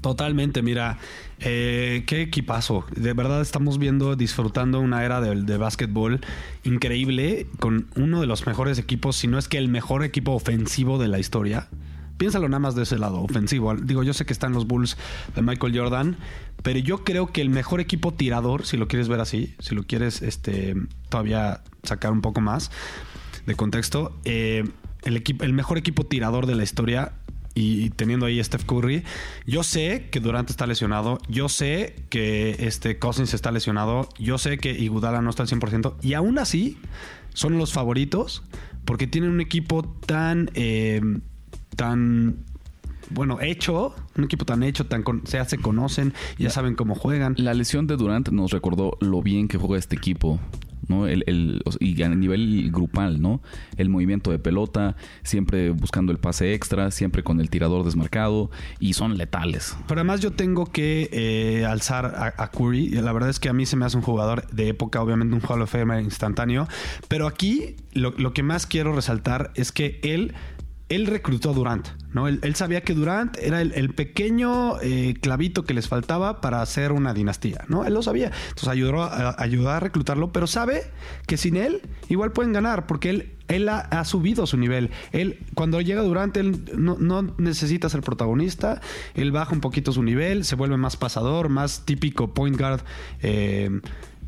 Totalmente, 0.00 0.62
mira, 0.62 0.98
eh, 1.40 2.04
qué 2.06 2.22
equipazo. 2.22 2.84
De 2.96 3.12
verdad 3.12 3.42
estamos 3.42 3.78
viendo, 3.78 4.16
disfrutando 4.16 4.80
una 4.80 5.04
era 5.04 5.20
de, 5.20 5.42
de 5.42 5.56
básquetbol 5.58 6.20
increíble 6.64 7.46
con 7.58 7.88
uno 7.96 8.20
de 8.20 8.26
los 8.26 8.46
mejores 8.46 8.78
equipos, 8.78 9.16
si 9.16 9.26
no 9.26 9.38
es 9.38 9.48
que 9.48 9.58
el 9.58 9.68
mejor 9.68 10.02
equipo 10.02 10.32
ofensivo 10.32 10.98
de 10.98 11.08
la 11.08 11.18
historia. 11.18 11.68
Piénsalo 12.20 12.50
nada 12.50 12.58
más 12.58 12.74
de 12.74 12.82
ese 12.82 12.98
lado, 12.98 13.22
ofensivo. 13.22 13.74
Digo, 13.74 14.02
yo 14.02 14.12
sé 14.12 14.26
que 14.26 14.34
están 14.34 14.52
los 14.52 14.66
Bulls 14.66 14.98
de 15.34 15.40
Michael 15.40 15.74
Jordan, 15.74 16.16
pero 16.62 16.78
yo 16.78 17.02
creo 17.02 17.32
que 17.32 17.40
el 17.40 17.48
mejor 17.48 17.80
equipo 17.80 18.12
tirador, 18.12 18.66
si 18.66 18.76
lo 18.76 18.88
quieres 18.88 19.08
ver 19.08 19.20
así, 19.20 19.54
si 19.58 19.74
lo 19.74 19.84
quieres 19.84 20.20
este, 20.20 20.74
todavía 21.08 21.62
sacar 21.82 22.12
un 22.12 22.20
poco 22.20 22.42
más 22.42 22.70
de 23.46 23.54
contexto, 23.54 24.18
eh, 24.26 24.64
el, 25.02 25.16
equipo, 25.16 25.44
el 25.44 25.54
mejor 25.54 25.78
equipo 25.78 26.04
tirador 26.04 26.44
de 26.44 26.56
la 26.56 26.62
historia 26.62 27.12
y 27.54 27.90
teniendo 27.90 28.26
ahí 28.26 28.38
a 28.40 28.44
Steph 28.44 28.64
Curry, 28.64 29.02
yo 29.46 29.62
sé 29.62 30.08
que 30.10 30.20
Durant 30.20 30.48
está 30.50 30.66
lesionado, 30.66 31.18
yo 31.28 31.48
sé 31.48 31.96
que 32.08 32.56
este 32.60 32.98
Cousins 32.98 33.34
está 33.34 33.50
lesionado, 33.50 34.08
yo 34.18 34.38
sé 34.38 34.58
que 34.58 34.70
Iguodala 34.72 35.20
no 35.20 35.30
está 35.30 35.42
al 35.42 35.48
100% 35.48 35.94
y 36.02 36.14
aún 36.14 36.38
así 36.38 36.78
son 37.34 37.58
los 37.58 37.72
favoritos 37.72 38.42
porque 38.84 39.06
tienen 39.06 39.30
un 39.30 39.40
equipo 39.40 39.82
tan 40.06 40.50
eh, 40.54 41.00
tan 41.76 42.36
bueno, 43.12 43.38
hecho, 43.40 43.94
un 44.16 44.22
equipo 44.24 44.44
tan 44.44 44.62
hecho, 44.62 44.86
tan 44.86 45.02
con- 45.02 45.26
se 45.26 45.44
se 45.44 45.58
conocen, 45.58 46.14
ya 46.38 46.48
saben 46.50 46.76
cómo 46.76 46.94
juegan. 46.94 47.34
La 47.38 47.54
lesión 47.54 47.88
de 47.88 47.96
Durant 47.96 48.28
nos 48.28 48.52
recordó 48.52 48.96
lo 49.00 49.20
bien 49.20 49.48
que 49.48 49.58
juega 49.58 49.78
este 49.78 49.96
equipo. 49.96 50.38
¿No? 50.90 51.06
El, 51.06 51.24
el- 51.26 51.62
y 51.78 52.02
a 52.02 52.08
nivel 52.10 52.70
grupal, 52.70 53.22
¿no? 53.22 53.40
El 53.78 53.88
movimiento 53.88 54.30
de 54.30 54.38
pelota, 54.38 54.96
siempre 55.22 55.70
buscando 55.70 56.12
el 56.12 56.18
pase 56.18 56.52
extra, 56.52 56.90
siempre 56.90 57.22
con 57.22 57.40
el 57.40 57.48
tirador 57.48 57.84
desmarcado, 57.84 58.50
y 58.78 58.92
son 58.92 59.16
letales. 59.16 59.76
Pero 59.88 60.00
además 60.00 60.20
yo 60.20 60.32
tengo 60.32 60.66
que 60.66 61.08
eh, 61.12 61.64
alzar 61.64 62.34
a, 62.36 62.50
Curry. 62.50 62.90
La 62.90 63.12
verdad 63.12 63.30
es 63.30 63.40
que 63.40 63.48
a 63.48 63.52
mí 63.52 63.64
se 63.64 63.76
me 63.76 63.86
hace 63.86 63.96
un 63.96 64.02
jugador 64.02 64.46
de 64.50 64.68
época, 64.68 65.00
obviamente 65.00 65.34
un 65.34 65.42
Hall 65.48 65.62
of 65.62 65.74
instantáneo. 66.02 66.68
Pero 67.08 67.26
aquí 67.26 67.76
lo, 67.92 68.10
lo 68.18 68.32
que 68.32 68.42
más 68.42 68.66
quiero 68.66 68.92
resaltar 68.94 69.52
es 69.54 69.72
que 69.72 70.00
él, 70.02 70.34
él 70.90 71.06
reclutó 71.06 71.50
a 71.50 71.54
Durant. 71.54 71.88
¿no? 72.12 72.28
Él, 72.28 72.54
sabía 72.56 72.82
que 72.82 72.92
Durant 72.94 73.38
era 73.38 73.62
el, 73.62 73.94
pequeño 73.94 74.80
eh, 74.82 75.14
clavito 75.20 75.64
que 75.64 75.72
les 75.72 75.88
faltaba 75.88 76.40
para 76.40 76.60
hacer 76.60 76.92
una 76.92 77.14
dinastía. 77.14 77.64
¿no? 77.68 77.84
Él 77.84 77.94
lo 77.94 78.02
sabía. 78.02 78.32
Entonces 78.48 78.68
ayudó 78.68 79.02
a, 79.02 79.76
a 79.76 79.80
reclutarlo, 79.80 80.32
pero 80.32 80.46
sabe 80.46 80.82
que 81.26 81.36
sin 81.36 81.56
él 81.56 81.80
igual 82.08 82.32
pueden 82.32 82.52
ganar 82.52 82.86
porque 82.86 83.10
él 83.10 83.32
él 83.48 83.68
ha, 83.68 83.80
ha 83.80 84.04
subido 84.04 84.46
su 84.46 84.56
nivel. 84.56 84.90
Él, 85.10 85.40
cuando 85.54 85.80
llega 85.80 86.02
Durant, 86.02 86.36
él 86.36 86.64
no, 86.76 86.96
no 86.98 87.34
necesita 87.38 87.88
ser 87.88 88.00
protagonista. 88.00 88.80
Él 89.14 89.32
baja 89.32 89.52
un 89.52 89.60
poquito 89.60 89.90
su 89.90 90.04
nivel, 90.04 90.44
se 90.44 90.54
vuelve 90.54 90.76
más 90.76 90.96
pasador, 90.96 91.48
más 91.48 91.84
típico 91.84 92.32
point 92.32 92.56
guard. 92.56 92.82
eh, 93.22 93.80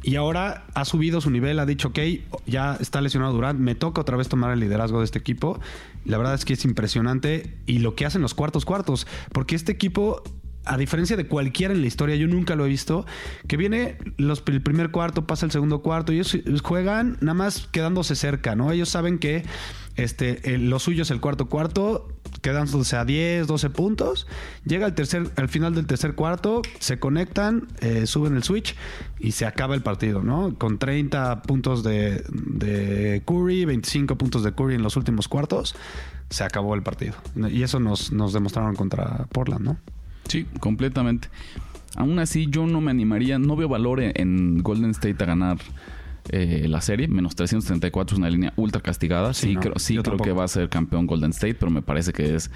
y 0.02 0.16
ahora 0.16 0.64
ha 0.74 0.84
subido 0.84 1.20
su 1.20 1.30
nivel, 1.30 1.58
ha 1.58 1.66
dicho, 1.66 1.88
ok, 1.88 1.98
ya 2.46 2.76
está 2.80 3.00
lesionado 3.00 3.32
Durant, 3.32 3.58
me 3.58 3.74
toca 3.74 4.00
otra 4.00 4.16
vez 4.16 4.28
tomar 4.28 4.52
el 4.52 4.60
liderazgo 4.60 4.98
de 4.98 5.04
este 5.04 5.18
equipo. 5.18 5.60
La 6.04 6.18
verdad 6.18 6.34
es 6.34 6.44
que 6.44 6.54
es 6.54 6.64
impresionante 6.64 7.56
y 7.66 7.78
lo 7.78 7.94
que 7.94 8.04
hacen 8.04 8.22
los 8.22 8.34
cuartos 8.34 8.64
cuartos, 8.64 9.06
porque 9.32 9.54
este 9.54 9.72
equipo 9.72 10.22
a 10.64 10.76
diferencia 10.76 11.16
de 11.16 11.26
cualquiera 11.26 11.74
en 11.74 11.80
la 11.80 11.86
historia, 11.86 12.14
yo 12.16 12.28
nunca 12.28 12.54
lo 12.54 12.64
he 12.66 12.68
visto, 12.68 13.04
que 13.48 13.56
viene 13.56 13.98
el 14.18 14.62
primer 14.62 14.90
cuarto, 14.90 15.26
pasa 15.26 15.46
el 15.46 15.52
segundo 15.52 15.82
cuarto, 15.82 16.12
y 16.12 16.18
ellos 16.20 16.36
juegan 16.62 17.16
nada 17.20 17.34
más 17.34 17.66
quedándose 17.72 18.14
cerca, 18.14 18.54
¿no? 18.54 18.70
Ellos 18.72 18.88
saben 18.88 19.18
que 19.18 19.44
este, 19.96 20.54
el- 20.54 20.70
lo 20.70 20.78
suyo 20.78 21.02
es 21.02 21.10
el 21.10 21.20
cuarto 21.20 21.48
cuarto, 21.48 22.08
quedándose 22.40 22.96
a 22.96 23.04
10, 23.04 23.46
12 23.46 23.70
puntos, 23.70 24.26
llega 24.64 24.86
al, 24.86 24.94
tercer, 24.94 25.30
al 25.36 25.48
final 25.48 25.74
del 25.74 25.86
tercer 25.86 26.14
cuarto, 26.14 26.62
se 26.78 26.98
conectan, 26.98 27.68
eh, 27.80 28.06
suben 28.06 28.34
el 28.34 28.42
switch 28.42 28.74
y 29.20 29.32
se 29.32 29.44
acaba 29.46 29.74
el 29.74 29.82
partido, 29.82 30.22
¿no? 30.22 30.54
Con 30.58 30.78
30 30.78 31.42
puntos 31.42 31.82
de, 31.84 32.24
de 32.30 33.22
Curry, 33.26 33.64
25 33.66 34.16
puntos 34.16 34.42
de 34.44 34.52
Curry 34.52 34.76
en 34.76 34.82
los 34.82 34.96
últimos 34.96 35.28
cuartos, 35.28 35.74
se 36.30 36.42
acabó 36.44 36.74
el 36.74 36.82
partido. 36.82 37.14
Y 37.50 37.62
eso 37.62 37.78
nos, 37.78 38.12
nos 38.12 38.32
demostraron 38.32 38.74
contra 38.74 39.26
Portland, 39.30 39.64
¿no? 39.64 39.76
Sí, 40.28 40.46
completamente. 40.60 41.28
Aún 41.96 42.18
así, 42.18 42.46
yo 42.48 42.66
no 42.66 42.80
me 42.80 42.90
animaría, 42.90 43.38
no 43.38 43.54
veo 43.56 43.68
valor 43.68 44.00
en, 44.00 44.12
en 44.14 44.62
Golden 44.62 44.90
State 44.90 45.22
a 45.22 45.26
ganar 45.26 45.58
eh, 46.30 46.66
la 46.68 46.80
serie. 46.80 47.08
Menos 47.08 47.34
334 47.34 48.14
es 48.14 48.18
una 48.18 48.30
línea 48.30 48.52
ultra 48.56 48.80
castigada. 48.80 49.34
Sí, 49.34 49.48
Sí, 49.48 49.54
no, 49.54 49.60
creo, 49.60 49.74
sí 49.76 49.96
creo 49.98 50.16
que 50.16 50.32
va 50.32 50.44
a 50.44 50.48
ser 50.48 50.68
campeón 50.68 51.06
Golden 51.06 51.30
State, 51.30 51.54
pero 51.54 51.70
me 51.70 51.82
parece 51.82 52.12
que 52.12 52.34
es, 52.34 52.50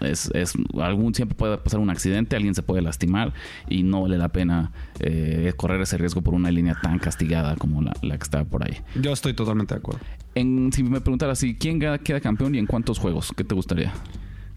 es, 0.00 0.30
es 0.34 0.52
algún 0.80 1.14
siempre 1.14 1.34
puede 1.36 1.56
pasar 1.58 1.80
un 1.80 1.90
accidente, 1.90 2.36
alguien 2.36 2.54
se 2.54 2.62
puede 2.62 2.82
lastimar 2.82 3.32
y 3.68 3.82
no 3.82 4.02
vale 4.02 4.18
la 4.18 4.28
pena 4.28 4.72
eh, 5.00 5.52
correr 5.56 5.80
ese 5.80 5.96
riesgo 5.96 6.20
por 6.20 6.34
una 6.34 6.50
línea 6.50 6.76
tan 6.80 6.98
castigada 6.98 7.56
como 7.56 7.80
la, 7.82 7.94
la 8.02 8.16
que 8.18 8.22
está 8.22 8.44
por 8.44 8.64
ahí. 8.64 8.76
Yo 9.00 9.12
estoy 9.12 9.32
totalmente 9.34 9.74
de 9.74 9.78
acuerdo. 9.78 10.00
En, 10.34 10.72
si 10.72 10.82
me 10.82 11.00
preguntara 11.00 11.32
así, 11.32 11.54
¿quién 11.54 11.80
queda 11.80 12.20
campeón 12.20 12.54
y 12.54 12.58
en 12.58 12.66
cuántos 12.66 12.98
juegos? 12.98 13.32
¿Qué 13.34 13.44
te 13.44 13.54
gustaría? 13.54 13.92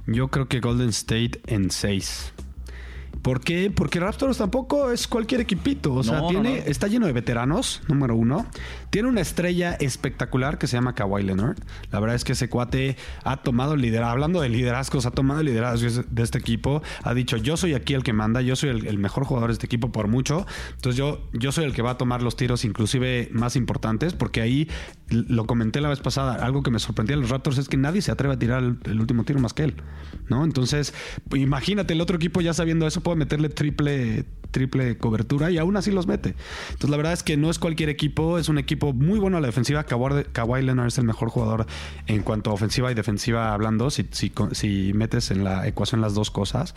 Yo 0.07 0.27
creo 0.29 0.47
que 0.47 0.59
Golden 0.59 0.89
State 0.89 1.41
en 1.47 1.71
6. 1.71 2.33
¿Por 3.21 3.41
qué? 3.41 3.71
Porque 3.75 3.99
Raptors 3.99 4.37
tampoco 4.37 4.91
es 4.91 5.07
cualquier 5.07 5.41
equipito. 5.41 5.93
O 5.95 6.03
sea, 6.03 6.19
No, 6.19 6.27
tiene, 6.27 6.57
no. 6.59 6.65
está 6.69 6.87
lleno 6.87 7.07
de 7.07 7.13
veteranos, 7.13 7.81
número 7.87 8.15
uno. 8.15 8.45
Tiene 8.91 9.07
una 9.09 9.21
estrella 9.21 9.73
espectacular 9.79 10.59
que 10.59 10.67
se 10.67 10.77
llama 10.77 10.93
Kawhi 10.93 11.23
Leonard. 11.23 11.57
La 11.91 11.99
verdad 11.99 12.15
es 12.15 12.23
que 12.23 12.33
ese 12.33 12.49
cuate 12.49 12.97
ha 13.23 13.37
tomado 13.37 13.73
el 13.73 13.81
liderazgo. 13.81 14.11
Hablando 14.11 14.41
de 14.41 14.49
liderazgos, 14.49 15.07
ha 15.07 15.11
tomado 15.11 15.39
el 15.39 15.47
liderazgo 15.47 16.03
de 16.07 16.21
este 16.23 16.37
equipo. 16.37 16.83
Ha 17.01 17.15
dicho, 17.15 17.37
yo 17.37 17.57
soy 17.57 17.73
aquí 17.73 17.95
el 17.95 18.03
que 18.03 18.13
manda, 18.13 18.41
yo 18.41 18.55
soy 18.55 18.69
el, 18.69 18.85
el 18.85 18.99
mejor 18.99 19.23
jugador 19.25 19.49
de 19.49 19.53
este 19.53 19.65
equipo 19.65 19.91
por 19.91 20.07
mucho. 20.07 20.45
Entonces 20.75 20.95
yo, 20.95 21.27
yo 21.33 21.51
soy 21.51 21.63
el 21.65 21.73
que 21.73 21.81
va 21.81 21.91
a 21.91 21.97
tomar 21.97 22.21
los 22.21 22.35
tiros 22.35 22.63
inclusive 22.63 23.29
más 23.31 23.55
importantes. 23.55 24.13
Porque 24.13 24.41
ahí, 24.41 24.69
lo 25.09 25.45
comenté 25.45 25.81
la 25.81 25.89
vez 25.89 25.99
pasada, 25.99 26.33
algo 26.33 26.63
que 26.63 26.71
me 26.71 26.79
sorprendía 26.79 27.15
de 27.15 27.21
los 27.21 27.29
Raptors 27.29 27.57
es 27.57 27.69
que 27.69 27.77
nadie 27.77 28.01
se 28.01 28.11
atreve 28.11 28.33
a 28.33 28.39
tirar 28.39 28.63
el, 28.63 28.99
último 28.99 29.23
tiro 29.23 29.39
más 29.39 29.53
que 29.53 29.63
él. 29.63 29.75
¿no? 30.29 30.43
Entonces, 30.43 30.93
imagínate, 31.33 31.93
el 31.93 32.01
otro 32.01 32.15
equipo 32.15 32.41
ya 32.41 32.53
sabiendo 32.53 32.87
eso 32.87 33.01
puede 33.01 33.17
meterle 33.17 33.49
triple, 33.49 34.25
triple 34.51 34.97
cobertura 34.97 35.51
y 35.51 35.57
aún 35.57 35.77
así 35.77 35.91
los 35.91 36.07
mete. 36.07 36.35
Entonces, 36.69 36.89
la 36.89 36.97
verdad 36.97 37.13
es 37.13 37.23
que 37.23 37.37
no 37.37 37.49
es 37.49 37.59
cualquier 37.59 37.89
equipo, 37.89 38.39
es 38.39 38.49
un 38.49 38.57
equipo 38.57 38.93
muy 38.93 39.19
bueno 39.19 39.37
a 39.37 39.41
la 39.41 39.47
defensiva. 39.47 39.83
Kawhi 39.83 40.63
Leonard 40.63 40.87
es 40.87 40.97
el 40.97 41.05
mejor 41.05 41.29
jugador 41.29 41.67
en 42.07 42.23
cuanto 42.23 42.49
a 42.49 42.53
ofensiva 42.53 42.91
y 42.91 42.95
defensiva 42.95 43.53
hablando, 43.53 43.91
si, 43.91 44.07
si, 44.11 44.31
si 44.53 44.91
metes 44.93 45.29
en 45.29 45.43
la 45.43 45.67
ecuación 45.67 46.01
las 46.01 46.15
dos 46.15 46.31
cosas. 46.31 46.73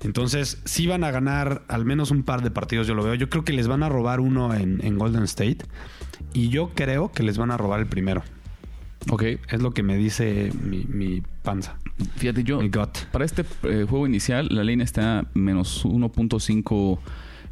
Entonces, 0.00 0.60
sí 0.64 0.86
van 0.86 1.02
a 1.04 1.10
ganar 1.10 1.64
al 1.68 1.84
menos 1.84 2.10
un 2.10 2.22
par 2.22 2.42
de 2.42 2.50
partidos, 2.50 2.86
yo 2.86 2.94
lo 2.94 3.02
veo. 3.02 3.14
Yo 3.14 3.28
creo 3.28 3.44
que 3.44 3.52
les 3.52 3.66
van 3.66 3.82
a 3.82 3.88
robar 3.88 4.20
uno 4.20 4.54
en, 4.54 4.84
en 4.84 4.98
Golden 4.98 5.24
State 5.24 5.58
y 6.32 6.50
yo 6.50 6.70
creo 6.74 7.10
que 7.10 7.22
les 7.22 7.36
van 7.36 7.50
a 7.50 7.56
robar 7.56 7.80
el 7.80 7.86
primero. 7.86 8.22
Ok. 9.10 9.22
Es 9.22 9.62
lo 9.62 9.72
que 9.72 9.82
me 9.82 9.96
dice 9.96 10.52
mi, 10.62 10.84
mi 10.84 11.22
panza. 11.42 11.78
Fíjate, 12.16 12.44
yo. 12.44 12.60
Mi 12.60 12.68
gut. 12.68 12.98
Para 13.10 13.24
este 13.24 13.44
eh, 13.62 13.86
juego 13.88 14.06
inicial, 14.06 14.48
la 14.50 14.64
línea 14.64 14.84
está 14.84 15.26
menos 15.34 15.84
1.5 15.84 16.98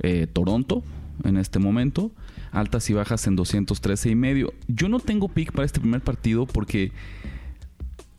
eh, 0.00 0.26
Toronto 0.32 0.82
en 1.24 1.36
este 1.36 1.58
momento. 1.58 2.12
Altas 2.52 2.88
y 2.90 2.94
bajas 2.94 3.26
en 3.26 3.36
213 3.36 4.10
y 4.10 4.14
medio. 4.14 4.54
Yo 4.68 4.88
no 4.88 5.00
tengo 5.00 5.28
pick 5.28 5.52
para 5.52 5.66
este 5.66 5.80
primer 5.80 6.00
partido 6.00 6.46
porque 6.46 6.92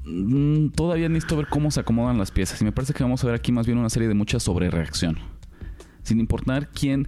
mm, 0.07 0.69
todavía 0.69 1.09
necesito 1.09 1.37
ver 1.37 1.47
cómo 1.47 1.71
se 1.71 1.79
acomodan 1.79 2.17
las 2.17 2.31
piezas. 2.31 2.61
Y 2.61 2.65
me 2.65 2.71
parece 2.71 2.93
que 2.93 3.03
vamos 3.03 3.23
a 3.23 3.27
ver 3.27 3.35
aquí 3.35 3.51
más 3.51 3.65
bien 3.65 3.77
una 3.77 3.89
serie 3.89 4.07
de 4.07 4.13
mucha 4.13 4.39
sobrereacción. 4.39 5.17
Sin 6.03 6.19
importar 6.19 6.69
quién. 6.69 7.07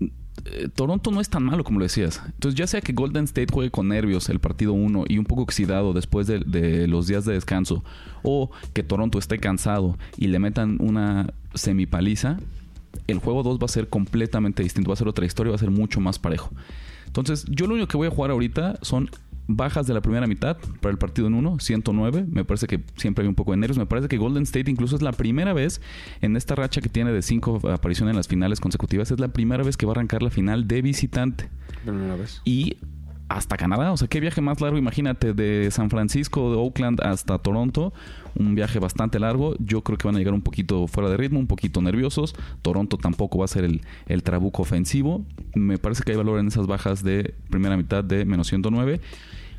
eh, 0.00 0.68
Toronto 0.74 1.10
no 1.10 1.20
es 1.20 1.28
tan 1.28 1.44
malo 1.44 1.64
como 1.64 1.78
lo 1.78 1.84
decías. 1.84 2.22
Entonces, 2.24 2.58
ya 2.58 2.66
sea 2.66 2.80
que 2.80 2.92
Golden 2.92 3.24
State 3.24 3.52
juegue 3.52 3.70
con 3.70 3.88
nervios 3.88 4.28
el 4.30 4.38
partido 4.38 4.72
1 4.72 5.04
y 5.08 5.18
un 5.18 5.26
poco 5.26 5.42
oxidado 5.42 5.92
después 5.92 6.26
de, 6.26 6.86
los 6.88 7.06
días 7.06 7.24
de 7.26 7.34
descanso, 7.34 7.84
o 8.22 8.50
que 8.72 8.82
Toronto 8.82 9.18
esté 9.18 9.38
cansado 9.38 9.98
y 10.16 10.28
le 10.28 10.38
metan 10.38 10.78
una 10.80 11.32
semipaliza, 11.54 12.38
el 13.06 13.18
juego 13.18 13.42
2 13.42 13.58
va 13.58 13.66
a 13.66 13.68
ser 13.68 13.88
completamente 13.88 14.62
distinto, 14.62 14.88
va 14.88 14.94
a 14.94 14.96
ser 14.96 15.08
otra 15.08 15.26
historia, 15.26 15.50
va 15.50 15.56
a 15.56 15.58
ser 15.58 15.70
mucho 15.70 16.00
más 16.00 16.18
parejo. 16.18 16.50
Entonces, 17.06 17.44
yo 17.48 17.66
lo 17.66 17.74
único 17.74 17.88
que 17.88 17.96
voy 17.96 18.06
a 18.06 18.10
jugar 18.10 18.30
ahorita 18.30 18.78
son 18.82 19.10
bajas 19.56 19.86
de 19.86 19.94
la 19.94 20.00
primera 20.00 20.26
mitad 20.26 20.56
para 20.80 20.92
el 20.92 20.98
partido 20.98 21.28
en 21.28 21.34
1, 21.34 21.58
109. 21.58 22.26
Me 22.28 22.44
parece 22.44 22.66
que 22.66 22.80
siempre 22.96 23.22
hay 23.22 23.28
un 23.28 23.34
poco 23.34 23.52
de 23.52 23.58
nervios. 23.58 23.78
Me 23.78 23.86
parece 23.86 24.08
que 24.08 24.18
Golden 24.18 24.42
State 24.44 24.70
incluso 24.70 24.96
es 24.96 25.02
la 25.02 25.12
primera 25.12 25.52
vez 25.52 25.80
en 26.20 26.36
esta 26.36 26.54
racha 26.54 26.80
que 26.80 26.88
tiene 26.88 27.12
de 27.12 27.22
cinco 27.22 27.60
apariciones 27.70 28.12
en 28.12 28.16
las 28.16 28.28
finales 28.28 28.60
consecutivas. 28.60 29.10
Es 29.10 29.20
la 29.20 29.28
primera 29.28 29.62
vez 29.62 29.76
que 29.76 29.86
va 29.86 29.92
a 29.92 29.94
arrancar 29.94 30.22
la 30.22 30.30
final 30.30 30.66
de 30.66 30.82
visitante. 30.82 31.48
Primera 31.84 32.16
vez. 32.16 32.42
Y 32.44 32.76
hasta 33.30 33.56
Canadá. 33.56 33.92
O 33.92 33.96
sea, 33.96 34.08
qué 34.08 34.18
viaje 34.18 34.40
más 34.40 34.60
largo, 34.60 34.76
imagínate, 34.76 35.32
de 35.32 35.70
San 35.70 35.88
Francisco, 35.88 36.50
de 36.50 36.56
Oakland 36.56 37.00
hasta 37.00 37.38
Toronto. 37.38 37.92
Un 38.34 38.56
viaje 38.56 38.80
bastante 38.80 39.20
largo. 39.20 39.54
Yo 39.60 39.82
creo 39.82 39.96
que 39.96 40.08
van 40.08 40.16
a 40.16 40.18
llegar 40.18 40.34
un 40.34 40.42
poquito 40.42 40.88
fuera 40.88 41.08
de 41.08 41.16
ritmo, 41.16 41.38
un 41.38 41.46
poquito 41.46 41.80
nerviosos. 41.80 42.34
Toronto 42.60 42.98
tampoco 42.98 43.38
va 43.38 43.44
a 43.44 43.48
ser 43.48 43.64
el, 43.64 43.82
el 44.06 44.24
trabuco 44.24 44.62
ofensivo. 44.62 45.24
Me 45.54 45.78
parece 45.78 46.02
que 46.02 46.10
hay 46.10 46.18
valor 46.18 46.40
en 46.40 46.48
esas 46.48 46.66
bajas 46.66 47.04
de 47.04 47.34
primera 47.50 47.76
mitad 47.76 48.02
de 48.02 48.24
menos 48.24 48.48
109. 48.48 49.00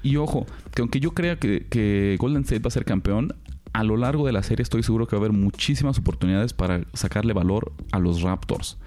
Y 0.03 0.17
ojo, 0.17 0.45
que 0.75 0.81
aunque 0.81 0.99
yo 0.99 1.11
crea 1.11 1.37
que, 1.37 1.65
que 1.69 2.17
Golden 2.19 2.41
State 2.43 2.61
va 2.61 2.67
a 2.67 2.71
ser 2.71 2.83
campeón, 2.83 3.35
a 3.71 3.85
lo 3.85 3.95
largo 3.95 4.25
de 4.25 4.33
la 4.33 4.43
serie 4.43 4.63
estoy 4.63 4.83
seguro 4.83 5.07
que 5.07 5.15
va 5.15 5.21
a 5.21 5.25
haber 5.25 5.37
muchísimas 5.37 5.97
oportunidades 5.97 6.51
para 6.51 6.81
sacarle 6.93 7.31
valor 7.31 7.71
a 7.93 7.99
los 7.99 8.21
Raptors. 8.21 8.77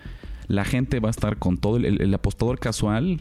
La 0.47 0.67
gente 0.67 1.01
va 1.01 1.09
a 1.09 1.11
estar 1.11 1.39
con 1.39 1.57
todo, 1.57 1.79
el, 1.79 2.03
el 2.03 2.13
apostador 2.13 2.59
casual 2.59 3.19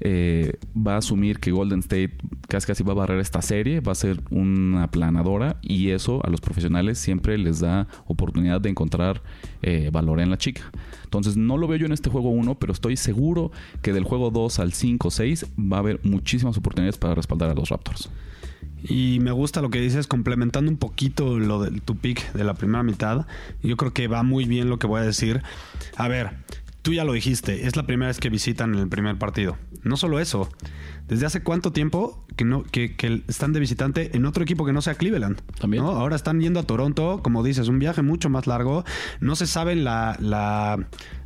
eh, 0.00 0.58
va 0.76 0.94
a 0.94 0.98
asumir 0.98 1.38
que 1.38 1.50
Golden 1.50 1.80
State 1.80 2.12
casi 2.48 2.66
casi 2.66 2.82
va 2.82 2.92
a 2.92 2.96
barrer 2.96 3.20
esta 3.20 3.42
serie, 3.42 3.80
va 3.80 3.92
a 3.92 3.94
ser 3.94 4.20
una 4.30 4.90
planadora 4.90 5.58
y 5.62 5.90
eso 5.90 6.24
a 6.24 6.30
los 6.30 6.40
profesionales 6.40 6.98
siempre 6.98 7.36
les 7.38 7.60
da 7.60 7.86
oportunidad 8.06 8.60
de 8.60 8.70
encontrar 8.70 9.22
eh, 9.62 9.90
valor 9.92 10.20
en 10.20 10.30
la 10.30 10.38
chica. 10.38 10.62
Entonces 11.04 11.36
no 11.36 11.58
lo 11.58 11.68
veo 11.68 11.78
yo 11.78 11.86
en 11.86 11.92
este 11.92 12.10
juego 12.10 12.30
1, 12.30 12.58
pero 12.58 12.72
estoy 12.72 12.96
seguro 12.96 13.52
que 13.82 13.92
del 13.92 14.04
juego 14.04 14.30
2 14.30 14.58
al 14.58 14.72
5 14.72 15.10
6 15.10 15.46
va 15.58 15.76
a 15.76 15.80
haber 15.80 16.00
muchísimas 16.02 16.56
oportunidades 16.56 16.98
para 16.98 17.14
respaldar 17.14 17.50
a 17.50 17.54
los 17.54 17.68
Raptors. 17.68 18.10
Y 18.82 19.18
me 19.20 19.32
gusta 19.32 19.60
lo 19.60 19.70
que 19.70 19.80
dices, 19.80 20.06
complementando 20.06 20.70
un 20.70 20.78
poquito 20.78 21.38
lo 21.38 21.62
de 21.62 21.80
tu 21.80 21.96
pick 21.96 22.32
de 22.32 22.44
la 22.44 22.54
primera 22.54 22.82
mitad. 22.82 23.26
Yo 23.62 23.76
creo 23.76 23.92
que 23.92 24.08
va 24.08 24.22
muy 24.22 24.46
bien 24.46 24.70
lo 24.70 24.78
que 24.78 24.86
voy 24.86 25.00
a 25.00 25.04
decir. 25.04 25.42
A 25.96 26.08
ver, 26.08 26.30
Tú 26.82 26.94
ya 26.94 27.04
lo 27.04 27.12
dijiste, 27.12 27.66
es 27.66 27.76
la 27.76 27.82
primera 27.86 28.08
vez 28.08 28.18
que 28.20 28.30
visitan 28.30 28.74
el 28.74 28.88
primer 28.88 29.18
partido. 29.18 29.58
No 29.82 29.98
solo 29.98 30.18
eso, 30.18 30.48
¿desde 31.08 31.26
hace 31.26 31.42
cuánto 31.42 31.72
tiempo 31.72 32.24
que, 32.36 32.44
no, 32.46 32.62
que, 32.62 32.96
que 32.96 33.22
están 33.28 33.52
de 33.52 33.60
visitante 33.60 34.16
en 34.16 34.24
otro 34.24 34.42
equipo 34.42 34.64
que 34.64 34.72
no 34.72 34.80
sea 34.80 34.94
Cleveland? 34.94 35.42
También. 35.60 35.82
¿no? 35.82 35.90
Ahora 35.90 36.16
están 36.16 36.40
yendo 36.40 36.58
a 36.58 36.62
Toronto, 36.62 37.20
como 37.22 37.42
dices, 37.42 37.68
un 37.68 37.78
viaje 37.78 38.00
mucho 38.00 38.30
más 38.30 38.46
largo. 38.46 38.84
No 39.20 39.36
se 39.36 39.46
sabe 39.46 39.76
la, 39.76 40.16
la, 40.20 40.78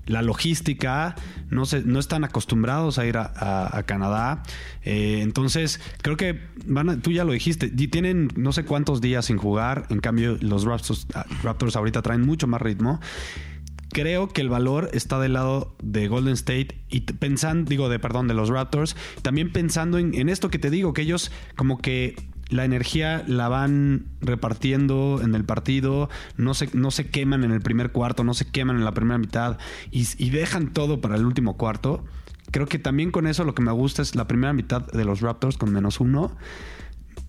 la 0.07 0.23
logística, 0.23 1.15
no, 1.51 1.67
se, 1.67 1.83
no 1.83 2.01
están 2.01 2.25
acostumbrados 2.25 2.99
a 2.99 3.07
ir 3.07 3.17
a, 3.17 3.23
a- 3.37 3.79
a 3.79 3.83
Canadá. 3.85 4.43
Eh, 4.83 5.21
entonces, 5.23 5.81
creo 6.03 6.17
que 6.17 6.41
van 6.67 6.91
a- 6.91 6.97
tú 7.01 7.13
ya 7.13 7.25
lo 7.25 7.33
dijiste, 7.33 7.73
y 7.77 7.89
tienen 7.89 8.29
no 8.35 8.51
sé 8.53 8.65
cuántos 8.65 9.01
días 9.01 9.27
sin 9.27 9.37
jugar. 9.39 9.87
En 9.91 10.01
cambio, 10.01 10.37
los 10.41 10.65
Raptors, 10.65 11.07
Raptors 11.45 11.77
ahorita 11.77 12.03
traen 12.03 12.23
mucho 12.23 12.49
más 12.49 12.61
ritmo 12.61 13.01
creo 13.95 14.29
que 14.29 14.43
el 14.43 14.51
valor 14.51 14.91
está 14.93 15.19
del 15.19 15.33
lado 15.33 15.75
de 15.83 16.09
Golden 16.09 16.35
State 16.35 16.77
y 16.91 17.01
pensando, 17.01 17.71
digo, 17.71 17.89
de 17.89 17.99
perdón, 17.99 18.29
de 18.29 18.35
los 18.35 18.51
Raptors, 18.51 18.97
también 19.23 19.51
pensando 19.53 19.97
en, 19.97 20.15
en 20.15 20.29
esto 20.29 20.51
que 20.51 20.59
te 20.59 20.69
digo, 20.69 20.93
que 20.93 21.03
ellos 21.03 21.33
como 21.57 21.79
que 21.79 22.17
la 22.51 22.65
energía 22.65 23.25
la 23.27 23.49
van 23.49 24.07
repartiendo 24.21 25.21
en 25.23 25.35
el 25.35 25.45
partido, 25.45 26.11
no 26.37 26.53
se, 26.53 26.69
no 26.75 26.91
se 26.91 27.09
queman 27.09 27.45
en 27.45 27.53
el 27.53 27.63
primer 27.63 27.93
cuarto, 27.93 28.25
no 28.25 28.35
se 28.35 28.51
queman 28.51 28.77
en 28.77 28.85
la 28.85 28.93
primera 28.93 29.17
mitad 29.17 29.59
y 29.91 30.31
dejan 30.31 30.73
todo 30.73 31.01
para 31.01 31.17
el 31.17 31.25
último 31.25 31.57
cuarto. 31.57 32.05
Creo 32.51 32.67
que 32.67 32.79
también 32.79 33.11
con 33.11 33.27
eso 33.27 33.45
lo 33.45 33.55
que 33.55 33.63
me 33.63 33.73
gusta 33.73 34.03
es 34.03 34.15
la 34.15 34.27
primera 34.27 34.53
mitad 34.53 34.87
de 34.87 35.05
los 35.05 35.21
Raptors 35.21 35.57
con 35.57 35.73
menos 35.73 36.01
uno. 36.01 36.37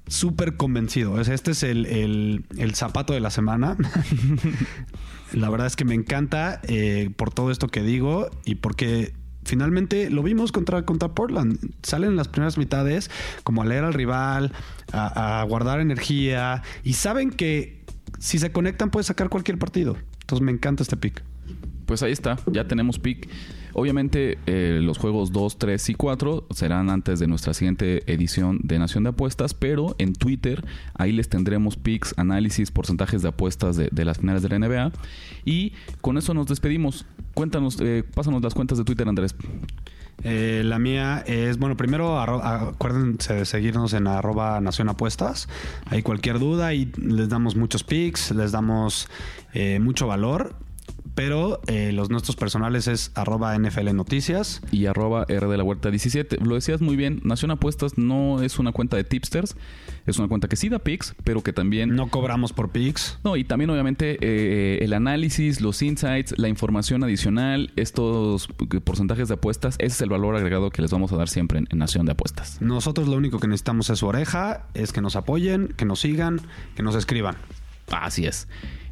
Súper 0.07 0.55
convencido. 0.55 1.19
Este 1.19 1.51
es 1.51 1.63
el, 1.63 1.85
el- 1.87 2.45
el 2.57 2.75
zapato 2.75 3.13
de 3.13 3.19
la 3.19 3.31
semana. 3.31 3.75
La 5.33 5.49
verdad 5.49 5.67
es 5.67 5.75
que 5.75 5.85
me 5.85 5.95
encanta 5.95 6.61
eh, 6.67 7.09
por 7.15 7.33
todo 7.33 7.51
esto 7.51 7.67
que 7.67 7.81
digo 7.81 8.29
y 8.45 8.55
porque 8.55 9.13
finalmente 9.43 10.09
lo 10.09 10.23
vimos 10.23 10.51
contra, 10.51 10.83
contra 10.85 11.09
Portland. 11.09 11.57
Salen 11.83 12.11
en 12.11 12.15
las 12.15 12.27
primeras 12.27 12.57
mitades 12.57 13.09
como 13.43 13.61
a 13.61 13.65
leer 13.65 13.83
al 13.83 13.93
rival, 13.93 14.53
a, 14.93 15.41
a 15.41 15.43
guardar 15.43 15.79
energía 15.79 16.61
y 16.83 16.93
saben 16.93 17.31
que 17.31 17.83
si 18.19 18.37
se 18.39 18.51
conectan 18.51 18.91
puede 18.91 19.03
sacar 19.03 19.29
cualquier 19.29 19.57
partido. 19.57 19.97
Entonces 20.21 20.45
me 20.45 20.51
encanta 20.51 20.83
este 20.83 20.95
pick. 20.97 21.23
Pues 21.85 22.01
ahí 22.03 22.11
está, 22.11 22.37
ya 22.51 22.67
tenemos 22.67 22.97
pick. 22.99 23.27
Obviamente 23.77 24.37
eh, 24.45 24.79
los 24.81 24.97
juegos 24.97 25.33
2, 25.33 25.57
3 25.57 25.89
y 25.89 25.95
4 25.95 26.47
serán 26.51 26.89
antes 26.89 27.19
de 27.19 27.27
nuestra 27.27 27.53
siguiente 27.53 28.09
edición 28.11 28.59
de 28.63 28.79
Nación 28.79 29.03
de 29.03 29.09
Apuestas, 29.09 29.53
pero 29.53 29.95
en 29.97 30.13
Twitter 30.13 30.63
ahí 30.93 31.11
les 31.11 31.27
tendremos 31.27 31.75
picks, 31.75 32.13
análisis, 32.17 32.71
porcentajes 32.71 33.21
de 33.21 33.27
apuestas 33.27 33.75
de, 33.75 34.05
las 34.05 34.19
finales 34.19 34.43
de 34.43 34.49
la 34.49 34.59
NBA. 34.59 34.91
Y 35.43 35.73
con 35.99 36.17
eso 36.17 36.33
nos 36.33 36.47
despedimos. 36.47 37.05
Cuéntanos, 37.33 37.77
eh, 37.81 38.05
pásanos 38.15 38.41
las 38.41 38.53
cuentas 38.53 38.77
de 38.77 38.85
Twitter, 38.85 39.09
Andrés. 39.09 39.35
Eh, 40.23 40.63
la 40.63 40.79
mía 40.79 41.23
es, 41.27 41.57
bueno, 41.57 41.75
primero 41.75 42.19
acuérdense 42.19 43.33
de 43.33 43.45
seguirnos 43.45 43.93
en 43.93 44.07
arroba 44.07 44.61
Nación 44.61 44.87
Apuestas. 44.87 45.49
Hay 45.87 46.01
cualquier 46.01 46.39
duda 46.39 46.73
y 46.73 46.91
les 46.97 47.27
damos 47.27 47.57
muchos 47.57 47.83
picks, 47.83 48.31
les 48.31 48.53
damos 48.53 49.09
eh, 49.53 49.79
mucho 49.79 50.07
valor. 50.07 50.55
Pero 51.15 51.61
eh, 51.67 51.91
los 51.93 52.09
nuestros 52.09 52.35
personales 52.35 52.87
es 52.87 53.11
arroba 53.15 53.57
NFL 53.57 53.95
Noticias. 53.95 54.61
y 54.71 54.85
arroba 54.85 55.25
R 55.27 55.47
de 55.47 55.57
la 55.57 55.63
Huerta 55.63 55.89
17. 55.89 56.37
Lo 56.43 56.55
decías 56.55 56.81
muy 56.81 56.95
bien, 56.95 57.21
Nación 57.23 57.51
Apuestas 57.51 57.97
no 57.97 58.41
es 58.41 58.59
una 58.59 58.73
cuenta 58.73 58.97
de 58.97 59.05
tipsters, 59.05 59.55
es 60.05 60.19
una 60.19 60.27
cuenta 60.27 60.47
que 60.49 60.57
sí 60.57 60.69
da 60.69 60.79
picks, 60.79 61.15
pero 61.23 61.41
que 61.41 61.53
también... 61.53 61.95
No 61.95 62.07
cobramos 62.09 62.51
por 62.53 62.69
picks. 62.69 63.17
No, 63.23 63.37
y 63.37 63.45
también 63.45 63.69
obviamente 63.69 64.17
eh, 64.21 64.83
el 64.83 64.93
análisis, 64.93 65.61
los 65.61 65.81
insights, 65.81 66.37
la 66.37 66.49
información 66.49 67.03
adicional, 67.03 67.71
estos 67.77 68.47
porcentajes 68.83 69.29
de 69.29 69.35
apuestas, 69.35 69.75
ese 69.79 69.87
es 69.87 70.01
el 70.01 70.09
valor 70.09 70.35
agregado 70.35 70.69
que 70.69 70.81
les 70.81 70.91
vamos 70.91 71.11
a 71.13 71.15
dar 71.15 71.29
siempre 71.29 71.59
en, 71.59 71.67
en 71.71 71.79
Nación 71.79 72.05
de 72.05 72.11
Apuestas. 72.11 72.61
Nosotros 72.61 73.07
lo 73.07 73.15
único 73.15 73.39
que 73.39 73.47
necesitamos 73.47 73.89
es 73.89 73.99
su 73.99 74.07
oreja, 74.07 74.67
es 74.73 74.91
que 74.91 75.01
nos 75.01 75.15
apoyen, 75.15 75.69
que 75.77 75.85
nos 75.85 76.01
sigan, 76.01 76.41
que 76.75 76.83
nos 76.83 76.95
escriban. 76.95 77.37
Así 77.91 78.25
es. 78.25 78.47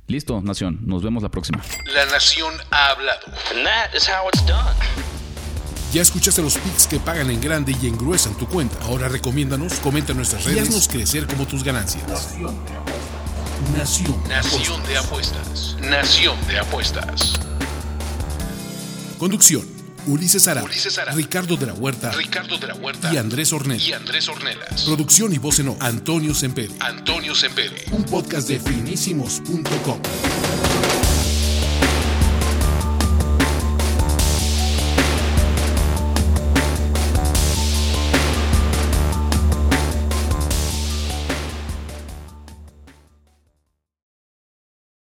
Listo, 0.07 0.41
Nación, 0.41 0.79
nos 0.85 1.01
vemos 1.01 1.23
la 1.23 1.29
próxima. 1.29 1.63
La 1.93 2.05
nación 2.07 2.53
ha 2.71 2.89
hablado. 2.89 3.25
And 3.55 3.65
that 3.65 3.95
is 3.95 4.07
how 4.07 4.27
it's 4.27 4.45
done. 4.45 4.75
Ya 5.93 6.01
escuchaste 6.01 6.41
los 6.41 6.57
picks 6.57 6.87
que 6.87 6.99
pagan 6.99 7.29
en 7.29 7.39
grande 7.39 7.73
y 7.81 7.87
engruesan 7.87 8.35
tu 8.35 8.47
cuenta. 8.47 8.77
Ahora 8.83 9.07
recomiéndanos, 9.07 9.75
comenta 9.75 10.11
en 10.11 10.17
nuestras 10.17 10.43
redes 10.43 10.57
y 10.57 10.61
haznos 10.61 10.87
crecer 10.87 11.25
como 11.27 11.45
tus 11.45 11.63
ganancias. 11.63 12.35
Nación. 13.77 14.23
Nación 14.27 14.83
de 14.83 14.97
apuestas. 14.97 15.77
Nación 15.79 16.37
de 16.47 16.59
apuestas. 16.59 17.33
Conducción. 19.19 19.72
Ulises 20.07 20.47
Ara, 20.47 20.63
Ulises. 20.63 20.99
Ricardo 21.13 21.55
de 21.57 21.65
la 21.67 21.73
Huerta 21.73 22.11
Ricardo 22.11 22.57
de 22.57 22.67
la 22.67 22.75
Huerta 22.75 23.13
y 23.13 23.17
Andrés 23.17 23.53
Ornella. 23.53 23.85
y 23.85 23.93
Andrés 23.93 24.27
Ornelas. 24.27 24.83
Producción 24.83 25.33
y 25.33 25.37
voz 25.37 25.59
en 25.59 25.69
off, 25.69 25.77
Antonio 25.81 26.33
Semperi. 26.33 26.75
Antonio 26.79 27.33
Sempere. 27.35 27.85
Un 27.91 28.03
podcast 28.03 28.47
de 28.47 28.59
finísimos.com. 28.59 29.99